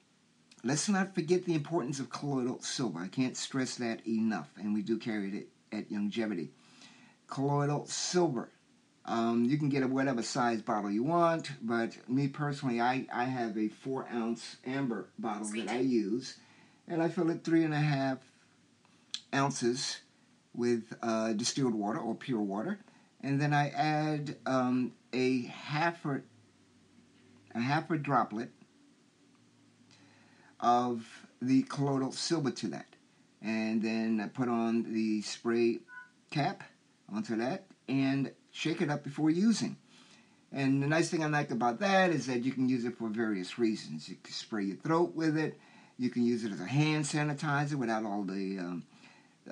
let's 0.67 0.89
not 0.89 1.15
forget 1.15 1.45
the 1.45 1.55
importance 1.55 2.01
of 2.01 2.11
colloidal 2.11 2.61
silver. 2.61 2.99
I 2.99 3.07
can't 3.07 3.37
stress 3.37 3.77
that 3.77 4.07
enough, 4.07 4.51
and 4.57 4.75
we 4.75 4.83
do 4.83 4.99
carry 4.99 5.29
it 5.29 5.49
at 5.77 5.91
Youngevity. 5.91 6.49
Colloidal 7.29 7.87
silver. 7.87 8.51
Um, 9.05 9.45
you 9.45 9.59
can 9.59 9.69
get 9.69 9.85
a 9.85 9.87
whatever 9.87 10.23
size 10.23 10.63
bottle 10.63 10.91
you 10.91 11.05
want, 11.05 11.53
but 11.63 11.97
me 12.09 12.27
personally, 12.27 12.81
I, 12.81 13.07
I 13.13 13.25
have 13.25 13.57
a 13.57 13.69
four 13.69 14.09
ounce 14.13 14.57
amber 14.67 15.09
bottle 15.19 15.49
that 15.55 15.71
I 15.71 15.79
use, 15.79 16.37
and 16.89 17.01
I 17.01 17.09
fill 17.09 17.31
it 17.31 17.45
three 17.45 17.63
and 17.63 17.73
a 17.73 17.79
half 17.79 18.19
ounces 19.33 19.99
with 20.53 20.93
uh, 21.01 21.35
distilled 21.35 21.75
water 21.75 21.99
or 21.99 22.17
pure 22.17 22.41
water, 22.41 22.81
and 23.21 23.41
then 23.41 23.53
I 23.53 23.69
add 23.69 24.37
um, 24.47 24.93
a 25.13 25.43
half 25.43 26.05
a, 26.05 26.23
a 27.55 27.61
half 27.61 27.89
a 27.93 27.99
droplet 27.99 28.51
of 30.61 31.07
the 31.43 31.63
colloidal 31.65 32.13
silver 32.13 32.51
to 32.51 32.69
that, 32.69 32.87
and 33.43 33.83
then 33.83 34.21
I 34.23 34.29
put 34.29 34.49
on 34.49 34.93
the 34.93 35.23
spray 35.23 35.79
cap 36.31 36.63
onto 37.13 37.37
that 37.37 37.67
and 37.89 38.33
shake 38.51 38.81
it 38.83 38.91
up 38.91 39.05
before 39.05 39.31
using. 39.31 39.77
And 40.53 40.83
the 40.83 40.87
nice 40.87 41.11
thing 41.11 41.23
I 41.23 41.27
like 41.27 41.51
about 41.51 41.81
that 41.81 42.11
is 42.11 42.27
that 42.27 42.43
you 42.45 42.53
can 42.53 42.69
use 42.69 42.85
it 42.85 42.97
for 42.97 43.09
various 43.09 43.59
reasons. 43.59 44.09
You 44.09 44.17
can 44.23 44.33
spray 44.33 44.65
your 44.65 44.77
throat 44.77 45.15
with 45.15 45.37
it. 45.37 45.59
You 45.99 46.09
can 46.11 46.25
use 46.25 46.45
it 46.45 46.53
as 46.53 46.61
a 46.61 46.67
hand 46.67 47.05
sanitizer 47.05 47.75
without 47.75 48.05
all 48.05 48.23
the 48.23 48.59
um, 48.59 48.85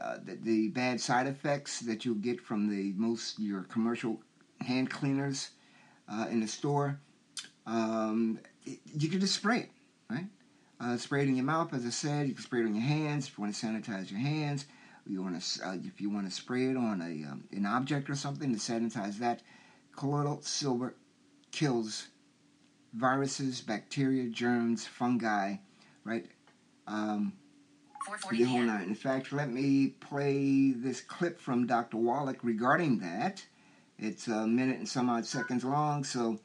uh, 0.01 0.17
the, 0.25 0.35
the 0.37 0.69
bad 0.69 1.01
side 1.01 1.27
effects 1.27 1.81
that 1.81 2.05
you'll 2.05 2.15
get 2.17 2.41
from 2.41 2.69
the 2.69 2.93
most 2.97 3.39
your 3.39 3.63
commercial 3.65 4.21
hand 4.61 4.91
cleaners 4.91 5.51
uh, 6.11 6.27
in 6.31 6.41
the 6.41 6.49
store. 6.49 6.99
Um, 7.67 8.39
it- 8.65 8.81
you 8.99 9.09
can 9.09 9.21
just 9.21 9.35
spray 9.35 9.61
it, 9.61 9.71
right? 10.11 10.27
Uh, 10.81 10.97
spray 10.97 11.22
it 11.22 11.29
in 11.29 11.37
your 11.37 11.45
mouth, 11.45 11.72
as 11.72 11.87
I 11.87 11.91
said. 11.91 12.29
You 12.29 12.35
can 12.35 12.43
spray 12.43 12.61
it 12.61 12.66
on 12.66 12.75
your 12.75 12.85
hands 12.85 13.29
if 13.29 13.39
you 13.39 13.43
want 13.43 13.55
to 13.55 13.66
sanitize 13.66 14.11
your 14.11 14.20
hands. 14.20 14.66
You 15.07 15.22
want 15.22 15.41
to, 15.41 15.68
uh, 15.68 15.77
if 15.85 16.01
you 16.01 16.11
want 16.11 16.27
to 16.27 16.33
spray 16.33 16.66
it 16.66 16.77
on 16.77 17.01
a 17.01 17.31
um, 17.31 17.45
an 17.53 17.66
object 17.66 18.09
or 18.11 18.14
something 18.14 18.53
to 18.53 18.59
sanitize 18.59 19.18
that. 19.18 19.43
Colloidal 19.97 20.41
silver 20.43 20.95
kills 21.53 22.09
viruses, 22.95 23.61
bacteria, 23.61 24.29
germs, 24.29 24.87
fungi, 24.87 25.57
right? 26.05 26.27
Um, 26.87 27.35
the 28.31 28.45
whole 28.45 28.61
nine. 28.61 28.83
In 28.83 28.95
fact, 28.95 29.33
let 29.33 29.51
me 29.51 29.89
play 30.01 30.72
this 30.72 31.01
clip 31.01 31.41
from 31.41 31.66
Dr. 31.66 31.97
Wallach 31.97 32.39
regarding 32.43 32.99
that. 32.99 33.45
It's 33.99 34.27
a 34.29 34.47
minute 34.47 34.79
and 34.79 34.89
some 34.89 35.09
odd 35.09 35.25
seconds 35.25 35.64
long, 35.64 36.05
so 36.05 36.39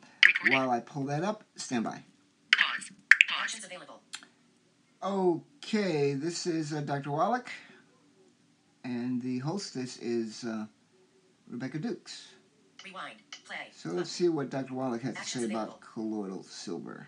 while 0.49 0.69
I 0.69 0.79
pull 0.79 1.05
that 1.05 1.23
up, 1.23 1.43
stand 1.55 1.83
by. 1.83 2.03
Pause. 3.49 3.55
Options 3.55 3.65
available. 3.65 4.01
Okay, 5.01 6.13
this 6.13 6.45
is 6.45 6.73
uh, 6.73 6.81
Dr. 6.81 7.11
Wallach, 7.11 7.49
and 8.83 9.21
the 9.21 9.39
hostess 9.39 9.97
is 9.97 10.43
uh, 10.43 10.65
Rebecca 11.49 11.79
Dukes. 11.79 12.27
Rewind. 12.83 13.15
Play. 13.45 13.55
So 13.75 13.89
let's 13.89 14.11
see 14.11 14.29
what 14.29 14.49
Dr. 14.49 14.73
Wallach 14.73 15.01
has 15.01 15.15
to 15.15 15.23
say 15.23 15.45
about 15.45 15.81
colloidal 15.81 16.43
silver. 16.43 17.07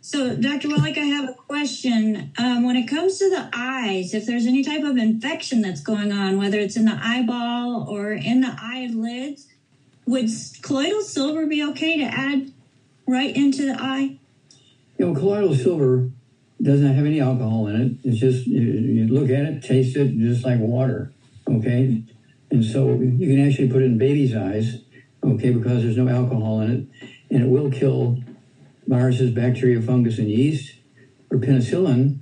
So, 0.00 0.34
Dr. 0.34 0.70
Wallach, 0.70 0.98
I 0.98 1.04
have 1.04 1.28
a 1.28 1.34
question. 1.34 2.32
Um, 2.36 2.64
when 2.64 2.74
it 2.74 2.88
comes 2.88 3.18
to 3.18 3.30
the 3.30 3.48
eyes, 3.52 4.12
if 4.12 4.26
there's 4.26 4.46
any 4.46 4.64
type 4.64 4.82
of 4.82 4.96
infection 4.96 5.62
that's 5.62 5.82
going 5.82 6.10
on, 6.10 6.36
whether 6.36 6.58
it's 6.58 6.76
in 6.76 6.86
the 6.86 6.98
eyeball 7.00 7.86
or 7.88 8.12
in 8.12 8.40
the 8.40 8.56
eyelids, 8.60 9.46
would 10.06 10.28
colloidal 10.62 11.02
silver 11.02 11.46
be 11.46 11.62
okay 11.70 11.98
to 11.98 12.04
add 12.04 12.52
right 13.06 13.34
into 13.34 13.64
the 13.66 13.80
eye? 13.80 14.18
You 14.98 15.06
know, 15.06 15.14
colloidal 15.14 15.54
silver 15.54 16.10
doesn't 16.62 16.94
have 16.94 17.06
any 17.06 17.20
alcohol 17.20 17.68
in 17.68 17.80
it. 17.80 17.92
It's 18.04 18.18
just 18.18 18.46
you, 18.46 18.60
you 18.60 19.08
look 19.08 19.30
at 19.30 19.44
it, 19.44 19.62
taste 19.62 19.96
it, 19.96 20.18
just 20.18 20.44
like 20.44 20.58
water. 20.58 21.12
Okay, 21.48 22.02
and 22.50 22.64
so 22.64 22.94
you 22.94 23.26
can 23.26 23.46
actually 23.46 23.68
put 23.68 23.82
it 23.82 23.86
in 23.86 23.98
baby's 23.98 24.36
eyes. 24.36 24.82
Okay, 25.22 25.50
because 25.50 25.82
there's 25.82 25.96
no 25.96 26.08
alcohol 26.08 26.60
in 26.60 26.70
it, 26.70 27.08
and 27.34 27.44
it 27.44 27.48
will 27.48 27.70
kill 27.70 28.18
viruses, 28.86 29.30
bacteria, 29.30 29.80
fungus, 29.80 30.18
and 30.18 30.28
yeast. 30.28 30.74
Or 31.30 31.38
penicillin 31.38 32.18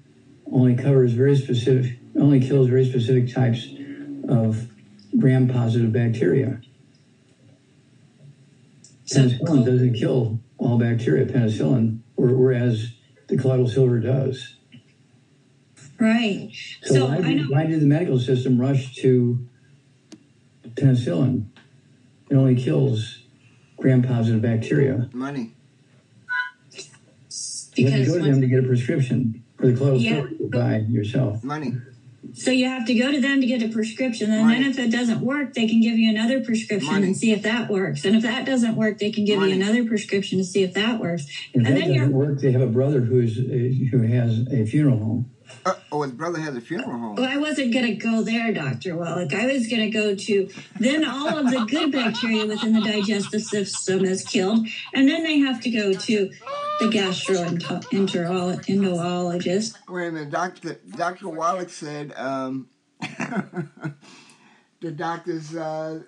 only 0.50 0.76
covers 0.76 1.12
very 1.12 1.36
specific, 1.36 1.98
only 2.18 2.40
kills 2.40 2.68
very 2.68 2.84
specific 2.84 3.32
types 3.32 3.68
of 4.28 4.68
gram 5.18 5.48
positive 5.48 5.92
bacteria. 5.92 6.60
Penicillin 9.10 9.64
doesn't 9.64 9.94
kill 9.94 10.38
all 10.58 10.78
bacteria, 10.78 11.24
penicillin, 11.26 12.00
whereas 12.16 12.92
the 13.28 13.36
colloidal 13.36 13.68
silver 13.68 13.98
does. 14.00 14.54
Right. 15.98 16.50
So, 16.82 16.94
So 16.94 17.06
why, 17.06 17.16
I 17.16 17.20
did, 17.22 17.36
know. 17.36 17.44
why 17.48 17.66
did 17.66 17.80
the 17.80 17.86
medical 17.86 18.18
system 18.18 18.60
rush 18.60 18.94
to 18.96 19.48
penicillin? 20.74 21.46
It 22.30 22.34
only 22.36 22.54
kills 22.54 23.22
gram 23.78 24.02
positive 24.02 24.42
bacteria. 24.42 25.08
Money. 25.12 25.54
You 27.76 27.90
have 27.90 28.04
to 28.04 28.06
go 28.06 28.18
to 28.18 28.24
them 28.24 28.40
to 28.40 28.46
get 28.48 28.64
a 28.64 28.66
prescription 28.66 29.42
for 29.56 29.68
the 29.68 29.76
colloidal 29.76 30.00
Yeah. 30.00 30.12
silver 30.14 30.28
you 30.30 30.50
buy 30.52 30.78
yourself. 30.88 31.42
Money. 31.44 31.74
So 32.34 32.50
you 32.50 32.68
have 32.68 32.84
to 32.86 32.94
go 32.94 33.12
to 33.12 33.20
them 33.20 33.40
to 33.40 33.46
get 33.46 33.62
a 33.62 33.68
prescription, 33.68 34.30
and 34.32 34.50
then 34.50 34.62
if 34.64 34.78
it 34.78 34.90
doesn't 34.90 35.20
work, 35.20 35.54
they 35.54 35.66
can 35.66 35.80
give 35.80 35.96
you 35.96 36.10
another 36.10 36.44
prescription 36.44 36.92
Money. 36.92 37.06
and 37.06 37.16
see 37.16 37.32
if 37.32 37.42
that 37.42 37.70
works. 37.70 38.04
And 38.04 38.16
if 38.16 38.22
that 38.22 38.44
doesn't 38.44 38.74
work, 38.74 38.98
they 38.98 39.10
can 39.10 39.24
give 39.24 39.38
Money. 39.38 39.52
you 39.52 39.62
another 39.62 39.84
prescription 39.84 40.38
to 40.38 40.44
see 40.44 40.62
if 40.62 40.74
that 40.74 41.00
works. 41.00 41.26
If 41.52 41.56
and 41.56 41.66
that 41.66 41.74
then 41.74 41.94
doesn't 41.94 42.12
work, 42.12 42.40
they 42.40 42.52
have 42.52 42.60
a 42.60 42.66
brother 42.66 43.00
who's 43.00 43.38
uh, 43.38 43.42
who 43.90 44.02
has 44.02 44.46
a 44.52 44.66
funeral 44.66 44.98
home. 44.98 45.30
Uh, 45.64 45.74
oh, 45.92 46.02
his 46.02 46.12
brother 46.12 46.38
has 46.40 46.56
a 46.56 46.60
funeral 46.60 46.90
home. 46.90 47.16
Well, 47.16 47.28
I 47.28 47.38
wasn't 47.38 47.72
going 47.72 47.86
to 47.86 47.94
go 47.94 48.22
there, 48.22 48.52
Dr. 48.52 48.96
Wallach. 48.96 49.32
I 49.32 49.46
was 49.46 49.66
going 49.66 49.82
to 49.82 49.90
go 49.90 50.14
to 50.14 50.48
then 50.78 51.04
all 51.04 51.28
of 51.28 51.50
the 51.50 51.64
good 51.64 51.92
bacteria 51.92 52.46
within 52.46 52.74
the 52.74 52.80
digestive 52.80 53.42
system 53.42 54.04
is 54.04 54.24
killed, 54.24 54.66
and 54.92 55.08
then 55.08 55.22
they 55.22 55.38
have 55.38 55.60
to 55.62 55.70
go 55.70 55.92
to 55.92 56.30
the 56.78 56.86
gastroenterologist. 56.86 59.74
Wait 59.88 60.08
a 60.08 60.12
minute, 60.12 60.30
Doctor 60.30 60.80
Doctor 60.96 61.28
Wallach 61.28 61.70
said 61.70 62.12
um, 62.16 62.68
the 64.80 64.90
doctors 64.94 65.56
uh, 65.56 66.02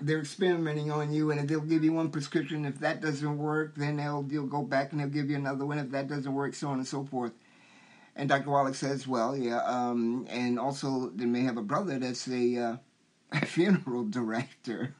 they're 0.00 0.20
experimenting 0.20 0.90
on 0.90 1.12
you, 1.12 1.30
and 1.30 1.48
they'll 1.48 1.60
give 1.60 1.84
you 1.84 1.92
one 1.92 2.10
prescription. 2.10 2.64
If 2.64 2.80
that 2.80 3.00
doesn't 3.00 3.38
work, 3.38 3.76
then 3.76 3.96
they'll 3.96 4.22
they'll 4.22 4.46
go 4.46 4.62
back 4.62 4.92
and 4.92 5.00
they'll 5.00 5.08
give 5.08 5.30
you 5.30 5.36
another 5.36 5.64
one. 5.64 5.78
If 5.78 5.90
that 5.90 6.08
doesn't 6.08 6.32
work, 6.32 6.54
so 6.54 6.68
on 6.68 6.78
and 6.78 6.86
so 6.86 7.04
forth. 7.04 7.32
And 8.16 8.28
Dr. 8.30 8.50
Wallach 8.50 8.74
says, 8.74 9.06
well, 9.06 9.36
yeah, 9.36 9.60
um, 9.64 10.26
and 10.30 10.58
also 10.58 11.10
they 11.14 11.26
may 11.26 11.42
have 11.42 11.58
a 11.58 11.62
brother 11.62 11.98
that's 11.98 12.26
a, 12.28 12.56
uh, 12.56 12.76
a 13.32 13.44
funeral 13.44 14.04
director. 14.04 14.94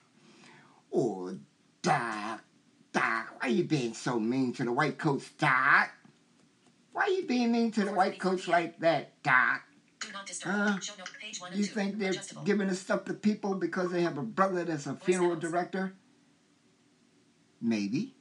Oh, 0.92 1.34
Doc, 1.80 2.42
Doc, 2.92 3.25
why 3.46 3.52
you 3.52 3.62
being 3.62 3.94
so 3.94 4.18
mean 4.18 4.52
to 4.52 4.64
the 4.64 4.72
white 4.72 4.98
coats, 4.98 5.30
Doc? 5.38 5.90
Why 6.92 7.06
you 7.06 7.26
being 7.26 7.52
mean 7.52 7.70
to 7.72 7.84
the 7.84 7.92
white 7.92 8.18
coats 8.18 8.48
like 8.48 8.80
that, 8.80 9.22
Doc? 9.22 9.62
Do 10.00 10.08
not. 10.12 10.28
Huh? 10.42 10.80
Show 10.80 10.94
note, 10.98 11.10
page 11.20 11.40
one 11.40 11.52
and 11.52 11.60
You 11.60 11.64
think 11.64 11.96
they're 11.96 12.14
giving 12.44 12.66
this 12.66 12.80
stuff 12.80 13.04
to 13.04 13.14
people 13.14 13.54
because 13.54 13.92
they 13.92 14.02
have 14.02 14.18
a 14.18 14.22
brother 14.22 14.64
that's 14.64 14.86
a 14.86 14.96
funeral 14.96 15.36
director? 15.36 15.94
Maybe. 17.60 18.16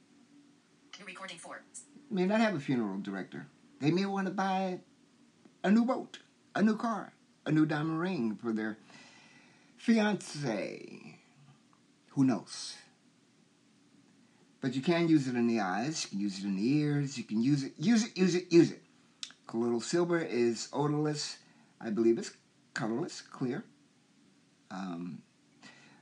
Recording 1.04 1.38
four. 1.38 1.62
May 2.08 2.26
not 2.26 2.40
have 2.40 2.54
a 2.54 2.60
funeral 2.60 3.00
director. 3.00 3.48
They 3.80 3.90
may 3.90 4.06
want 4.06 4.28
to 4.28 4.32
buy 4.32 4.78
a 5.64 5.70
new 5.72 5.84
boat, 5.84 6.20
a 6.54 6.62
new 6.62 6.76
car, 6.76 7.12
a 7.44 7.50
new 7.50 7.66
diamond 7.66 7.98
ring 7.98 8.38
for 8.40 8.52
their 8.52 8.78
fiance. 9.76 11.18
Who 12.10 12.22
knows? 12.22 12.76
But 14.66 14.74
you 14.74 14.82
can 14.82 15.06
use 15.06 15.28
it 15.28 15.36
in 15.36 15.46
the 15.46 15.60
eyes, 15.60 16.02
you 16.02 16.10
can 16.10 16.18
use 16.18 16.40
it 16.40 16.44
in 16.44 16.56
the 16.56 16.68
ears, 16.78 17.16
you 17.16 17.22
can 17.22 17.40
use 17.40 17.62
it, 17.62 17.74
use 17.78 18.04
it, 18.04 18.18
use 18.18 18.34
it, 18.34 18.52
use 18.52 18.72
it. 18.72 18.82
Colloidal 19.46 19.80
silver 19.80 20.18
is 20.18 20.68
odorless. 20.72 21.38
I 21.80 21.90
believe 21.90 22.18
it's 22.18 22.32
colorless, 22.74 23.20
clear. 23.20 23.62
Um, 24.72 25.22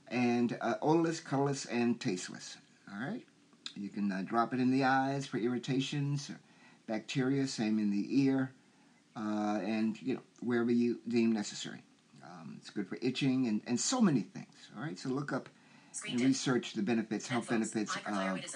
and 0.07 0.57
uh, 0.61 0.77
odorless, 0.81 1.19
colorless, 1.19 1.65
and 1.65 2.01
tasteless. 2.01 2.57
All 2.91 3.07
right? 3.07 3.21
You 3.75 3.89
can 3.89 4.11
uh, 4.11 4.23
drop 4.25 4.51
it 4.51 4.59
in 4.59 4.71
the 4.71 4.83
eyes 4.83 5.27
for 5.27 5.37
irritations, 5.37 6.31
bacteria, 6.87 7.45
same 7.45 7.77
in 7.77 7.91
the 7.91 8.23
ear, 8.23 8.51
uh, 9.15 9.59
and 9.63 10.01
you 10.01 10.15
know 10.15 10.21
wherever 10.39 10.71
you 10.71 11.01
deem 11.07 11.31
necessary. 11.31 11.83
Um, 12.23 12.55
it's 12.59 12.71
good 12.71 12.87
for 12.87 12.97
itching 13.03 13.45
and, 13.45 13.61
and 13.67 13.79
so 13.79 14.01
many 14.01 14.21
things. 14.21 14.71
All 14.75 14.81
right, 14.81 14.97
so 14.97 15.09
look 15.09 15.31
up 15.31 15.49
and 16.09 16.21
research 16.21 16.73
the 16.73 16.81
benefits, 16.81 17.27
health 17.27 17.49
benefits 17.49 17.95
of 17.95 18.03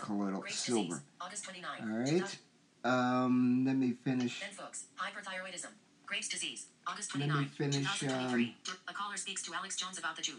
colloidal 0.02 0.44
silver. 0.50 1.02
August 1.22 1.44
29. 1.46 1.70
All 1.82 1.98
right, 2.00 2.38
um, 2.84 3.64
let 3.66 3.76
me 3.76 3.94
finish. 4.04 4.40
Ben 4.42 4.50
Fuchs. 4.52 4.86
Hyperthyroidism. 4.98 5.68
Graves' 6.06 6.28
disease. 6.28 6.66
August 6.88 7.16
Let 7.16 7.30
me 7.30 7.46
finish, 7.46 8.00
2023. 8.00 8.56
a 8.88 8.94
caller 8.94 9.16
speaks 9.16 9.44
to 9.44 9.54
Alex 9.54 9.76
Jones 9.76 10.00
about 10.00 10.16
the 10.16 10.24
Jew. 10.24 10.38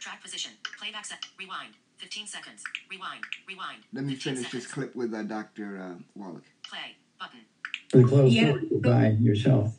Track 0.00 0.22
position. 0.22 0.50
Playback 0.78 1.06
set. 1.06 1.24
Rewind. 1.38 1.72
15 1.96 2.26
seconds. 2.26 2.62
Rewind. 2.90 3.22
Rewind. 3.48 3.78
Let 3.94 4.04
me 4.04 4.14
15 4.16 4.34
finish 4.34 4.52
this 4.52 4.66
clip 4.66 4.94
with 4.94 5.14
uh, 5.14 5.22
Dr. 5.22 5.80
Uh, 5.80 6.02
Wallach. 6.14 6.44
Play. 6.62 6.96
Button. 7.18 7.40
For 7.88 7.98
the 7.98 8.04
colloidal 8.04 8.28
Yeah. 8.30 8.44
silver 8.52 8.60
you 8.60 8.80
buy 8.82 9.08
yourself. 9.18 9.76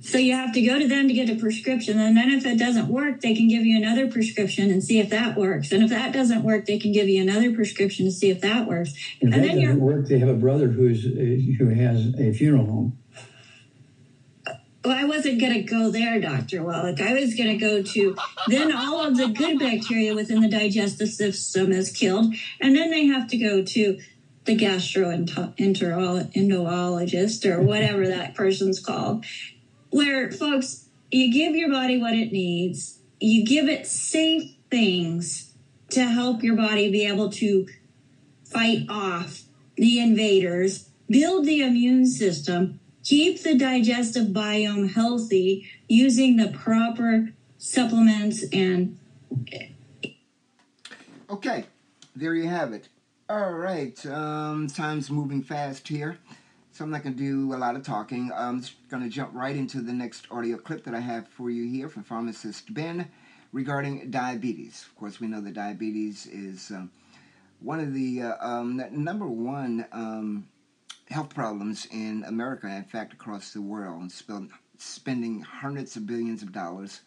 So 0.00 0.18
you 0.18 0.34
have 0.34 0.52
to 0.52 0.62
go 0.62 0.78
to 0.78 0.86
them 0.86 1.08
to 1.08 1.14
get 1.14 1.30
a 1.30 1.36
prescription, 1.36 1.98
and 1.98 2.16
then 2.16 2.30
if 2.30 2.46
it 2.46 2.58
doesn't 2.58 2.88
work, 2.88 3.20
they 3.20 3.34
can 3.34 3.48
give 3.48 3.64
you 3.64 3.76
another 3.76 4.08
prescription 4.08 4.70
and 4.70 4.82
see 4.82 4.98
if 4.98 5.10
that 5.10 5.36
works. 5.36 5.72
And 5.72 5.82
if 5.82 5.90
that 5.90 6.12
doesn't 6.12 6.42
work, 6.42 6.66
they 6.66 6.78
can 6.78 6.92
give 6.92 7.08
you 7.08 7.22
another 7.22 7.52
prescription 7.52 8.06
to 8.06 8.12
see 8.12 8.30
if 8.30 8.40
that 8.42 8.66
works. 8.68 8.92
If 9.20 9.22
and 9.22 9.32
that 9.32 9.42
then 9.42 9.60
doesn't 9.60 9.80
work, 9.80 10.06
they 10.06 10.18
have 10.18 10.28
a 10.28 10.34
brother 10.34 10.68
who's 10.68 11.06
uh, 11.06 11.10
who 11.58 11.70
has 11.70 12.14
a 12.18 12.32
funeral 12.32 12.66
home. 12.66 12.98
Well, 14.84 14.96
I 14.96 15.04
wasn't 15.04 15.40
going 15.40 15.54
to 15.54 15.62
go 15.62 15.90
there, 15.90 16.20
Dr. 16.20 16.62
Wallach. 16.62 17.00
I 17.00 17.14
was 17.14 17.34
going 17.34 17.48
to 17.48 17.56
go 17.56 17.82
to 17.82 18.16
then 18.46 18.70
all 18.70 19.00
of 19.00 19.16
the 19.16 19.26
good 19.26 19.58
bacteria 19.58 20.14
within 20.14 20.40
the 20.40 20.48
digestive 20.48 21.08
system 21.08 21.72
is 21.72 21.90
killed, 21.90 22.32
and 22.60 22.76
then 22.76 22.90
they 22.92 23.06
have 23.06 23.26
to 23.28 23.36
go 23.36 23.64
to 23.64 23.98
the 24.46 24.56
gastroenterologist 24.56 27.46
or 27.46 27.62
whatever 27.62 28.08
that 28.08 28.34
person's 28.34 28.80
called, 28.80 29.24
where 29.90 30.30
folks, 30.30 30.86
you 31.10 31.32
give 31.32 31.54
your 31.54 31.70
body 31.70 32.00
what 32.00 32.14
it 32.14 32.32
needs, 32.32 32.98
you 33.20 33.44
give 33.44 33.68
it 33.68 33.86
safe 33.86 34.54
things 34.70 35.52
to 35.90 36.04
help 36.04 36.42
your 36.42 36.56
body 36.56 36.90
be 36.90 37.06
able 37.06 37.30
to 37.30 37.66
fight 38.44 38.86
off 38.88 39.42
the 39.76 40.00
invaders, 40.00 40.88
build 41.08 41.44
the 41.44 41.62
immune 41.62 42.06
system, 42.06 42.80
keep 43.04 43.42
the 43.42 43.56
digestive 43.56 44.28
biome 44.28 44.92
healthy 44.92 45.70
using 45.88 46.36
the 46.36 46.48
proper 46.48 47.30
supplements 47.58 48.44
and 48.52 48.98
Okay, 51.28 51.64
there 52.14 52.34
you 52.34 52.48
have 52.48 52.72
it. 52.72 52.88
All 53.28 53.54
right, 53.54 54.06
um, 54.06 54.68
time's 54.68 55.10
moving 55.10 55.42
fast 55.42 55.88
here, 55.88 56.16
so 56.70 56.84
I'm 56.84 56.92
not 56.92 57.02
going 57.02 57.16
to 57.16 57.20
do 57.20 57.54
a 57.54 57.58
lot 57.58 57.74
of 57.74 57.82
talking. 57.82 58.30
I'm 58.32 58.60
just 58.60 58.88
going 58.88 59.02
to 59.02 59.08
jump 59.08 59.32
right 59.34 59.56
into 59.56 59.80
the 59.80 59.92
next 59.92 60.28
audio 60.30 60.56
clip 60.56 60.84
that 60.84 60.94
I 60.94 61.00
have 61.00 61.26
for 61.26 61.50
you 61.50 61.68
here 61.68 61.88
from 61.88 62.04
pharmacist 62.04 62.72
Ben 62.72 63.10
regarding 63.52 64.12
diabetes. 64.12 64.84
Of 64.88 64.94
course, 64.94 65.18
we 65.18 65.26
know 65.26 65.40
that 65.40 65.54
diabetes 65.54 66.26
is 66.26 66.70
um, 66.70 66.92
one 67.58 67.80
of 67.80 67.92
the 67.94 68.22
uh, 68.22 68.36
um, 68.38 68.80
number 68.92 69.26
one 69.26 69.86
um, 69.90 70.46
health 71.10 71.34
problems 71.34 71.88
in 71.90 72.22
America, 72.28 72.68
in 72.68 72.84
fact, 72.84 73.12
across 73.12 73.52
the 73.52 73.60
world, 73.60 74.02
and 74.02 74.12
spend, 74.12 74.50
spending 74.78 75.40
hundreds 75.40 75.96
of 75.96 76.06
billions 76.06 76.44
of 76.44 76.52
dollars 76.52 77.00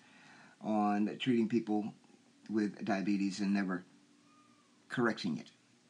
on 0.59 1.15
treating 1.17 1.47
people 1.47 1.93
with 2.49 2.83
diabetes 2.83 3.39
and 3.39 3.53
never 3.53 3.85
correcting 4.89 5.37
it, 5.37 5.47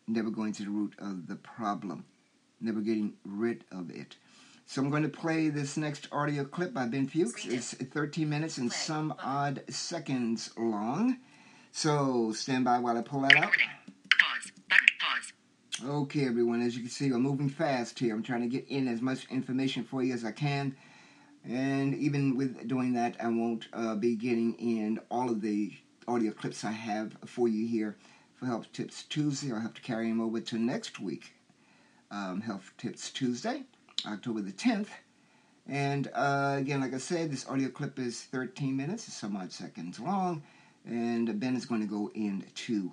never 0.10 0.30
going 0.30 0.54
to 0.54 0.64
the 0.64 0.70
root 0.70 0.94
of 1.00 1.28
the 1.28 1.36
problem, 1.36 2.06
never 2.60 2.82
getting 2.82 3.14
rid 3.24 3.64
of 3.72 3.90
it. 3.92 4.18
So 4.66 4.82
I'm 4.82 4.90
going 4.90 5.04
to 5.04 5.10
play 5.10 5.50
this 5.50 5.78
next 5.78 6.08
audio 6.12 6.44
clip 6.44 6.74
by 6.74 6.86
Ben 6.86 7.08
Fuchs. 7.08 7.46
It's 7.46 7.74
13 7.74 8.30
minutes 8.30 8.58
and 8.58 8.72
some 8.72 9.14
odd 9.24 9.64
seconds 9.70 10.52
long. 10.58 11.18
So 11.72 12.32
stand 12.34 12.66
by 12.66 12.80
while 12.80 12.98
I 12.98 13.02
pull 13.02 13.22
that 13.22 13.36
out. 13.36 13.52
Okay, 15.86 16.26
everyone, 16.26 16.62
as 16.62 16.76
you 16.76 16.82
can 16.82 16.92
see, 16.92 17.08
I'm 17.08 17.22
moving 17.22 17.50
fast 17.50 17.98
here. 17.98 18.14
I'm 18.14 18.22
trying 18.22 18.42
to 18.42 18.48
get 18.48 18.68
in 18.68 18.88
as 18.88 19.02
much 19.02 19.26
information 19.32 19.84
for 19.84 20.04
you 20.04 20.14
as 20.14 20.26
I 20.26 20.32
can. 20.32 20.76
And 21.48 21.96
even 21.96 22.36
with 22.36 22.68
doing 22.68 22.94
that, 22.94 23.16
I 23.20 23.28
won't 23.28 23.68
uh, 23.72 23.96
be 23.96 24.16
getting 24.16 24.54
in 24.56 25.00
all 25.10 25.30
of 25.30 25.42
the 25.42 25.72
audio 26.08 26.32
clips 26.32 26.66
I 26.66 26.72
have 26.72 27.16
for 27.26 27.48
you 27.48 27.66
here 27.66 27.98
for 28.40 28.46
Health 28.46 28.72
Tips 28.72 29.04
Tuesday. 29.04 29.52
I'll 29.52 29.60
have 29.60 29.74
to 29.74 29.82
carry 29.82 30.08
them 30.08 30.22
over 30.22 30.40
to 30.40 30.58
next 30.58 31.00
week, 31.00 31.34
um, 32.10 32.40
Health 32.40 32.72
Tips 32.78 33.10
Tuesday, 33.10 33.64
October 34.08 34.42
the 34.42 34.54
10th. 34.54 34.88
And 35.68 36.10
uh, 36.16 36.56
again, 36.58 36.80
like 36.80 36.94
I 36.94 37.00
said, 37.00 37.32
this 37.32 37.48
audio 37.48 37.70
clip 37.70 38.00
is 38.00 38.22
13 38.22 38.76
minutes, 38.76 39.12
some 39.14 39.36
odd 39.36 39.52
seconds 39.52 40.00
long. 40.00 40.42
And 40.86 41.40
Ben 41.40 41.56
is 41.56 41.66
going 41.66 41.82
to 41.82 41.88
go 41.88 42.10
into 42.16 42.92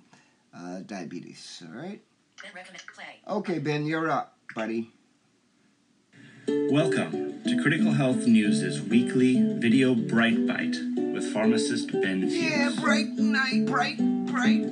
uh, 0.55 0.81
diabetes. 0.85 1.63
All 1.65 1.81
right? 1.81 2.01
Ben 2.43 2.51
recommend 2.53 2.83
play. 2.93 3.21
Okay, 3.27 3.59
Ben, 3.59 3.85
you're 3.85 4.11
up, 4.11 4.37
buddy. 4.53 4.91
Welcome 6.47 7.41
to 7.43 7.61
Critical 7.61 7.93
Health 7.93 8.27
News' 8.27 8.81
weekly 8.81 9.41
video 9.59 9.95
Bright 9.95 10.45
Bite 10.45 10.75
with 10.97 11.31
pharmacist 11.33 11.91
Ben 11.93 12.21
Fuchs. 12.21 12.35
Yeah, 12.35 12.71
bright 12.79 13.07
night, 13.07 13.65
bright, 13.65 13.99
Right. 14.37 14.63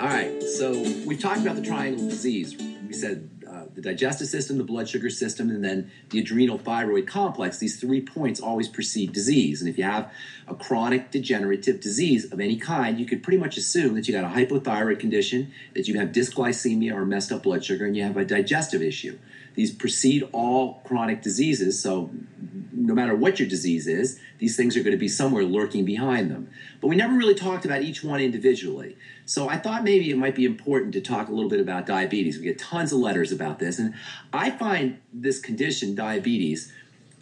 All 0.00 0.08
right, 0.08 0.42
so 0.42 0.72
we 1.06 1.16
talked 1.16 1.40
about 1.40 1.56
the 1.56 1.62
triangle 1.62 2.08
disease. 2.08 2.56
We 2.56 2.92
said 2.92 3.28
the 3.74 3.80
digestive 3.80 4.28
system, 4.28 4.58
the 4.58 4.64
blood 4.64 4.88
sugar 4.88 5.10
system, 5.10 5.50
and 5.50 5.64
then 5.64 5.90
the 6.10 6.18
adrenal 6.18 6.58
thyroid 6.58 7.06
complex. 7.06 7.58
These 7.58 7.80
three 7.80 8.00
points 8.00 8.40
always 8.40 8.68
precede 8.68 9.12
disease. 9.12 9.60
And 9.60 9.68
if 9.68 9.78
you 9.78 9.84
have 9.84 10.12
a 10.46 10.54
chronic 10.54 11.10
degenerative 11.10 11.80
disease 11.80 12.30
of 12.30 12.40
any 12.40 12.56
kind, 12.56 12.98
you 12.98 13.06
could 13.06 13.22
pretty 13.22 13.38
much 13.38 13.56
assume 13.56 13.94
that 13.94 14.08
you 14.08 14.14
got 14.14 14.24
a 14.24 14.34
hypothyroid 14.34 15.00
condition, 15.00 15.52
that 15.74 15.88
you 15.88 15.98
have 15.98 16.08
dysglycemia 16.08 16.92
or 16.92 17.04
messed 17.04 17.32
up 17.32 17.44
blood 17.44 17.64
sugar, 17.64 17.86
and 17.86 17.96
you 17.96 18.02
have 18.02 18.16
a 18.16 18.24
digestive 18.24 18.82
issue. 18.82 19.18
These 19.54 19.72
precede 19.72 20.28
all 20.32 20.82
chronic 20.84 21.22
diseases, 21.22 21.80
so 21.82 22.10
no 22.72 22.94
matter 22.94 23.14
what 23.14 23.38
your 23.38 23.48
disease 23.48 23.86
is, 23.86 24.18
these 24.38 24.56
things 24.56 24.76
are 24.76 24.82
going 24.82 24.92
to 24.92 24.98
be 24.98 25.08
somewhere 25.08 25.44
lurking 25.44 25.84
behind 25.84 26.30
them. 26.30 26.50
But 26.80 26.88
we 26.88 26.96
never 26.96 27.14
really 27.14 27.34
talked 27.34 27.64
about 27.64 27.82
each 27.82 28.02
one 28.02 28.20
individually. 28.20 28.96
So 29.24 29.48
I 29.48 29.56
thought 29.56 29.84
maybe 29.84 30.10
it 30.10 30.18
might 30.18 30.34
be 30.34 30.44
important 30.44 30.92
to 30.94 31.00
talk 31.00 31.28
a 31.28 31.32
little 31.32 31.50
bit 31.50 31.60
about 31.60 31.86
diabetes. 31.86 32.38
We 32.38 32.44
get 32.44 32.58
tons 32.58 32.92
of 32.92 32.98
letters 32.98 33.30
about 33.30 33.58
this, 33.58 33.78
and 33.78 33.94
I 34.32 34.50
find 34.50 35.00
this 35.12 35.38
condition, 35.38 35.94
diabetes, 35.94 36.72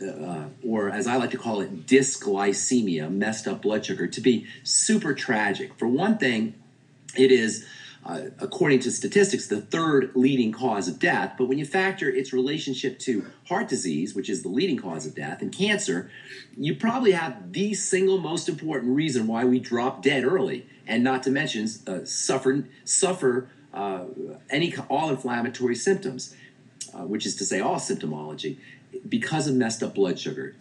uh, 0.03 0.45
or 0.66 0.91
as 0.91 1.07
I 1.07 1.16
like 1.16 1.31
to 1.33 1.37
call 1.37 1.61
it, 1.61 1.87
dysglycemia, 1.87 3.11
messed 3.11 3.47
up 3.47 3.61
blood 3.61 3.85
sugar, 3.85 4.07
to 4.07 4.20
be 4.20 4.47
super 4.64 5.12
tragic. 5.12 5.74
For 5.74 5.87
one 5.87 6.16
thing, 6.16 6.55
it 7.16 7.31
is 7.31 7.66
uh, 8.05 8.22
according 8.38 8.80
to 8.80 8.90
statistics, 8.90 9.46
the 9.46 9.61
third 9.61 10.11
leading 10.14 10.53
cause 10.53 10.88
of 10.88 10.98
death. 10.98 11.34
But 11.36 11.46
when 11.46 11.59
you 11.59 11.66
factor 11.66 12.09
its 12.09 12.32
relationship 12.32 12.98
to 13.01 13.26
heart 13.46 13.68
disease, 13.68 14.14
which 14.14 14.30
is 14.30 14.42
the 14.42 14.48
leading 14.48 14.78
cause 14.78 15.07
of 15.07 15.14
death, 15.14 15.42
and 15.42 15.53
cancer, 15.53 16.11
you 16.57 16.74
probably 16.74 17.12
have 17.12 17.53
the 17.53 17.74
single 17.74 18.18
most 18.18 18.48
important 18.48 18.96
reason 18.96 19.26
why 19.26 19.44
we 19.44 19.59
drop 19.59 20.03
dead 20.03 20.24
early, 20.24 20.66
and 20.86 21.05
not 21.05 21.22
to 21.24 21.30
mention 21.30 21.68
uh, 21.86 22.05
suffer 22.05 22.64
suffer 22.84 23.48
uh, 23.74 24.05
any 24.48 24.74
all 24.88 25.11
inflammatory 25.11 25.76
symptoms, 25.76 26.34
uh, 26.94 27.05
which 27.05 27.26
is 27.26 27.36
to 27.36 27.44
say 27.44 27.61
all 27.61 27.76
symptomology, 27.76 28.57
because 29.09 29.46
of 29.46 29.55
messed 29.55 29.82
up 29.82 29.94
blood 29.94 30.18
sugar. 30.18 30.57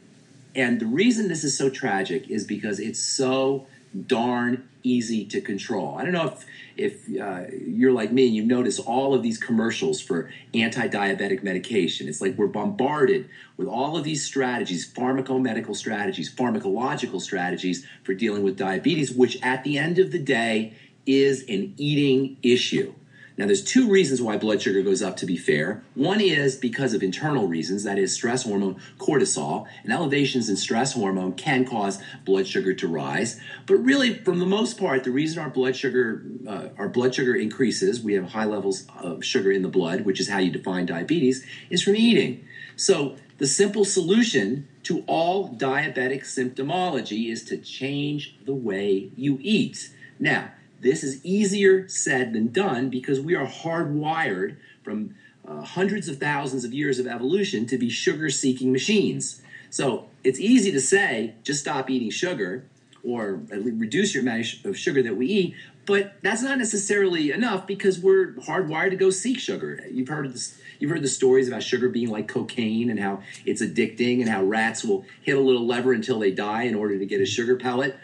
And 0.55 0.79
the 0.79 0.87
reason 0.87 1.29
this 1.29 1.43
is 1.43 1.57
so 1.57 1.69
tragic 1.69 2.29
is 2.29 2.45
because 2.45 2.79
it's 2.79 2.99
so 2.99 3.67
darn 4.07 4.67
easy 4.83 5.25
to 5.25 5.41
control. 5.41 5.95
I 5.97 6.03
don't 6.03 6.11
know 6.13 6.27
if 6.27 6.45
if 6.80 7.07
uh, 7.19 7.43
you're 7.51 7.91
like 7.91 8.11
me 8.11 8.27
and 8.27 8.36
you 8.36 8.43
notice 8.43 8.80
all 8.80 9.13
of 9.13 9.21
these 9.21 9.38
commercials 9.38 9.99
for 10.01 10.32
anti-diabetic 10.53 11.43
medication. 11.43 12.07
It's 12.07 12.21
like 12.21 12.38
we're 12.38 12.47
bombarded 12.47 13.30
with 13.57 13.67
all 13.67 13.97
of 13.97 14.03
these 14.03 14.25
strategies, 14.25 14.91
pharmacomedical 14.91 15.75
strategies, 15.75 16.34
pharmacological 16.34 17.21
strategies 17.21 17.86
for 18.03 18.13
dealing 18.13 18.43
with 18.43 18.57
diabetes, 18.57 19.11
which 19.11 19.38
at 19.43 19.63
the 19.63 19.77
end 19.77 19.99
of 19.99 20.11
the 20.11 20.19
day 20.19 20.73
is 21.05 21.43
an 21.49 21.73
eating 21.77 22.38
issue. 22.41 22.93
Now, 23.39 23.45
there's 23.45 23.63
two 23.63 23.89
reasons 23.89 24.21
why 24.21 24.35
blood 24.35 24.61
sugar 24.61 24.81
goes 24.81 25.01
up, 25.01 25.15
to 25.15 25.25
be 25.25 25.37
fair. 25.37 25.81
One 25.95 26.19
is 26.19 26.57
because 26.57 26.93
of 26.93 27.01
internal 27.01 27.47
reasons, 27.47 27.85
that 27.85 27.97
is, 27.97 28.13
stress 28.13 28.43
hormone 28.43 28.81
cortisol, 28.97 29.65
and 29.81 29.93
elevations 29.93 30.49
in 30.49 30.57
stress 30.57 30.91
hormone 30.91 31.31
can 31.31 31.63
cause 31.63 32.01
blood 32.25 32.47
sugar 32.47 32.73
to 32.73 32.85
rise. 32.85 33.39
But 33.65 33.75
really, 33.75 34.13
from 34.13 34.39
the 34.39 34.45
most 34.45 34.77
part, 34.77 35.05
the 35.05 35.11
reason 35.11 35.41
our 35.41 35.49
blood 35.49 35.77
sugar 35.77 36.21
uh, 36.45 36.67
our 36.77 36.89
blood 36.89 37.15
sugar 37.15 37.33
increases, 37.33 38.01
we 38.01 38.15
have 38.15 38.25
high 38.25 38.43
levels 38.43 38.85
of 38.99 39.23
sugar 39.23 39.53
in 39.53 39.61
the 39.61 39.69
blood, 39.69 40.01
which 40.01 40.19
is 40.19 40.27
how 40.27 40.39
you 40.39 40.51
define 40.51 40.85
diabetes, 40.85 41.45
is 41.69 41.81
from 41.81 41.95
eating. 41.95 42.45
So, 42.75 43.15
the 43.37 43.47
simple 43.47 43.85
solution 43.85 44.67
to 44.83 45.05
all 45.07 45.47
diabetic 45.47 46.23
symptomology 46.23 47.31
is 47.31 47.45
to 47.45 47.55
change 47.55 48.35
the 48.43 48.53
way 48.53 49.11
you 49.15 49.39
eat. 49.41 49.95
Now, 50.19 50.51
this 50.82 51.03
is 51.03 51.23
easier 51.25 51.88
said 51.88 52.34
than 52.34 52.51
done 52.51 52.89
because 52.89 53.19
we 53.19 53.36
are 53.36 53.45
hardwired 53.45 54.57
from 54.84 55.15
uh, 55.47 55.61
hundreds 55.61 56.07
of 56.07 56.17
thousands 56.17 56.63
of 56.63 56.73
years 56.73 56.99
of 56.99 57.07
evolution 57.07 57.65
to 57.67 57.77
be 57.77 57.89
sugar 57.89 58.30
seeking 58.30 58.71
machines. 58.71 59.41
So 59.69 60.07
it's 60.23 60.39
easy 60.39 60.71
to 60.71 60.82
say, 60.82 61.36
just 61.43 61.59
stop 61.61 61.89
eating 61.89 62.09
sugar 62.09 62.65
or 63.03 63.41
reduce 63.49 64.13
your 64.13 64.23
amount 64.23 64.65
of 64.65 64.77
sugar 64.77 65.01
that 65.03 65.15
we 65.15 65.27
eat, 65.27 65.55
but 65.86 66.13
that's 66.21 66.41
not 66.41 66.57
necessarily 66.57 67.32
enough 67.32 67.65
because 67.65 67.99
we're 67.99 68.34
hardwired 68.34 68.91
to 68.91 68.95
go 68.95 69.09
seek 69.09 69.39
sugar. 69.39 69.84
You've 69.91 70.09
heard 70.09 70.32
this. 70.34 70.59
You've 70.80 70.91
heard 70.91 71.01
the 71.01 71.09
stories 71.09 71.49
about 71.49 71.61
sugar 71.61 71.89
being 71.89 72.09
like 72.09 72.30
cocaine 72.30 72.89
and 72.89 72.99
how 72.99 73.21
it's 73.45 73.61
addicting 73.61 74.21
and 74.21 74.30
how 74.30 74.43
rats 74.43 74.84
will 74.84 75.03
hit 75.21 75.36
a 75.36 75.39
little 75.41 75.67
lever 75.67 75.91
until 75.91 76.19
they 76.19 76.32
die 76.32 76.63
in 76.63 76.75
order 76.75 76.97
to 76.97 77.05
get 77.05 77.19
a 77.19 77.25
sugar 77.25 77.57
pellet. 77.57 77.97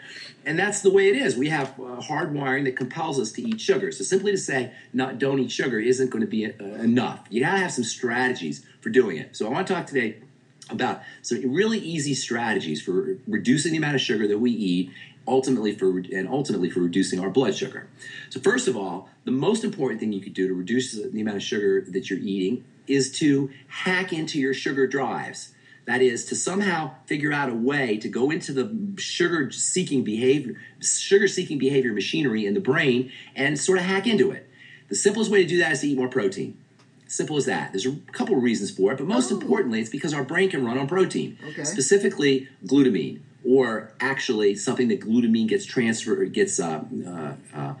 And 0.46 0.56
that's 0.56 0.80
the 0.80 0.90
way 0.90 1.08
it 1.08 1.16
is. 1.16 1.36
We 1.36 1.48
have 1.48 1.70
uh, 1.70 2.00
hardwiring 2.00 2.64
that 2.64 2.76
compels 2.76 3.18
us 3.18 3.32
to 3.32 3.42
eat 3.42 3.60
sugar. 3.60 3.90
So 3.90 4.04
simply 4.04 4.30
to 4.30 4.38
say 4.38 4.72
not 4.92 5.18
don't 5.18 5.40
eat 5.40 5.50
sugar 5.50 5.80
isn't 5.80 6.08
going 6.08 6.20
to 6.20 6.26
be 6.28 6.46
uh, 6.46 6.64
enough. 6.64 7.26
You 7.28 7.40
got 7.42 7.52
to 7.52 7.58
have 7.58 7.72
some 7.72 7.82
strategies 7.82 8.64
for 8.80 8.88
doing 8.88 9.16
it. 9.16 9.36
So 9.36 9.46
I 9.46 9.50
want 9.50 9.66
to 9.66 9.74
talk 9.74 9.86
today 9.86 10.18
about 10.70 11.02
some 11.22 11.52
really 11.52 11.78
easy 11.78 12.14
strategies 12.14 12.80
for 12.80 13.18
reducing 13.26 13.72
the 13.72 13.78
amount 13.78 13.96
of 13.96 14.00
sugar 14.00 14.28
that 14.28 14.38
we 14.38 14.52
eat 14.52 14.92
ultimately 15.28 15.72
for 15.72 15.98
and 15.98 16.28
ultimately 16.28 16.70
for 16.70 16.80
reducing 16.80 17.18
our 17.18 17.30
blood 17.30 17.56
sugar. 17.56 17.88
So 18.30 18.38
first 18.38 18.68
of 18.68 18.76
all, 18.76 19.08
the 19.24 19.32
most 19.32 19.64
important 19.64 19.98
thing 19.98 20.12
you 20.12 20.20
could 20.20 20.34
do 20.34 20.46
to 20.46 20.54
reduce 20.54 20.92
the 20.92 21.20
amount 21.20 21.38
of 21.38 21.42
sugar 21.42 21.84
that 21.88 22.08
you're 22.08 22.20
eating 22.20 22.64
is 22.86 23.10
to 23.18 23.50
hack 23.66 24.12
into 24.12 24.38
your 24.38 24.54
sugar 24.54 24.86
drives. 24.86 25.52
That 25.86 26.02
is 26.02 26.24
to 26.26 26.34
somehow 26.34 26.94
figure 27.06 27.32
out 27.32 27.48
a 27.48 27.54
way 27.54 27.96
to 27.98 28.08
go 28.08 28.30
into 28.30 28.52
the 28.52 29.00
sugar 29.00 29.50
seeking 29.52 30.02
behavior 30.02 30.56
sugar 30.80 31.28
seeking 31.28 31.58
behavior 31.58 31.92
machinery 31.92 32.44
in 32.44 32.54
the 32.54 32.60
brain 32.60 33.10
and 33.34 33.58
sort 33.58 33.78
of 33.78 33.84
hack 33.84 34.06
into 34.06 34.30
it. 34.32 34.48
The 34.88 34.96
simplest 34.96 35.30
way 35.30 35.42
to 35.42 35.48
do 35.48 35.58
that 35.58 35.72
is 35.72 35.80
to 35.80 35.88
eat 35.88 35.96
more 35.96 36.08
protein. 36.08 36.58
Simple 37.08 37.36
as 37.36 37.44
that. 37.46 37.72
There's 37.72 37.86
a 37.86 37.92
couple 38.12 38.36
of 38.36 38.42
reasons 38.42 38.70
for 38.72 38.92
it, 38.92 38.98
but 38.98 39.06
most 39.06 39.30
importantly, 39.30 39.80
it's 39.80 39.90
because 39.90 40.12
our 40.12 40.24
brain 40.24 40.50
can 40.50 40.64
run 40.64 40.76
on 40.76 40.88
protein, 40.88 41.38
Okay. 41.50 41.62
specifically 41.64 42.48
glutamine, 42.64 43.20
or 43.44 43.92
actually 44.00 44.56
something 44.56 44.88
that 44.88 45.00
glutamine 45.00 45.46
gets 45.46 45.64
transferred, 45.64 46.32
gets 46.32 46.58
uh, 46.58 46.84
uh, 47.06 47.34
uh, 47.56 47.74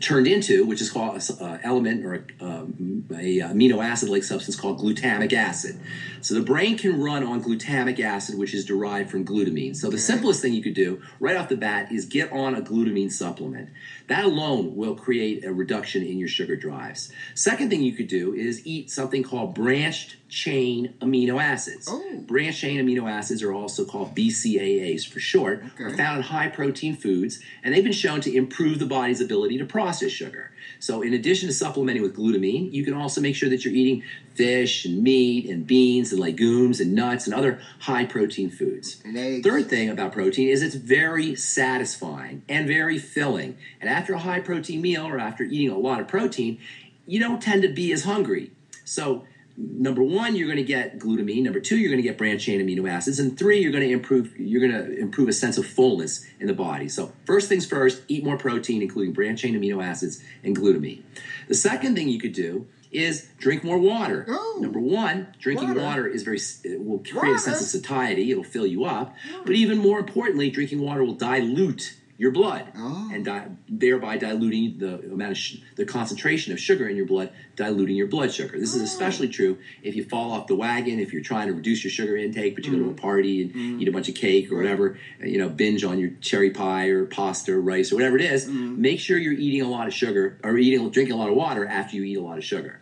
turned 0.00 0.26
into, 0.26 0.66
which 0.66 0.80
is 0.80 0.90
called 0.90 1.16
an 1.16 1.36
uh, 1.40 1.58
element 1.62 2.04
or 2.04 2.14
a, 2.14 2.44
um, 2.44 3.06
a 3.10 3.38
amino 3.38 3.84
acid-like 3.84 4.22
substance 4.22 4.54
called 4.54 4.78
glutamic 4.78 5.32
acid. 5.32 5.78
So 6.20 6.34
the 6.34 6.42
brain 6.42 6.76
can 6.76 7.00
run 7.00 7.24
on 7.24 7.42
glutamic 7.42 7.98
acid, 7.98 8.38
which 8.38 8.54
is 8.54 8.64
derived 8.64 9.10
from 9.10 9.24
glutamine. 9.24 9.74
So 9.74 9.90
the 9.90 9.98
simplest 9.98 10.42
thing 10.42 10.52
you 10.52 10.62
could 10.62 10.74
do 10.74 11.02
right 11.20 11.36
off 11.36 11.48
the 11.48 11.56
bat 11.56 11.90
is 11.90 12.04
get 12.04 12.30
on 12.32 12.54
a 12.54 12.60
glutamine 12.60 13.10
supplement. 13.10 13.70
That 14.08 14.24
alone 14.24 14.76
will 14.76 14.94
create 14.94 15.44
a 15.44 15.52
reduction 15.52 16.04
in 16.04 16.18
your 16.18 16.28
sugar 16.28 16.56
drives. 16.56 17.12
Second 17.34 17.70
thing 17.70 17.82
you 17.82 17.94
could 17.94 18.08
do 18.08 18.34
is 18.34 18.66
eat 18.66 18.90
something 18.90 19.22
called 19.22 19.54
branched 19.54 20.16
chain 20.32 20.94
amino 21.02 21.40
acids. 21.40 21.86
Oh. 21.90 22.24
Branched 22.26 22.58
chain 22.58 22.80
amino 22.80 23.08
acids 23.08 23.42
are 23.42 23.52
also 23.52 23.84
called 23.84 24.14
BCAAs 24.16 25.06
for 25.06 25.20
short, 25.20 25.62
are 25.78 25.94
found 25.94 26.16
in 26.16 26.22
high 26.22 26.48
protein 26.48 26.96
foods, 26.96 27.38
and 27.62 27.74
they've 27.74 27.84
been 27.84 27.92
shown 27.92 28.22
to 28.22 28.34
improve 28.34 28.78
the 28.78 28.86
body's 28.86 29.20
ability 29.20 29.58
to 29.58 29.66
process 29.66 30.10
sugar. 30.10 30.50
So, 30.80 31.02
in 31.02 31.12
addition 31.12 31.48
to 31.48 31.52
supplementing 31.54 32.02
with 32.02 32.16
glutamine, 32.16 32.72
you 32.72 32.82
can 32.82 32.94
also 32.94 33.20
make 33.20 33.36
sure 33.36 33.50
that 33.50 33.62
you're 33.62 33.74
eating 33.74 34.04
fish 34.34 34.86
and 34.86 35.02
meat 35.02 35.50
and 35.50 35.66
beans 35.66 36.12
and 36.12 36.20
legumes 36.20 36.80
and 36.80 36.94
nuts 36.94 37.26
and 37.26 37.34
other 37.34 37.60
high 37.80 38.06
protein 38.06 38.48
foods. 38.48 39.02
Third 39.42 39.68
thing 39.68 39.90
about 39.90 40.12
protein 40.12 40.48
is 40.48 40.62
it's 40.62 40.74
very 40.74 41.34
satisfying 41.34 42.42
and 42.48 42.66
very 42.66 42.98
filling. 42.98 43.58
And 43.82 43.90
after 43.90 44.14
a 44.14 44.18
high 44.18 44.40
protein 44.40 44.80
meal 44.80 45.06
or 45.06 45.18
after 45.18 45.44
eating 45.44 45.68
a 45.68 45.78
lot 45.78 46.00
of 46.00 46.08
protein, 46.08 46.58
you 47.06 47.20
don't 47.20 47.42
tend 47.42 47.60
to 47.62 47.68
be 47.68 47.92
as 47.92 48.04
hungry. 48.04 48.52
So, 48.84 49.26
number 49.56 50.02
one, 50.02 50.36
you're 50.36 50.46
going 50.46 50.58
to 50.58 50.64
get 50.64 50.98
glutamine. 50.98 51.42
Number 51.42 51.60
two, 51.60 51.76
you're 51.76 51.90
going 51.90 52.02
to 52.02 52.08
get 52.08 52.18
branched 52.18 52.46
chain 52.46 52.60
amino 52.60 52.88
acids, 52.90 53.18
and 53.18 53.38
three, 53.38 53.60
you're 53.60 53.72
going 53.72 53.84
to 53.84 53.92
improve 53.92 54.38
you're 54.38 54.66
going 54.66 54.72
to 54.72 54.98
improve 54.98 55.28
a 55.28 55.32
sense 55.32 55.58
of 55.58 55.66
fullness 55.66 56.24
in 56.40 56.46
the 56.46 56.54
body. 56.54 56.88
So, 56.88 57.12
first 57.24 57.48
things 57.48 57.66
first, 57.66 58.02
eat 58.08 58.24
more 58.24 58.38
protein, 58.38 58.82
including 58.82 59.12
branched 59.12 59.42
chain 59.42 59.54
amino 59.54 59.84
acids 59.84 60.22
and 60.42 60.56
glutamine. 60.56 61.02
The 61.48 61.54
second 61.54 61.94
thing 61.94 62.08
you 62.08 62.20
could 62.20 62.32
do 62.32 62.66
is 62.90 63.28
drink 63.38 63.64
more 63.64 63.78
water. 63.78 64.26
Number 64.58 64.78
one, 64.78 65.28
drinking 65.38 65.68
Water. 65.68 65.80
water. 65.80 66.06
is 66.06 66.22
very 66.22 66.38
it 66.64 66.84
will 66.84 66.98
create 66.98 67.36
a 67.36 67.38
sense 67.38 67.60
of 67.62 67.66
satiety. 67.66 68.30
It'll 68.30 68.44
fill 68.44 68.66
you 68.66 68.84
up, 68.84 69.14
but 69.44 69.52
even 69.52 69.78
more 69.78 69.98
importantly, 69.98 70.50
drinking 70.50 70.80
water 70.80 71.02
will 71.02 71.14
dilute 71.14 71.96
your 72.22 72.30
blood, 72.30 72.70
oh. 72.76 73.10
and 73.12 73.24
di- 73.24 73.48
thereby 73.68 74.16
diluting 74.16 74.78
the 74.78 74.94
amount 75.12 75.32
of 75.32 75.36
sh- 75.36 75.56
the 75.74 75.84
concentration 75.84 76.52
of 76.52 76.60
sugar 76.60 76.86
in 76.86 76.94
your 76.96 77.04
blood, 77.04 77.32
diluting 77.56 77.96
your 77.96 78.06
blood 78.06 78.32
sugar. 78.32 78.56
This 78.60 78.76
is 78.76 78.80
oh. 78.80 78.84
especially 78.84 79.26
true 79.26 79.58
if 79.82 79.96
you 79.96 80.04
fall 80.04 80.30
off 80.30 80.46
the 80.46 80.54
wagon, 80.54 81.00
if 81.00 81.12
you're 81.12 81.24
trying 81.24 81.48
to 81.48 81.52
reduce 81.52 81.82
your 81.82 81.90
sugar 81.90 82.16
intake, 82.16 82.54
but 82.54 82.64
you 82.64 82.70
go 82.70 82.78
to 82.78 82.90
a 82.90 82.94
mm. 82.94 82.96
party 82.96 83.42
and 83.42 83.52
mm. 83.52 83.82
eat 83.82 83.88
a 83.88 83.90
bunch 83.90 84.08
of 84.08 84.14
cake 84.14 84.52
or 84.52 84.56
whatever, 84.56 84.96
uh, 85.20 85.26
you 85.26 85.36
know, 85.36 85.48
binge 85.48 85.82
on 85.82 85.98
your 85.98 86.10
cherry 86.20 86.50
pie 86.50 86.86
or 86.90 87.06
pasta 87.06 87.54
or 87.54 87.60
rice 87.60 87.90
or 87.90 87.96
whatever 87.96 88.14
it 88.14 88.22
is. 88.22 88.46
Mm. 88.46 88.78
Make 88.78 89.00
sure 89.00 89.18
you're 89.18 89.32
eating 89.32 89.62
a 89.62 89.68
lot 89.68 89.88
of 89.88 89.92
sugar 89.92 90.38
or 90.44 90.56
eating 90.56 90.88
drinking 90.90 91.16
a 91.16 91.18
lot 91.18 91.28
of 91.28 91.34
water 91.34 91.66
after 91.66 91.96
you 91.96 92.04
eat 92.04 92.18
a 92.18 92.22
lot 92.22 92.38
of 92.38 92.44
sugar. 92.44 92.80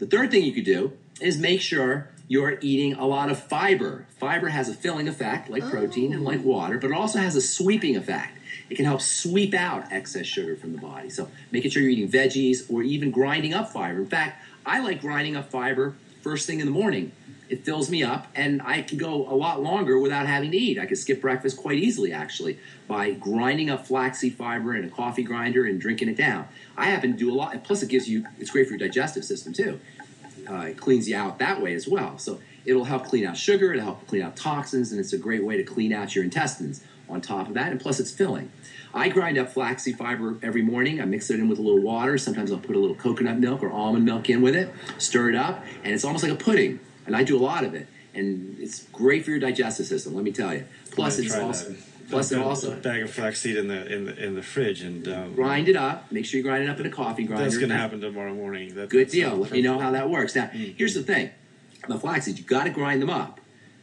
The 0.00 0.06
third 0.06 0.32
thing 0.32 0.42
you 0.42 0.52
could 0.52 0.64
do 0.64 0.94
is 1.20 1.38
make 1.38 1.60
sure 1.60 2.10
you're 2.26 2.58
eating 2.60 2.94
a 2.94 3.06
lot 3.06 3.30
of 3.30 3.40
fiber. 3.40 4.06
Fiber 4.18 4.48
has 4.48 4.68
a 4.68 4.74
filling 4.74 5.06
effect, 5.06 5.48
like 5.48 5.62
protein 5.70 6.12
and 6.12 6.24
like 6.24 6.40
oh. 6.40 6.48
water, 6.48 6.78
but 6.78 6.90
it 6.90 6.96
also 6.96 7.20
has 7.20 7.36
a 7.36 7.40
sweeping 7.40 7.96
effect. 7.96 8.36
It 8.70 8.76
can 8.76 8.84
help 8.84 9.00
sweep 9.00 9.52
out 9.52 9.90
excess 9.90 10.26
sugar 10.26 10.56
from 10.56 10.72
the 10.72 10.78
body. 10.78 11.10
So 11.10 11.28
making 11.50 11.72
sure 11.72 11.82
you're 11.82 11.90
eating 11.90 12.08
veggies 12.08 12.72
or 12.72 12.82
even 12.82 13.10
grinding 13.10 13.52
up 13.52 13.70
fiber. 13.70 13.98
In 13.98 14.06
fact, 14.06 14.42
I 14.64 14.80
like 14.80 15.00
grinding 15.00 15.36
up 15.36 15.50
fiber 15.50 15.96
first 16.22 16.46
thing 16.46 16.60
in 16.60 16.66
the 16.66 16.72
morning. 16.72 17.12
It 17.48 17.64
fills 17.64 17.90
me 17.90 18.04
up, 18.04 18.28
and 18.36 18.62
I 18.62 18.82
can 18.82 18.96
go 18.96 19.28
a 19.28 19.34
lot 19.34 19.60
longer 19.60 19.98
without 19.98 20.26
having 20.26 20.52
to 20.52 20.56
eat. 20.56 20.78
I 20.78 20.86
can 20.86 20.94
skip 20.94 21.20
breakfast 21.20 21.56
quite 21.56 21.78
easily, 21.78 22.12
actually, 22.12 22.60
by 22.86 23.10
grinding 23.10 23.68
up 23.68 23.88
flaxseed 23.88 24.36
fiber 24.36 24.76
in 24.76 24.84
a 24.84 24.88
coffee 24.88 25.24
grinder 25.24 25.64
and 25.64 25.80
drinking 25.80 26.10
it 26.10 26.16
down. 26.16 26.46
I 26.76 26.84
happen 26.84 27.10
to 27.10 27.18
do 27.18 27.28
a 27.28 27.34
lot, 27.34 27.64
plus 27.64 27.82
it 27.82 27.88
gives 27.88 28.08
you, 28.08 28.24
it's 28.38 28.50
great 28.50 28.68
for 28.68 28.74
your 28.74 28.78
digestive 28.78 29.24
system 29.24 29.52
too 29.52 29.80
uh, 30.48 30.66
it 30.66 30.76
cleans 30.76 31.08
you 31.08 31.16
out 31.16 31.38
that 31.38 31.60
way 31.60 31.74
as 31.74 31.88
well. 31.88 32.18
So 32.18 32.40
it'll 32.64 32.84
help 32.84 33.06
clean 33.06 33.26
out 33.26 33.36
sugar, 33.36 33.72
it'll 33.72 33.84
help 33.84 34.06
clean 34.06 34.22
out 34.22 34.36
toxins, 34.36 34.90
and 34.90 35.00
it's 35.00 35.12
a 35.12 35.18
great 35.18 35.44
way 35.44 35.56
to 35.56 35.62
clean 35.62 35.92
out 35.92 36.14
your 36.14 36.24
intestines 36.24 36.84
on 37.10 37.20
top 37.20 37.48
of 37.48 37.54
that. 37.54 37.70
And 37.70 37.80
plus, 37.80 38.00
it's 38.00 38.10
filling. 38.10 38.50
I 38.92 39.08
grind 39.08 39.38
up 39.38 39.50
flaxseed 39.50 39.96
fiber 39.96 40.36
every 40.42 40.62
morning. 40.62 41.00
I 41.00 41.04
mix 41.04 41.30
it 41.30 41.38
in 41.38 41.48
with 41.48 41.58
a 41.58 41.62
little 41.62 41.80
water. 41.80 42.18
Sometimes 42.18 42.50
I'll 42.50 42.58
put 42.58 42.76
a 42.76 42.78
little 42.78 42.96
coconut 42.96 43.38
milk 43.38 43.62
or 43.62 43.70
almond 43.70 44.04
milk 44.04 44.28
in 44.28 44.42
with 44.42 44.56
it, 44.56 44.72
stir 44.98 45.30
it 45.30 45.36
up, 45.36 45.64
and 45.84 45.94
it's 45.94 46.04
almost 46.04 46.24
like 46.24 46.32
a 46.32 46.36
pudding. 46.36 46.80
And 47.06 47.16
I 47.16 47.22
do 47.22 47.36
a 47.36 47.42
lot 47.42 47.64
of 47.64 47.74
it. 47.74 47.86
And 48.14 48.56
it's 48.58 48.84
great 48.86 49.24
for 49.24 49.30
your 49.30 49.38
digestive 49.38 49.86
system, 49.86 50.14
let 50.14 50.24
me 50.24 50.32
tell 50.32 50.52
you. 50.52 50.64
Plus, 50.90 51.18
it's 51.18 51.34
also. 51.34 51.70
that. 51.70 51.78
Plus, 52.10 52.32
it 52.32 52.38
also 52.40 52.72
a 52.72 52.76
bag 52.76 53.02
of 53.02 53.10
flaxseed 53.10 53.56
in 53.56 53.68
the 53.68 53.86
in 53.86 54.04
the 54.04 54.24
in 54.24 54.34
the 54.34 54.42
fridge, 54.42 54.82
and 54.82 55.06
um, 55.06 55.32
grind 55.32 55.68
it 55.68 55.76
up. 55.76 56.10
Make 56.10 56.26
sure 56.26 56.38
you 56.38 56.42
grind 56.42 56.64
it 56.64 56.68
up 56.68 56.80
in 56.80 56.86
a 56.86 56.90
coffee 56.90 57.22
grinder. 57.22 57.44
That's 57.44 57.56
going 57.56 57.68
to 57.68 57.76
happen 57.76 58.00
tomorrow 58.00 58.34
morning. 58.34 58.74
That, 58.74 58.88
Good 58.88 59.10
deal. 59.10 59.36
Let 59.36 59.52
me 59.52 59.62
know 59.62 59.78
how 59.78 59.92
that 59.92 60.10
works. 60.10 60.34
Now, 60.34 60.46
here's 60.46 60.94
the 60.94 61.04
thing: 61.04 61.30
the 61.86 61.98
flaxseed, 61.98 62.36
you 62.36 62.44
got 62.44 62.64
to 62.64 62.70
grind 62.70 63.00
them 63.00 63.10
up. 63.10 63.39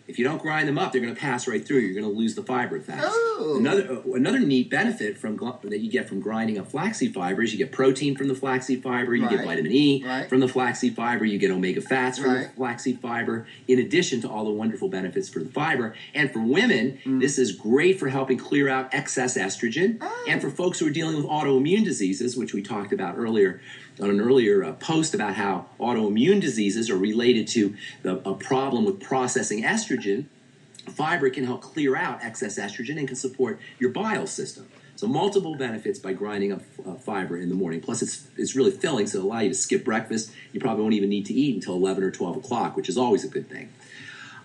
If 0.07 0.17
you 0.17 0.23
don't 0.23 0.41
grind 0.41 0.67
them 0.69 0.77
up, 0.77 0.91
they're 0.93 1.01
going 1.01 1.13
to 1.13 1.19
pass 1.19 1.47
right 1.47 1.65
through. 1.65 1.79
You're 1.79 1.99
going 1.99 2.11
to 2.11 2.17
lose 2.19 2.33
the 2.35 2.43
fiber 2.43 2.79
fast. 2.79 3.13
Another 3.39 3.91
uh, 3.91 4.13
another 4.13 4.39
neat 4.39 4.69
benefit 4.69 5.17
from 5.17 5.35
that 5.37 5.79
you 5.79 5.91
get 5.91 6.07
from 6.07 6.19
grinding 6.21 6.57
up 6.57 6.71
flaxseed 6.71 7.13
fiber 7.13 7.43
is 7.43 7.51
you 7.51 7.57
get 7.57 7.71
protein 7.71 8.15
from 8.15 8.27
the 8.27 8.35
flaxseed 8.35 8.81
fiber. 8.81 9.15
You 9.15 9.29
get 9.29 9.43
vitamin 9.45 9.71
E 9.71 10.03
Right. 10.05 10.27
from 10.29 10.39
the 10.39 10.47
flaxseed 10.47 10.95
fiber. 10.95 11.25
You 11.25 11.37
get 11.37 11.51
omega 11.51 11.81
fats 11.81 12.17
from 12.17 12.31
Right. 12.33 12.47
the 12.49 12.55
flaxseed 12.55 12.99
fiber. 12.99 13.45
In 13.67 13.79
addition 13.79 14.21
to 14.21 14.29
all 14.29 14.45
the 14.45 14.51
wonderful 14.51 14.87
benefits 14.87 15.27
for 15.29 15.39
the 15.39 15.49
fiber, 15.49 15.93
and 16.13 16.31
for 16.31 16.39
women, 16.39 16.99
Mm. 17.05 17.19
this 17.21 17.37
is 17.37 17.51
great 17.51 17.99
for 17.99 18.07
helping 18.09 18.37
clear 18.37 18.69
out 18.69 18.93
excess 18.93 19.37
estrogen, 19.37 19.97
Oh. 20.01 20.25
and 20.27 20.41
for 20.41 20.49
folks 20.49 20.79
who 20.79 20.87
are 20.87 20.91
dealing 20.91 21.17
with 21.17 21.25
autoimmune 21.25 21.83
diseases, 21.83 22.35
which 22.37 22.53
we 22.53 22.61
talked 22.61 22.93
about 22.93 23.15
earlier 23.17 23.59
on 23.99 24.09
an 24.09 24.21
earlier 24.21 24.63
uh, 24.63 24.73
post 24.73 25.13
about 25.13 25.35
how 25.35 25.65
autoimmune 25.79 26.39
diseases 26.39 26.89
are 26.89 26.97
related 26.97 27.47
to 27.47 27.75
the, 28.03 28.17
a 28.29 28.33
problem 28.33 28.85
with 28.85 28.99
processing 28.99 29.63
estrogen. 29.63 30.25
Fiber 30.85 31.29
can 31.29 31.45
help 31.45 31.61
clear 31.61 31.95
out 31.95 32.23
excess 32.23 32.57
estrogen 32.57 32.97
and 32.97 33.07
can 33.07 33.15
support 33.17 33.59
your 33.79 33.89
bile 33.89 34.27
system. 34.27 34.67
So 34.95 35.05
multiple 35.05 35.55
benefits 35.55 35.99
by 35.99 36.13
grinding 36.13 36.53
up 36.53 36.61
uh, 36.83 36.95
fiber 36.95 37.37
in 37.37 37.49
the 37.49 37.55
morning. 37.55 37.81
Plus, 37.81 38.01
it's 38.01 38.27
it's 38.35 38.55
really 38.55 38.71
filling, 38.71 39.05
so 39.05 39.19
it'll 39.19 39.29
allow 39.29 39.41
you 39.41 39.49
to 39.49 39.55
skip 39.55 39.85
breakfast. 39.85 40.31
You 40.53 40.59
probably 40.59 40.81
won't 40.81 40.95
even 40.95 41.09
need 41.09 41.27
to 41.27 41.33
eat 41.33 41.53
until 41.55 41.75
eleven 41.75 42.03
or 42.03 42.09
twelve 42.09 42.35
o'clock, 42.35 42.75
which 42.75 42.89
is 42.89 42.97
always 42.97 43.23
a 43.23 43.27
good 43.27 43.47
thing. 43.47 43.71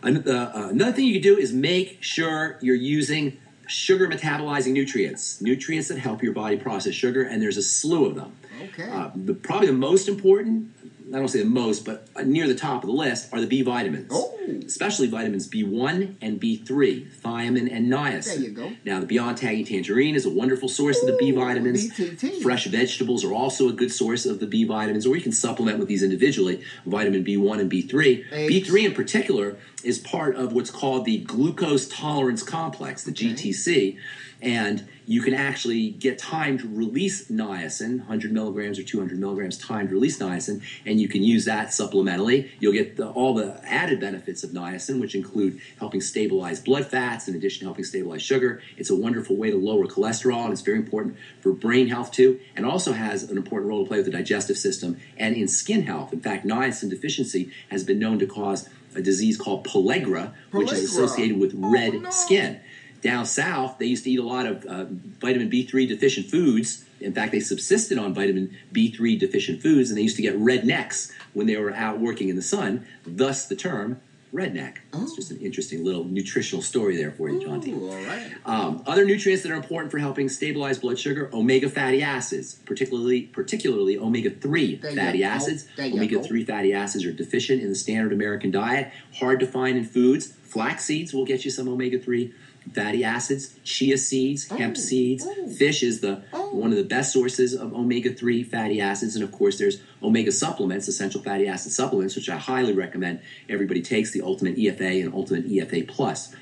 An- 0.03 0.29
uh, 0.29 0.53
uh, 0.55 0.69
another 0.69 0.93
thing 0.93 1.07
you 1.07 1.15
can 1.15 1.23
do 1.23 1.39
is 1.39 1.55
make 1.55 2.03
sure 2.03 2.59
you're 2.61 2.75
using 2.75 3.39
sugar 3.67 4.09
metabolizing 4.09 4.73
nutrients, 4.73 5.41
nutrients 5.41 5.89
that 5.89 5.99
help 5.99 6.23
your 6.23 6.33
body 6.33 6.57
process 6.57 6.95
sugar, 6.95 7.23
and 7.23 7.43
there's 7.43 7.57
a 7.57 7.63
slew 7.63 8.07
of 8.07 8.15
them. 8.15 8.37
Okay. 8.63 8.89
Uh, 8.89 9.11
the, 9.15 9.35
probably 9.35 9.67
the 9.67 9.73
most 9.73 10.09
important, 10.09 10.71
I 11.15 11.19
don't 11.19 11.29
say 11.29 11.41
the 11.41 11.45
most, 11.45 11.85
but 11.85 12.09
near 12.27 12.49
the 12.49 12.55
top 12.55 12.85
of 12.85 12.89
the 12.89 12.97
list 12.97 13.33
are 13.33 13.41
the 13.41 13.47
B 13.47 13.63
vitamins. 13.63 14.09
Oh. 14.11 14.31
Especially 14.67 15.07
vitamins 15.07 15.47
B1 15.49 16.17
and 16.21 16.41
B3, 16.41 17.07
thiamine 17.21 17.71
and 17.71 17.93
niacin. 17.93 18.25
There 18.25 18.39
you 18.39 18.51
go. 18.51 18.73
Now, 18.85 19.01
the 19.01 19.07
Beyond 19.07 19.37
Tangy 19.37 19.63
Tangerine 19.65 20.15
is 20.15 20.25
a 20.25 20.31
wonderful 20.31 20.69
source 20.69 21.01
of 21.01 21.07
the 21.07 21.17
B 21.17 21.31
vitamins. 21.31 21.91
BTT. 21.91 22.43
Fresh 22.43 22.67
vegetables 22.67 23.25
are 23.25 23.33
also 23.33 23.69
a 23.69 23.73
good 23.73 23.93
source 23.93 24.25
of 24.25 24.41
the 24.41 24.47
B 24.47 24.65
vitamins, 24.65 25.07
or 25.07 25.15
you 25.15 25.23
can 25.23 25.33
supplement 25.33 25.79
with 25.79 25.89
these 25.89 26.03
individually 26.03 26.63
vitamin 26.87 27.25
B1 27.25 27.61
and 27.61 27.71
B3. 27.71 28.33
Eggs. 28.33 28.71
B3 28.71 28.87
in 28.87 28.95
particular 28.95 29.57
is 29.85 29.99
part 29.99 30.37
of 30.37 30.53
what's 30.53 30.71
called 30.71 31.05
the 31.05 31.19
glucose 31.19 31.87
tolerance 31.89 32.43
complex, 32.43 33.05
the 33.05 33.13
GTC. 33.13 33.99
And 34.43 34.87
you 35.07 35.23
can 35.23 35.35
actually 35.35 35.91
get 35.91 36.19
timed 36.19 36.63
release 36.63 37.29
niacin, 37.29 37.99
100 37.99 38.33
milligrams 38.33 38.79
or 38.79 38.83
200 38.83 39.19
milligrams 39.19 39.57
timed 39.57 39.91
release 39.91 40.19
niacin, 40.19 40.63
and 40.85 41.01
you 41.01 41.09
can 41.09 41.23
use 41.23 41.45
that 41.45 41.69
supplementally. 41.69 42.51
You'll 42.59 42.73
get 42.73 42.97
the, 42.97 43.09
all 43.09 43.35
the 43.35 43.61
added 43.65 44.01
benefits 44.01 44.43
of 44.43 44.51
niacin, 44.51 45.01
which 45.01 45.15
include 45.15 45.61
helping 45.79 46.01
stabilize 46.01 46.61
blood 46.61 46.87
fats, 46.87 47.29
in 47.29 47.35
addition 47.37 47.61
to 47.61 47.67
helping 47.67 47.85
stabilize 47.85 48.23
sugar. 48.23 48.63
It's 48.77 48.91
a 48.91 48.97
wonderful 48.97 49.37
way 49.37 49.51
to 49.51 49.57
lower 49.57 49.87
cholesterol, 49.87 50.45
and 50.45 50.53
it's 50.53 50.63
very 50.63 50.79
important 50.79 51.17
for 51.41 51.53
brain 51.53 51.89
health 51.89 52.11
too, 52.11 52.41
and 52.57 52.67
also 52.67 52.93
has 52.93 53.23
an 53.25 53.37
important 53.37 53.69
role 53.69 53.85
to 53.85 53.89
play 53.89 53.99
with 53.99 54.07
the 54.07 54.13
digestive 54.13 54.57
system 54.57 54.99
and 55.17 55.37
in 55.37 55.47
skin 55.47 55.83
health. 55.83 56.13
In 56.13 56.21
fact, 56.21 56.45
niacin 56.45 56.91
deficiency 56.91 57.53
has 57.71 57.85
been 57.85 57.99
known 57.99 58.19
to 58.19 58.27
cause 58.27 58.69
a 58.95 59.03
disease 59.03 59.37
called 59.37 59.65
pellagra, 59.67 60.33
which 60.51 60.73
is 60.73 60.85
associated 60.85 61.39
with 61.39 61.53
red 61.55 61.95
oh, 61.95 62.11
skin. 62.11 62.61
Down 63.03 63.27
south, 63.27 63.79
they 63.79 63.87
used 63.87 64.05
to 64.05 64.11
eat 64.11 64.21
a 64.21 64.25
lot 64.25 64.47
of 64.47 64.65
uh, 64.65 64.85
vitamin 65.21 65.51
B3 65.51 65.89
deficient 65.89 66.27
foods. 66.27 66.85
In 67.01 67.13
fact, 67.13 67.33
they 67.33 67.41
subsisted 67.41 67.99
on 67.99 68.15
vitamin 68.15 68.57
B3 68.73 69.19
deficient 69.19 69.61
foods, 69.61 69.91
and 69.91 69.99
they 69.99 70.03
used 70.03 70.17
to 70.17 70.23
get 70.23 70.37
red 70.37 70.65
necks 70.65 71.13
when 71.33 71.49
they 71.49 71.57
were 71.57 71.75
out 71.75 71.99
working 71.99 72.29
in 72.29 72.37
the 72.37 72.43
sun. 72.43 72.87
Thus, 73.05 73.47
the 73.47 73.57
term 73.57 74.01
redneck. 74.33 74.77
It's 74.95 75.15
just 75.15 75.31
an 75.31 75.39
interesting 75.41 75.85
little 75.85 76.05
nutritional 76.05 76.63
story 76.63 76.97
there 76.97 77.11
for 77.11 77.29
you, 77.29 77.41
John 77.41 77.61
T. 77.61 77.75
All 77.75 77.89
right. 78.07 78.33
Um, 78.47 78.83
other 78.87 79.05
nutrients 79.05 79.43
that 79.43 79.53
are 79.53 79.57
important 79.57 79.91
for 79.91 79.99
helping 79.99 80.29
stabilize 80.29 80.79
blood 80.79 80.99
sugar: 80.99 81.29
omega 81.33 81.69
fatty 81.69 82.03
acids, 82.03 82.55
particularly 82.55 83.23
particularly 83.23 83.99
omega 83.99 84.31
three 84.31 84.77
fatty 84.77 85.23
acids. 85.25 85.67
Omega 85.79 86.23
three 86.23 86.45
fatty 86.45 86.73
acids 86.73 87.05
are 87.05 87.13
deficient 87.13 87.63
in 87.63 87.69
the 87.69 87.75
standard 87.75 88.13
American 88.13 88.51
diet. 88.51 88.91
Hard 89.17 89.41
to 89.41 89.47
find 89.47 89.77
in 89.77 89.85
foods. 89.85 90.29
Flax 90.43 90.85
seeds 90.85 91.13
will 91.13 91.25
get 91.25 91.45
you 91.45 91.51
some 91.51 91.69
omega 91.69 91.99
three 91.99 92.33
fatty 92.73 93.05
acids. 93.05 93.55
Chia 93.65 93.99
seeds, 93.99 94.47
Oh. 94.51 94.57
hemp 94.57 94.77
seeds, 94.77 95.27
oh. 95.27 95.49
fish 95.49 95.83
is 95.83 96.01
the 96.01 96.23
oh. 96.33 96.51
one 96.55 96.71
of 96.71 96.77
the 96.77 96.85
best 96.85 97.13
sources 97.13 97.55
of 97.55 97.75
omega 97.75 98.13
three 98.13 98.43
fatty 98.43 98.81
acids, 98.81 99.15
and 99.15 99.25
of 99.25 99.33
course 99.33 99.59
there's 99.59 99.79
omega 100.03 100.33
supplements, 100.33 100.89
essential 100.89 101.23
fatty 101.23 101.47
acid 101.47 101.73
supplements, 101.73 102.17
which 102.17 102.29
I 102.29 102.37
highly 102.37 102.73
recommend 102.73 103.21
everybody 103.49 103.83
takes. 103.83 104.11
The 104.11 104.23
Ultimate 104.23 104.57
EFA 104.57 105.05
and 105.05 105.15
Ultimate 105.15 105.49
EFA 105.49 105.87
Plus. 105.89 106.35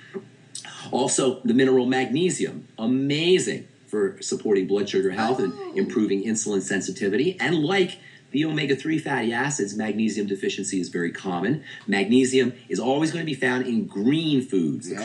Also, 0.90 1.40
the 1.44 1.54
mineral 1.54 1.86
magnesium, 1.86 2.66
amazing 2.78 3.68
for 3.86 4.20
supporting 4.22 4.66
blood 4.66 4.88
sugar 4.88 5.10
health 5.10 5.38
and 5.40 5.52
oh. 5.54 5.72
improving 5.74 6.24
insulin 6.24 6.62
sensitivity. 6.62 7.36
And 7.40 7.56
like 7.56 7.98
the 8.30 8.44
omega 8.44 8.76
3 8.76 8.98
fatty 8.98 9.32
acids, 9.32 9.76
magnesium 9.76 10.26
deficiency 10.26 10.80
is 10.80 10.88
very 10.88 11.10
common. 11.10 11.62
Magnesium 11.86 12.52
is 12.68 12.78
always 12.78 13.10
going 13.12 13.22
to 13.24 13.26
be 13.26 13.34
found 13.34 13.66
in 13.66 13.86
green 13.86 14.40
foods. 14.42 14.88
The 14.88 14.94
Yes. 14.94 15.02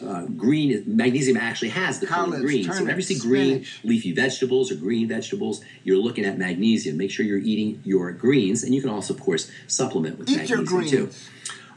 color 0.00 0.10
uh, 0.12 0.26
green, 0.26 0.70
is, 0.70 0.86
magnesium 0.86 1.36
actually 1.36 1.70
has 1.70 1.98
the 2.00 2.06
color 2.06 2.38
green. 2.40 2.64
so 2.64 2.80
whenever 2.82 2.98
you 2.98 3.02
see 3.02 3.18
green 3.18 3.64
spinach. 3.64 3.80
leafy 3.84 4.12
vegetables 4.12 4.70
or 4.70 4.74
green 4.76 5.08
vegetables, 5.08 5.62
you're 5.84 5.96
looking 5.98 6.24
at 6.24 6.38
magnesium. 6.38 6.96
Make 6.96 7.10
sure 7.10 7.24
you're 7.24 7.38
eating 7.38 7.80
your 7.84 8.12
greens, 8.12 8.62
and 8.62 8.74
you 8.74 8.80
can 8.80 8.90
also, 8.90 9.14
of 9.14 9.20
course, 9.20 9.50
supplement 9.66 10.18
with 10.18 10.28
Eat 10.28 10.48
your 10.48 10.58
magnesium 10.58 10.64
greens. 10.64 10.90
too. 10.90 11.10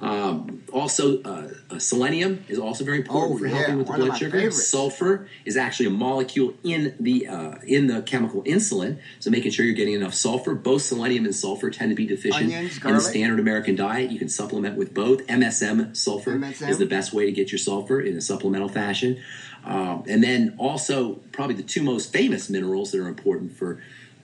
Um, 0.01 0.63
also, 0.73 1.21
uh, 1.21 1.49
uh, 1.69 1.77
selenium 1.79 2.43
is 2.47 2.57
also 2.57 2.83
very 2.83 2.97
important 2.97 3.35
Oh, 3.35 3.37
for 3.37 3.45
yeah, 3.47 3.55
helping 3.57 3.77
with 3.77 3.85
the 3.85 3.91
one 3.91 4.01
of 4.01 4.07
blood 4.07 4.17
sugar. 4.17 4.31
favorites. 4.31 4.67
Sulfur 4.67 5.27
is 5.45 5.55
actually 5.57 5.85
a 5.87 5.91
molecule 5.91 6.55
in 6.63 6.95
the 6.99 7.27
uh, 7.27 7.55
in 7.67 7.85
the 7.85 8.01
chemical 8.01 8.43
insulin, 8.43 8.97
so 9.19 9.29
making 9.29 9.51
sure 9.51 9.63
you're 9.63 9.75
getting 9.75 9.93
enough 9.93 10.15
sulfur. 10.15 10.55
Both 10.55 10.81
selenium 10.81 11.25
and 11.25 11.35
sulfur 11.35 11.69
tend 11.69 11.89
to 11.91 11.95
be 11.95 12.07
deficient 12.07 12.45
Onions, 12.45 12.83
in 12.83 12.93
the 12.93 12.99
standard 12.99 13.39
American 13.39 13.75
diet. 13.75 14.09
You 14.11 14.17
can 14.17 14.29
supplement 14.29 14.75
with 14.75 14.91
both. 14.93 15.25
MSM 15.27 15.95
sulfur 15.95 16.31
MSM. 16.37 16.69
is 16.69 16.79
the 16.79 16.87
best 16.87 17.13
way 17.13 17.25
to 17.27 17.31
get 17.31 17.51
your 17.51 17.59
sulfur 17.59 18.01
in 18.01 18.17
a 18.17 18.21
supplemental 18.21 18.69
fashion. 18.69 19.21
Um, 19.63 20.03
and 20.09 20.23
then 20.23 20.55
also, 20.57 21.15
probably 21.31 21.55
the 21.55 21.61
two 21.63 21.83
most 21.83 22.11
famous 22.11 22.49
minerals 22.49 22.91
that 22.91 22.99
are 23.01 23.07
important 23.07 23.55
for 23.55 23.79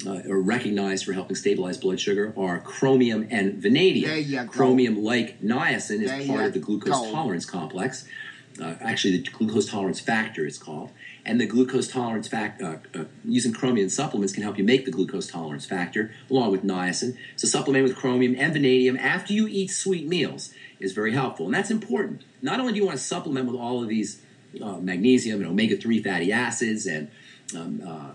uh, 0.06 0.22
or 0.30 0.42
recognized 0.42 1.06
for 1.06 1.14
helping 1.14 1.36
stabilize 1.36 1.78
blood 1.78 2.00
sugar 2.00 2.34
are 2.38 2.60
chromium 2.60 3.28
and 3.32 3.56
vanadium. 3.56 4.10
There 4.10 4.20
you 4.20 4.44
go. 4.44 4.48
Chromium, 4.48 5.04
like 5.04 5.42
niacin, 5.42 6.02
is 6.02 6.28
part 6.28 6.46
of 6.46 6.54
the 6.54 6.60
glucose 6.60 6.94
go. 6.94 7.12
tolerance 7.12 7.46
complex. 7.46 8.06
uh, 8.62 8.76
actually 8.82 9.18
the 9.18 9.30
glucose 9.30 9.70
tolerance 9.70 10.00
factor 10.00 10.46
is 10.46 10.58
called 10.58 10.92
and 11.26 11.40
the 11.40 11.46
glucose 11.46 11.88
tolerance 11.88 12.28
factor 12.28 12.82
uh, 12.96 13.00
uh, 13.00 13.06
using 13.24 13.54
chromium 13.54 13.90
supplements 13.90 14.34
can 14.34 14.44
help 14.44 14.58
you 14.58 14.64
make 14.64 14.86
the 14.86 14.92
glucose 14.92 15.28
tolerance 15.28 15.66
factor 15.66 16.12
along 16.30 16.52
with 16.52 16.64
niacin 16.64 17.16
so 17.36 17.48
supplement 17.48 17.84
with 17.84 17.96
chromium 17.96 18.36
and 18.38 18.54
vanadium 18.54 18.98
after 18.98 19.34
you 19.34 19.48
eat 19.48 19.70
sweet 19.70 20.08
meals 20.08 20.54
is 20.80 20.94
very 20.94 21.14
helpful 21.14 21.46
and 21.46 21.54
that's 21.54 21.72
important 21.72 22.24
not 22.42 22.60
only 22.60 22.74
do 22.74 22.80
you 22.80 22.86
want 22.86 22.98
to 22.98 23.04
supplement 23.04 23.46
with 23.46 23.60
all 23.60 23.82
of 23.84 23.90
these 23.90 24.22
uh, 24.62 24.78
magnesium 24.78 25.42
and 25.42 25.50
omega-3 25.50 26.04
fatty 26.04 26.32
acids 26.32 26.86
and 26.86 27.12
um, 27.56 27.82
uh, 27.86 28.12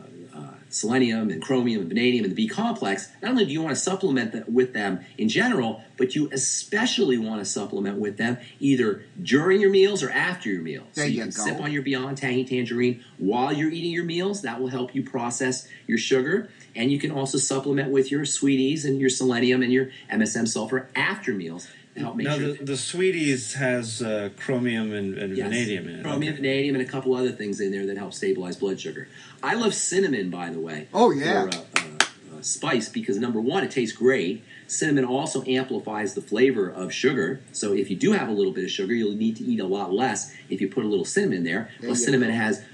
selenium 0.73 1.31
and 1.31 1.43
chromium 1.43 1.81
and 1.81 1.89
vanadium 1.89 2.25
and 2.25 2.33
the 2.33 2.37
B 2.37 2.49
complex, 2.49 3.09
not 3.23 3.31
only 3.31 3.45
do 3.45 3.53
you 3.53 3.63
want 3.63 3.75
to 3.75 3.81
supplement 3.81 4.33
that 4.33 4.51
with 4.51 4.73
them 4.73 5.01
in 5.19 5.29
general, 5.29 5.83
but 5.97 6.15
you 6.15 6.29
especially 6.33 7.19
want 7.19 7.41
to 7.41 7.45
supplement 7.45 7.99
with 7.99 8.17
them 8.17 8.39
either 8.59 9.05
during 9.23 9.61
your 9.61 9.71
meals 9.71 10.03
or 10.03 10.11
after 10.11 10.49
your 10.49 10.63
meals. 10.63 10.89
There 10.95 11.05
so 11.05 11.09
you, 11.09 11.17
you 11.17 11.23
can 11.23 11.31
go. 11.31 11.45
sip 11.45 11.61
on 11.61 11.73
your 11.73 11.83
Beyond 11.83 12.19
Tangy 12.19 12.45
Tangerine 12.45 13.05
while 13.19 13.53
you're 13.53 13.71
eating 13.71 13.93
your 13.93 14.05
meals. 14.05 14.43
That 14.43 14.61
will 14.61 14.69
help 14.69 14.95
you 14.95 15.05
process 15.05 15.69
your 15.87 15.99
sugar. 15.99 16.51
And 16.75 16.91
you 16.91 16.99
can 16.99 17.11
also 17.11 17.39
supplement 17.39 17.91
with 17.91 18.11
your 18.11 18.25
sweeties 18.25 18.85
and 18.85 19.01
your 19.01 19.11
selenium 19.11 19.63
and 19.63 19.73
your 19.73 19.91
MSM 20.11 20.49
sulfur 20.49 20.89
after 20.97 21.33
meals 21.35 21.69
to 21.95 22.01
help 22.01 22.17
make 22.17 22.27
now 22.27 22.39
sure. 22.39 22.55
the, 22.55 22.65
the 22.65 22.77
sweeties 22.77 23.55
has 23.55 24.01
uh, 24.01 24.31
chromium 24.39 24.93
and, 24.95 25.19
and 25.19 25.37
Yes. 25.37 25.49
vanadium 25.49 25.89
in 25.89 25.97
it. 25.97 26.03
Chromium, 26.03 26.37
vanadium, 26.37 26.75
and 26.77 26.83
a 26.83 26.89
couple 26.91 27.15
other 27.15 27.33
things 27.33 27.61
in 27.61 27.71
there 27.73 27.85
that 27.87 27.99
help 27.99 28.15
stabilize 28.15 28.57
blood 28.57 28.81
sugar. 28.81 29.09
I 29.43 29.55
love 29.55 29.75
cinnamon, 29.75 30.31
by 30.31 30.49
the 30.51 30.61
way. 30.61 30.89
Oh, 30.95 31.11
yeah. 31.11 31.43
For, 31.43 31.49
uh, 31.49 31.61
uh, 31.77 32.37
uh, 32.39 32.41
spice 32.43 32.89
because 32.89 33.19
number 33.19 33.41
one, 33.41 33.63
it 33.65 33.71
tastes 33.71 33.95
great. 33.95 34.43
Cinnamon 34.67 35.05
also 35.05 35.45
amplifies 35.45 36.15
the 36.15 36.23
flavor 36.23 36.67
of 36.71 36.95
sugar. 36.95 37.41
So 37.53 37.75
if 37.75 37.91
you 37.91 37.97
do 37.97 38.13
have 38.13 38.29
a 38.29 38.33
little 38.33 38.53
bit 38.55 38.65
of 38.65 38.71
sugar, 38.71 38.95
you'll 38.95 39.13
need 39.15 39.37
to 39.37 39.45
eat 39.45 39.61
a 39.61 39.67
lot 39.67 39.93
less 39.93 40.33
if 40.49 40.63
you 40.63 40.69
put 40.69 40.85
a 40.85 40.89
little 40.89 41.05
cinnamon 41.05 41.45
there. 41.45 41.69
There 41.81 41.89
Plus, 41.91 41.99
you 42.01 42.05
cinnamon 42.07 42.31
go. 42.31 42.37
has 42.37 42.61
a 42.61 42.65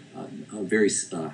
very 0.53 0.91
uh, 1.13 1.17
uh, 1.17 1.31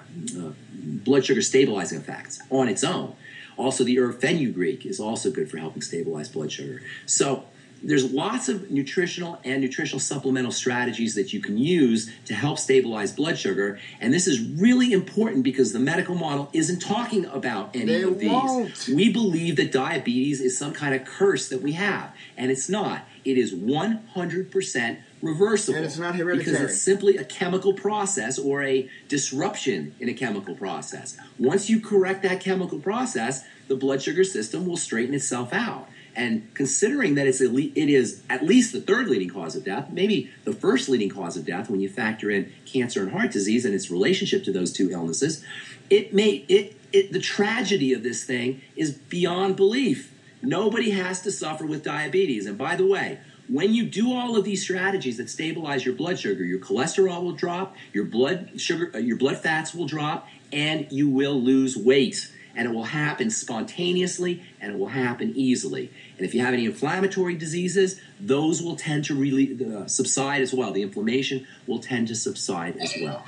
blood 0.74 1.24
sugar 1.24 1.43
stabilizing 1.43 1.99
effects 1.99 2.41
on 2.51 2.68
its 2.68 2.85
own. 2.85 3.14
Also, 3.57 3.85
the 3.85 3.99
herb 3.99 4.20
fenugreek 4.20 4.85
is 4.85 4.99
also 4.99 5.30
good 5.30 5.51
for 5.51 5.59
helping 5.59 5.82
stabilize 5.82 6.28
blood 6.28 6.51
sugar. 6.51 6.82
So 7.07 7.45
there's 7.82 8.11
lots 8.12 8.49
of 8.49 8.70
nutritional 8.70 9.39
and 9.45 9.61
nutritional 9.61 10.01
supplemental 10.01 10.51
strategies 10.51 11.14
that 11.14 11.32
you 11.32 11.41
can 11.41 11.59
use 11.59 12.11
to 12.24 12.35
help 12.35 12.59
stabilize 12.59 13.12
blood 13.12 13.39
sugar. 13.39 13.78
And 14.01 14.12
this 14.12 14.26
is 14.26 14.41
really 14.41 14.93
important 14.93 15.45
because 15.45 15.72
the 15.72 15.78
medical 15.78 16.14
model 16.14 16.49
isn't 16.53 16.80
talking 16.80 17.26
about 17.26 17.76
any 17.76 17.85
They 17.87 18.03
of 18.03 18.18
these. 18.18 18.30
won't. 18.30 18.89
We 18.89 19.12
believe 19.12 19.57
that 19.57 19.70
diabetes 19.70 20.41
is 20.41 20.59
some 20.59 20.72
kind 20.72 20.95
of 20.95 21.05
curse 21.05 21.49
that 21.51 21.61
we 21.62 21.72
have, 21.72 22.12
and 22.37 22.51
it's 22.51 22.68
not. 22.68 23.03
It 23.24 23.39
is 23.39 23.53
100% 23.55 24.99
reversible. 25.25 25.79
And 25.79 25.87
it's 25.87 25.99
not 25.99 26.14
hereditary. 26.14 26.53
Because 26.53 26.70
it's 26.70 26.81
simply 26.81 27.16
a 27.16 27.25
chemical 27.25 27.72
process 27.72 28.39
or 28.39 28.62
a 28.62 28.89
disruption 29.09 29.95
in 29.99 30.09
a 30.09 30.14
chemical 30.14 30.55
process. 30.55 31.16
Once 31.39 31.68
you 31.70 31.81
correct 31.81 32.22
that 32.22 32.41
chemical 32.41 32.79
process, 32.79 33.45
the 33.66 33.77
blood 33.77 34.03
sugar 34.03 34.25
system 34.25 34.66
will 34.66 34.77
straighten 34.77 35.14
itself 35.14 35.53
out. 35.53 35.89
And 36.16 36.55
considering 36.55 37.16
that 37.16 37.27
it's 37.27 37.41
it 37.41 37.77
is 37.77 38.22
at 38.31 38.45
least 38.45 38.72
the 38.72 38.81
third 38.81 39.09
leading 39.09 39.29
cause 39.29 39.57
of 39.57 39.64
death, 39.64 39.91
maybe 39.91 40.31
the 40.45 40.53
first 40.53 40.89
leading 40.89 41.09
cause 41.09 41.37
of 41.37 41.45
death 41.45 41.68
when 41.68 41.81
you 41.81 41.89
factor 41.89 42.31
in 42.31 42.53
cancer 42.66 43.03
and 43.03 43.11
heart 43.11 43.33
disease 43.33 43.64
and 43.64 43.75
its 43.75 43.91
relationship 43.91 44.45
to 44.45 44.53
those 44.53 44.72
two 44.72 44.93
illnesses, 44.93 45.45
it 45.91 46.14
may 46.14 46.45
it, 46.49 46.77
it 46.93 47.12
the 47.12 47.18
tragedy 47.18 47.93
of 47.93 48.05
this 48.05 48.22
thing 48.22 48.62
is 48.77 48.93
beyond 48.93 49.57
belief. 49.57 50.12
Nobody 50.41 50.91
has 50.91 51.20
to 51.22 51.33
suffer 51.33 51.66
with 51.66 51.83
diabetes. 51.83 52.47
And 52.47 52.57
by 52.57 52.77
the 52.77 52.87
way, 52.87 53.18
when 53.49 53.74
you 53.74 53.84
do 53.84 54.12
all 54.12 54.36
of 54.36 54.45
these 54.45 54.62
strategies 54.62 55.18
that 55.18 55.28
stabilize 55.28 55.84
your 55.84 55.95
blood 55.95 56.18
sugar, 56.18 56.45
your 56.45 56.59
cholesterol 56.59 57.22
will 57.22 57.32
drop, 57.32 57.76
your 57.92 58.05
blood 58.05 58.61
sugar, 58.61 58.90
uh, 58.95 58.99
your 58.99 59.16
blood 59.16 59.38
fats 59.38 59.74
will 59.74 59.86
drop, 59.86 60.28
and 60.53 60.90
you 60.90 61.09
will 61.09 61.40
lose 61.40 61.76
weight. 61.76 62.30
And 62.57 62.68
it 62.68 62.70
will 62.70 62.84
happen 62.84 63.30
spontaneously, 63.30 64.42
and 64.61 64.72
it 64.72 64.78
will 64.78 64.88
happen 64.88 65.32
easily. 65.34 65.90
And 66.16 66.24
if 66.24 66.34
you 66.34 66.40
have 66.40 66.55
any 66.55 66.66
inflammatory 66.66 67.34
diseases, 67.34 68.01
those 68.20 68.62
will 68.62 68.76
tend 68.76 69.05
to 69.07 69.14
really 69.14 69.59
uh, 69.76 69.88
subside 69.88 70.40
as 70.40 70.55
well. 70.55 70.72
The 70.72 70.82
inflammation 70.82 71.49
will 71.66 71.80
tend 71.80 72.09
to 72.09 72.14
subside 72.14 72.76
as 72.76 72.95
well. 73.03 73.24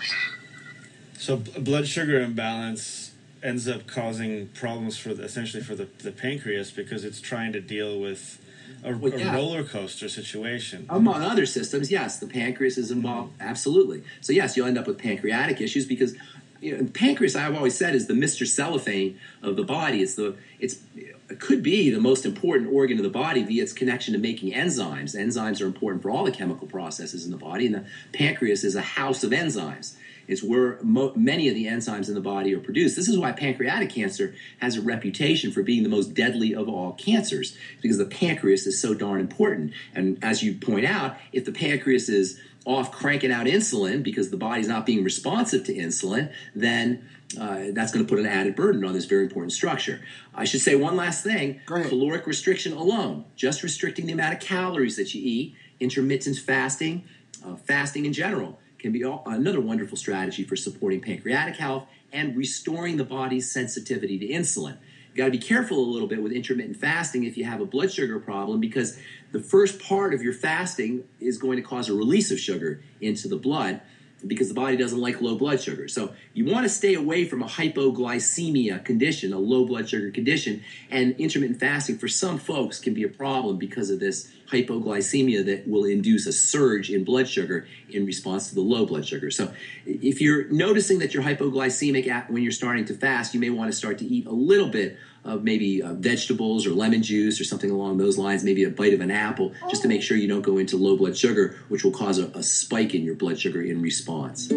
So 1.19 1.39
blood 1.39 1.89
sugar 1.89 2.21
imbalance 2.21 3.13
ends 3.43 3.67
up 3.69 3.87
causing 3.89 4.47
problems 4.49 4.97
for 4.97 5.13
the, 5.13 5.25
essentially 5.25 5.63
for 5.63 5.75
the, 5.75 5.89
the 5.99 6.13
pancreas 6.13 6.71
because 6.71 7.05
it's 7.05 7.21
trying 7.21 7.53
to 7.53 7.61
deal 7.61 7.99
with 7.99 8.41
a, 8.85 8.97
Well, 8.97 9.13
a 9.13 9.19
yeah. 9.19 9.35
roller 9.35 9.65
coaster 9.65 10.09
situation. 10.09 10.87
Among 10.89 11.23
other 11.23 11.47
systems, 11.47 11.91
yes, 11.91 12.19
the 12.19 12.27
pancreas 12.27 12.79
is 12.79 12.91
involved. 12.91 13.33
Mm-hmm. 13.35 13.49
Absolutely. 13.49 14.03
So 14.21 14.33
yes, 14.33 14.57
you'll 14.57 14.67
end 14.67 14.79
up 14.79 14.87
with 14.87 14.99
pancreatic 14.99 15.61
issues 15.61 15.87
because 15.87 16.15
you 16.61 16.77
know, 16.77 16.89
pancreas. 16.93 17.37
I've 17.37 17.55
always 17.55 17.77
said 17.77 17.95
is 17.95 18.07
the 18.07 18.15
Mister 18.15 18.47
Cellophane 18.47 19.19
of 19.43 19.57
the 19.57 19.65
body. 19.65 20.03
It's 20.03 20.15
the 20.15 20.37
it's 20.59 20.79
it 20.95 21.16
could 21.41 21.63
be 21.63 21.91
the 21.91 22.01
most 22.01 22.25
important 22.25 22.73
organ 22.73 22.99
of 22.99 23.03
the 23.03 23.11
body 23.11 23.43
via 23.43 23.63
its 23.63 23.73
connection 23.73 24.13
to 24.15 24.19
making 24.19 24.53
enzymes. 24.53 25.17
Enzymes 25.17 25.61
are 25.61 25.67
important 25.67 26.03
for 26.03 26.11
all 26.11 26.25
the 26.25 26.31
chemical 26.31 26.69
processes 26.69 27.25
in 27.25 27.31
the 27.31 27.37
body, 27.37 27.67
and 27.67 27.75
the 27.75 27.85
pancreas 28.13 28.63
is 28.65 28.77
a 28.77 28.81
house 28.81 29.25
of 29.25 29.33
enzymes. 29.33 29.97
It's 30.29 30.43
where 30.43 30.79
mo- 30.83 31.13
many 31.15 31.49
of 31.49 31.55
the 31.55 31.67
enzymes 31.67 32.09
in 32.09 32.15
the 32.15 32.21
body 32.21 32.55
are 32.55 32.61
produced. 32.61 32.97
This 32.97 33.09
is 33.09 33.19
why 33.19 33.33
pancreatic 33.33 33.91
cancer 33.91 34.35
has 34.59 34.77
a 34.77 34.83
reputation 34.83 35.53
for 35.53 35.63
being 35.63 35.83
the 35.83 35.89
most 35.89 36.15
deadly 36.15 36.55
of 36.55 36.69
all 36.69 36.93
cancers, 36.93 37.57
because 37.83 37.99
the 37.99 38.07
pancreas 38.07 38.67
is 38.67 38.81
so 38.81 38.95
darn 38.95 39.21
important. 39.21 39.73
And 39.95 40.19
as 40.23 40.43
you 40.43 40.55
point 40.55 40.87
out, 40.87 41.17
if 41.33 41.45
the 41.45 41.53
pancreas 41.53 42.09
is 42.09 42.41
off 42.67 42.91
cranking 42.91 43.31
out 43.31 43.47
insulin 43.47 44.03
because 44.03 44.31
the 44.31 44.37
body's 44.37 44.67
not 44.67 44.85
being 44.85 45.05
responsive 45.05 45.65
to 45.65 45.73
insulin, 45.73 46.31
then 46.55 47.09
uh, 47.41 47.67
that's 47.73 47.93
going 47.93 48.05
to 48.05 48.09
put 48.09 48.19
an 48.19 48.27
added 48.27 48.57
burden 48.57 48.85
on 48.85 48.93
this 48.93 49.05
very 49.05 49.23
important 49.23 49.53
structure. 49.53 50.01
I 50.35 50.45
should 50.45 50.61
say 50.61 50.75
one 50.75 50.97
last 50.97 51.23
thing 51.23 51.61
caloric 51.67 52.27
restriction 52.27 52.73
alone, 52.73 53.25
just 53.37 53.63
restricting 53.63 54.07
the 54.07 54.13
amount 54.13 54.35
of 54.35 54.41
calories 54.41 54.97
that 54.97 55.15
you 55.15 55.23
eat, 55.25 55.55
intermittent 55.79 56.37
fasting, 56.39 57.05
uh, 57.45 57.55
fasting 57.55 58.05
in 58.05 58.13
general, 58.13 58.59
can 58.79 58.91
be 58.91 59.05
all, 59.05 59.23
another 59.27 59.61
wonderful 59.61 59.97
strategy 59.97 60.43
for 60.43 60.57
supporting 60.57 61.01
pancreatic 61.01 61.57
health 61.57 61.87
and 62.13 62.37
restoring 62.37 62.97
the 62.97 63.05
body's 63.05 63.51
sensitivity 63.51 64.19
to 64.19 64.27
insulin. 64.27 64.77
You 65.13 65.23
got 65.23 65.27
to 65.27 65.31
be 65.31 65.39
careful 65.39 65.79
a 65.79 65.89
little 65.89 66.09
bit 66.09 66.23
with 66.23 66.33
intermittent 66.33 66.77
fasting 66.77 67.25
if 67.25 67.39
you 67.39 67.45
have 67.45 67.61
a 67.61 67.65
blood 67.65 67.93
sugar 67.93 68.19
problem 68.19 68.61
because 68.61 68.99
the 69.37 69.43
first 69.43 69.83
part 69.83 70.15
of 70.15 70.23
your 70.23 70.33
fasting 70.33 71.05
is 71.21 71.37
going 71.37 71.57
to 71.57 71.63
cause 71.63 71.91
a 71.91 71.95
release 71.95 72.31
of 72.31 72.41
sugar 72.41 72.83
into 73.03 73.29
the 73.29 73.37
blood 73.37 73.83
because 74.27 74.49
the 74.49 74.55
body 74.55 74.79
doesn't 74.79 74.99
like 74.99 75.21
low 75.21 75.37
blood 75.37 75.61
sugar. 75.61 75.89
So 75.89 76.15
you 76.33 76.47
want 76.47 76.65
to 76.65 76.71
stay 76.71 76.95
away 76.95 77.27
from 77.27 77.43
a 77.43 77.47
hypoglycemia 77.47 78.83
condition, 78.83 79.35
a 79.35 79.39
low 79.39 79.67
blood 79.67 79.91
sugar 79.91 80.11
condition, 80.11 80.65
and 80.91 81.15
intermittent 81.21 81.61
fasting 81.61 81.99
for 81.99 82.09
some 82.09 82.39
folks 82.39 82.81
can 82.81 82.95
be 82.95 83.03
a 83.03 83.11
problem 83.11 83.59
because 83.59 83.91
of 83.91 84.01
this 84.01 84.33
hypoglycemia 84.51 85.45
that 85.45 85.69
will 85.69 85.85
induce 85.85 86.27
a 86.27 86.33
surge 86.33 86.91
in 86.91 87.05
blood 87.05 87.29
sugar 87.29 87.69
in 87.91 88.07
response 88.07 88.49
to 88.49 88.55
the 88.55 88.63
low 88.63 88.87
blood 88.87 89.07
sugar. 89.07 89.31
So 89.31 89.53
if 89.85 90.23
you're 90.23 90.49
noticing 90.49 91.01
that 91.01 91.13
you're 91.13 91.23
hypoglycemic 91.23 92.31
when 92.31 92.43
you're 92.43 92.53
starting 92.53 92.87
to 92.87 92.95
fast, 92.95 93.35
you 93.35 93.41
may 93.41 93.51
want 93.51 93.71
to 93.71 93.77
start 93.77 93.99
to 93.99 94.07
eat 94.07 94.25
a 94.27 94.33
little 94.33 94.69
bit 94.69 94.97
of 95.27 95.45
maybe 95.45 95.83
uh, 95.83 95.95
vegetables 95.95 96.67
or 96.67 96.71
lemon 96.71 97.03
juice 97.03 97.41
or 97.41 97.45
something 97.45 97.71
along 97.71 97.99
those 97.99 98.17
lines, 98.17 98.45
maybe 98.45 98.65
a 98.65 98.71
bite 98.71 98.95
of 98.95 99.01
an 99.01 99.11
apple, 99.11 99.53
just 99.69 99.83
to 99.83 99.89
make 99.89 100.03
sure 100.03 100.17
you 100.17 100.29
don't 100.29 100.43
go 100.43 100.59
into 100.59 100.77
low 100.77 100.97
blood 100.97 101.17
sugar, 101.17 101.59
which 101.69 101.85
will 101.85 101.91
cause 101.91 102.19
a, 102.19 102.27
a 102.29 102.43
spike 102.43 102.95
in 102.95 103.03
your 103.03 103.15
blood 103.15 103.39
sugar 103.39 103.61
in 103.61 103.83
response. 103.83 104.51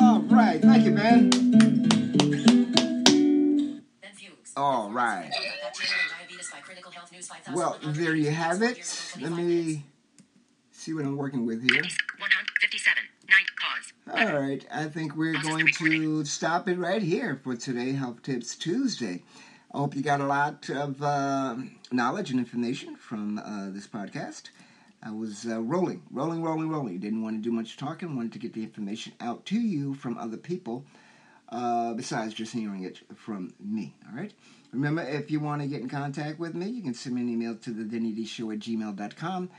All 0.00 0.20
right. 0.22 0.60
Thank 0.60 0.84
you, 0.84 0.90
man. 0.90 1.30
All 4.56 4.90
right. 4.90 5.30
Well, 7.52 7.78
there 7.82 8.14
you 8.14 8.30
have 8.30 8.62
it. 8.62 9.12
Let 9.20 9.32
me 9.32 9.84
see 10.70 10.92
what 10.94 11.04
I'm 11.04 11.16
working 11.16 11.46
with 11.46 11.62
here. 11.62 11.82
157. 11.82 13.02
Ninth 13.28 13.48
cause. 13.56 13.92
All 14.06 14.38
right, 14.38 14.64
I 14.70 14.84
think 14.84 15.16
we're 15.16 15.40
going 15.42 15.66
to 15.78 16.24
stop 16.24 16.68
it 16.68 16.78
right 16.78 17.02
here 17.02 17.40
for 17.42 17.56
today, 17.56 17.92
Health 17.92 18.22
Tips 18.22 18.54
Tuesday. 18.54 19.22
I 19.74 19.78
hope 19.78 19.96
you 19.96 20.02
got 20.02 20.20
a 20.20 20.26
lot 20.26 20.70
of 20.70 21.02
uh, 21.02 21.56
knowledge 21.90 22.30
and 22.30 22.38
information 22.38 22.94
from 22.94 23.38
uh, 23.38 23.70
this 23.70 23.88
podcast. 23.88 24.50
I 25.02 25.10
was 25.10 25.46
uh, 25.48 25.60
rolling, 25.60 26.00
rolling, 26.12 26.44
rolling, 26.44 26.68
rolling. 26.68 27.00
Didn't 27.00 27.22
want 27.22 27.36
to 27.36 27.42
do 27.42 27.50
much 27.50 27.76
talking. 27.76 28.14
Wanted 28.14 28.34
to 28.34 28.38
get 28.38 28.52
the 28.52 28.62
information 28.62 29.14
out 29.20 29.44
to 29.46 29.58
you 29.58 29.94
from 29.94 30.16
other 30.16 30.36
people, 30.36 30.84
uh, 31.48 31.92
besides 31.94 32.34
just 32.34 32.52
hearing 32.52 32.84
it 32.84 33.00
from 33.16 33.52
me. 33.58 33.92
All 34.08 34.16
right. 34.16 34.32
Remember, 34.72 35.02
if 35.02 35.32
you 35.32 35.40
want 35.40 35.60
to 35.60 35.66
get 35.66 35.80
in 35.80 35.88
contact 35.88 36.38
with 36.38 36.54
me, 36.54 36.68
you 36.68 36.82
can 36.82 36.94
send 36.94 37.16
me 37.16 37.22
an 37.22 37.28
email 37.28 37.56
to 37.56 37.70
the 37.70 37.82
DennyDShow 37.82 38.54
at 38.54 38.60
gmail.com. 38.60 39.50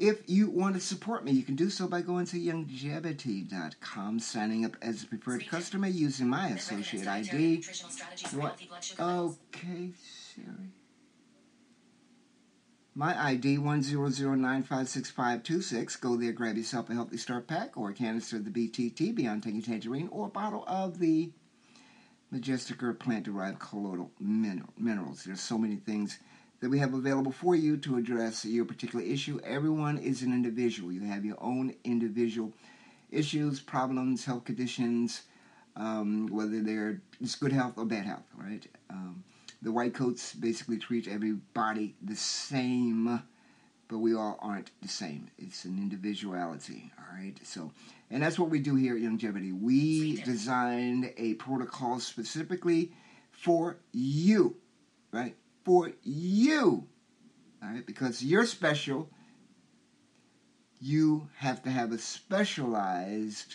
If 0.00 0.28
you 0.30 0.48
want 0.48 0.76
to 0.76 0.80
support 0.80 1.26
me, 1.26 1.32
you 1.32 1.42
can 1.42 1.56
do 1.56 1.68
so 1.68 1.86
by 1.86 2.00
going 2.00 2.24
to 2.26 2.40
youngevity.com, 2.40 4.18
signing 4.18 4.64
up 4.64 4.78
as 4.80 5.02
a 5.02 5.06
preferred 5.06 5.46
customer 5.46 5.88
using 5.88 6.26
my 6.26 6.48
associate 6.48 7.06
ID. 7.06 7.62
What? 8.32 8.58
Okay, 8.98 9.90
Siri. 10.00 10.72
My 12.94 13.26
ID 13.26 13.58
100956526. 13.58 16.00
Go 16.00 16.16
there, 16.16 16.32
grab 16.32 16.56
yourself 16.56 16.88
a 16.88 16.94
healthy 16.94 17.18
start 17.18 17.46
pack 17.46 17.76
or 17.76 17.90
a 17.90 17.94
canister 17.94 18.36
of 18.36 18.46
the 18.46 18.50
BTT 18.50 19.14
Beyond 19.14 19.42
Tangy 19.42 19.60
Tangerine 19.60 20.08
or 20.10 20.28
a 20.28 20.30
bottle 20.30 20.64
of 20.66 20.98
the 20.98 21.30
Majestic 22.30 22.82
Earth 22.82 23.00
plant 23.00 23.26
derived 23.26 23.58
colloidal 23.58 24.12
mineral, 24.18 24.72
minerals. 24.78 25.24
There's 25.24 25.42
so 25.42 25.58
many 25.58 25.76
things 25.76 26.20
that 26.60 26.68
we 26.68 26.78
have 26.78 26.94
available 26.94 27.32
for 27.32 27.54
you 27.54 27.76
to 27.78 27.96
address 27.96 28.44
your 28.44 28.64
particular 28.64 29.04
issue. 29.04 29.40
Everyone 29.44 29.96
is 29.98 30.22
an 30.22 30.32
individual. 30.32 30.92
You 30.92 31.02
have 31.02 31.24
your 31.24 31.42
own 31.42 31.74
individual 31.84 32.52
issues, 33.10 33.60
problems, 33.60 34.24
health 34.24 34.44
conditions, 34.44 35.22
um, 35.76 36.28
whether 36.28 36.60
they're 36.60 37.00
just 37.22 37.40
good 37.40 37.52
health 37.52 37.74
or 37.76 37.86
bad 37.86 38.04
health, 38.04 38.26
right? 38.36 38.66
Um, 38.90 39.24
the 39.62 39.72
white 39.72 39.94
coats 39.94 40.34
basically 40.34 40.78
treat 40.78 41.08
everybody 41.08 41.94
the 42.02 42.16
same, 42.16 43.22
but 43.88 43.98
we 43.98 44.14
all 44.14 44.38
aren't 44.40 44.70
the 44.82 44.88
same. 44.88 45.30
It's 45.38 45.64
an 45.64 45.78
individuality, 45.78 46.92
all 46.98 47.16
right? 47.16 47.34
So, 47.42 47.72
and 48.10 48.22
that's 48.22 48.38
what 48.38 48.50
we 48.50 48.58
do 48.58 48.74
here 48.76 48.96
at 48.96 49.02
Youngevity. 49.02 49.58
We 49.58 50.22
designed 50.22 51.12
a 51.16 51.34
protocol 51.34 52.00
specifically 52.00 52.92
for 53.30 53.78
you, 53.92 54.56
right? 55.12 55.36
For 55.70 55.92
you, 56.02 56.88
all 57.62 57.68
right? 57.70 57.86
Because 57.86 58.24
you're 58.24 58.44
special. 58.44 59.08
You 60.80 61.28
have 61.36 61.62
to 61.62 61.70
have 61.70 61.92
a 61.92 61.98
specialized 61.98 63.54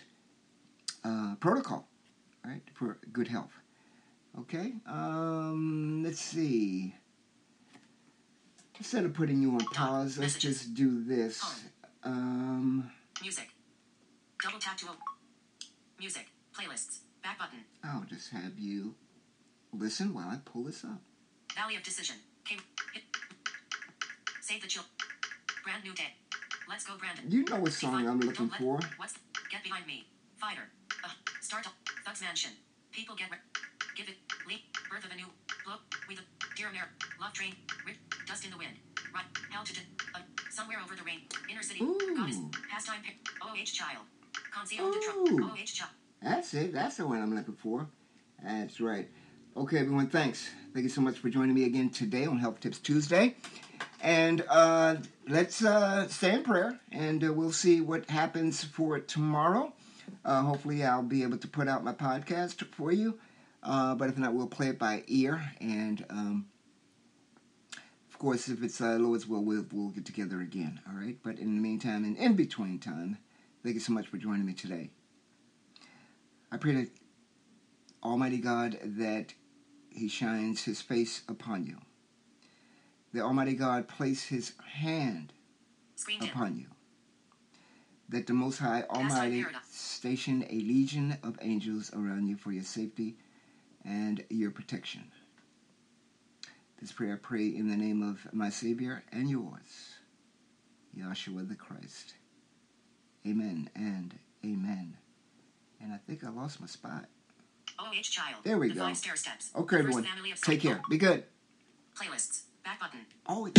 uh, 1.04 1.36
protocol, 1.42 1.90
right, 2.46 2.62
for 2.74 3.00
good 3.12 3.28
health. 3.28 3.52
Okay, 4.40 4.76
um, 4.88 6.04
let's 6.06 6.22
see. 6.22 6.96
Instead 8.78 9.04
of 9.04 9.14
putting 9.14 9.42
you 9.42 9.52
on 9.52 9.66
pause, 9.74 10.18
let's 10.18 10.38
just 10.38 10.74
do 10.74 11.04
this. 11.04 11.44
Um, 12.02 12.92
Music. 13.22 13.50
Double 14.42 14.60
tap 14.60 14.78
to 14.78 14.86
Music. 16.00 16.28
Playlists. 16.58 17.00
Back 17.22 17.40
button. 17.40 17.66
I'll 17.84 18.06
just 18.10 18.30
have 18.32 18.58
you 18.58 18.96
listen 19.74 20.14
while 20.14 20.30
I 20.30 20.38
pull 20.46 20.64
this 20.64 20.86
up. 20.86 21.02
Valley 21.56 21.76
of 21.76 21.84
Decision. 21.84 22.16
Came. 22.44 22.60
Hit. 22.94 23.04
Save 24.42 24.62
the 24.62 24.68
chill. 24.68 24.84
Brand 25.64 25.84
new 25.84 25.94
day. 25.94 26.14
Let's 26.70 26.86
go, 26.86 26.94
Brandon. 26.98 27.26
You 27.30 27.44
know 27.46 27.60
what 27.60 27.72
song 27.74 28.08
I'm 28.08 28.20
looking 28.20 28.50
let- 28.50 28.60
for. 28.60 28.80
What's 28.98 29.14
Get 29.52 29.64
Behind 29.64 29.86
Me. 29.88 30.06
Fighter. 30.38 30.68
Uh, 31.04 31.10
start. 31.42 31.66
Up, 31.68 31.74
Thugz 32.06 32.22
Mansion. 32.22 32.52
People 32.92 33.16
get. 33.16 33.32
Re- 33.32 33.38
give 33.96 34.08
it. 34.10 34.18
Leap. 34.48 34.62
Birth 34.90 35.06
of 35.06 35.12
a 35.12 35.16
new. 35.16 35.26
Blow. 35.66 35.76
We 36.08 36.16
the. 36.16 36.22
Dear 36.56 36.72
Mare. 36.72 36.90
Love 37.22 37.34
Train. 37.34 37.56
Rip. 37.86 37.96
Dust 38.28 38.46
in 38.46 38.52
the 38.52 38.58
Wind. 38.58 38.74
Right. 39.14 39.26
Hell 39.52 39.64
to. 39.64 39.74
Uh, 40.14 40.20
somewhere 40.52 40.78
over 40.84 40.96
the 40.96 41.04
rain. 41.04 41.22
Inner 41.50 41.64
City. 41.64 41.80
Goddess. 42.16 42.38
Pastime. 42.70 43.02
OH 43.42 43.64
Child. 43.66 44.06
Concierge 44.54 44.94
de 44.96 45.02
Trump. 45.02 45.30
Ooh. 45.32 45.44
OH 45.52 45.66
Child. 45.66 45.92
That's 46.22 46.54
it. 46.54 46.74
That's 46.74 46.98
the 46.98 47.08
one 47.08 47.22
I'm 47.22 47.36
looking 47.36 47.56
for. 47.56 47.88
That's 48.44 48.80
right. 48.82 49.08
Okay, 49.58 49.78
everyone, 49.78 50.08
thanks. 50.08 50.50
Thank 50.74 50.84
you 50.84 50.90
so 50.90 51.00
much 51.00 51.18
for 51.18 51.30
joining 51.30 51.56
me 51.56 51.64
again 51.64 51.90
today 51.90 52.26
on 52.26 52.40
Health 52.40 52.60
Tips 52.60 52.78
Tuesday. 52.78 53.38
And 54.02 54.44
uh, 54.50 54.98
let's 55.30 55.64
uh, 55.64 56.10
stay 56.10 56.34
in 56.34 56.44
prayer, 56.44 56.78
and 56.92 57.24
uh, 57.24 57.32
we'll 57.32 57.54
see 57.54 57.80
what 57.80 58.10
happens 58.10 58.66
for 58.66 59.00
tomorrow. 59.00 59.72
Uh, 60.26 60.42
hopefully, 60.42 60.84
I'll 60.84 61.04
be 61.04 61.24
able 61.24 61.38
to 61.38 61.48
put 61.48 61.70
out 61.70 61.86
my 61.86 61.94
podcast 61.94 62.68
for 62.74 62.92
you. 62.92 63.18
Uh, 63.64 63.96
but 63.96 64.10
if 64.10 64.18
not, 64.18 64.34
we'll 64.34 64.48
play 64.48 64.68
it 64.68 64.78
by 64.78 65.06
ear. 65.08 65.42
And 65.62 66.06
um, 66.10 66.48
of 68.12 68.20
course, 68.20 68.50
if 68.50 68.62
it's 68.62 68.82
uh, 68.82 68.98
Lord's 69.00 69.26
will, 69.26 69.46
we'll, 69.46 69.66
we'll 69.72 69.88
get 69.88 70.06
together 70.06 70.42
again. 70.42 70.82
All 70.86 71.00
right. 71.00 71.16
But 71.24 71.40
in 71.40 71.56
the 71.56 71.62
meantime, 71.62 72.04
and 72.04 72.18
in 72.18 72.34
between 72.34 72.78
time, 72.78 73.20
thank 73.64 73.76
you 73.76 73.80
so 73.80 73.94
much 73.94 74.08
for 74.08 74.18
joining 74.18 74.46
me 74.46 74.52
today. 74.52 74.90
I 76.52 76.58
pray 76.58 76.74
to 76.74 76.88
Almighty 78.04 78.40
God 78.40 78.78
that 78.84 79.34
He 79.96 80.10
shines 80.10 80.64
His 80.64 80.82
face 80.82 81.24
upon 81.30 81.66
you. 81.66 81.78
The 83.14 83.22
Almighty 83.22 83.54
God 83.54 83.88
place 83.88 84.26
His 84.26 84.54
hand 84.66 85.32
Screen 85.96 86.22
upon 86.22 86.58
you. 86.58 86.68
That 88.10 88.28
the 88.28 88.34
Most 88.34 88.60
High 88.60 88.84
Almighty 88.90 89.46
station 89.72 90.44
a 90.50 90.54
legion 90.54 91.18
of 91.24 91.40
angels 91.42 91.92
around 91.94 92.28
you 92.28 92.36
for 92.36 92.52
your 92.52 92.64
safety 92.64 93.16
and 93.86 94.24
your 94.30 94.52
protection. 94.52 95.06
This 96.80 96.92
prayer 96.92 97.14
I 97.14 97.18
pray 97.18 97.48
in 97.48 97.70
the 97.70 97.78
name 97.78 98.04
of 98.04 98.28
my 98.34 98.50
Savior 98.50 99.02
and 99.12 99.30
yours, 99.30 99.96
Yahshua 100.96 101.48
the 101.48 101.56
Christ. 101.56 102.16
Amen 103.26 103.70
and 103.76 104.14
amen. 104.44 104.98
And 105.82 105.94
I 105.94 105.98
think 105.98 106.24
I 106.24 106.30
lost 106.30 106.60
my 106.60 106.68
spot. 106.68 107.06
OH 107.80 108.02
Child. 108.04 108.38
There 108.44 108.58
we 108.58 108.70
the 108.70 108.76
go. 108.76 108.82
Five 108.82 108.96
Stairsteps. 108.96 109.56
Okay, 109.56 109.78
First 109.78 109.88
everyone. 109.88 110.06
Take 110.44 110.62
care. 110.62 110.82
Be 110.90 110.98
good. 110.98 111.24
Playlists. 111.96 112.44
Back 112.64 112.80
button. 112.80 113.00
Oh, 113.28 113.50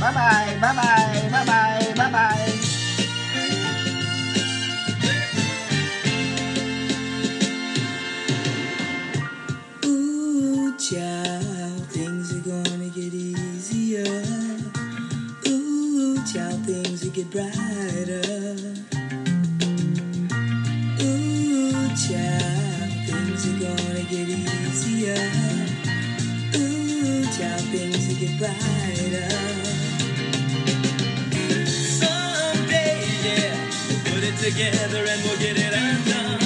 Bye 0.00 0.12
bye. 0.12 0.58
Bye 0.60 0.74
bye. 0.74 1.28
Bye 1.32 1.44
bye. 1.46 1.94
Bye 1.96 2.12
bye. 2.12 3.66
Ooh, 9.84 10.76
child, 10.78 11.86
things 11.90 12.32
are 12.34 12.40
gonna 12.40 12.88
get 12.88 13.12
easier. 13.14 14.04
Ooh, 15.48 16.16
child, 16.26 16.64
things 16.66 17.04
will 17.04 17.12
get 17.12 17.30
brighter. 17.30 18.75
Brighter. 28.38 29.30
Someday, 31.86 33.02
yeah, 33.24 33.70
we'll 33.88 34.14
put 34.14 34.24
it 34.24 34.36
together 34.38 35.04
and 35.08 35.22
we'll 35.24 35.38
get 35.38 35.58
it 35.58 35.74
undone. 35.74 36.45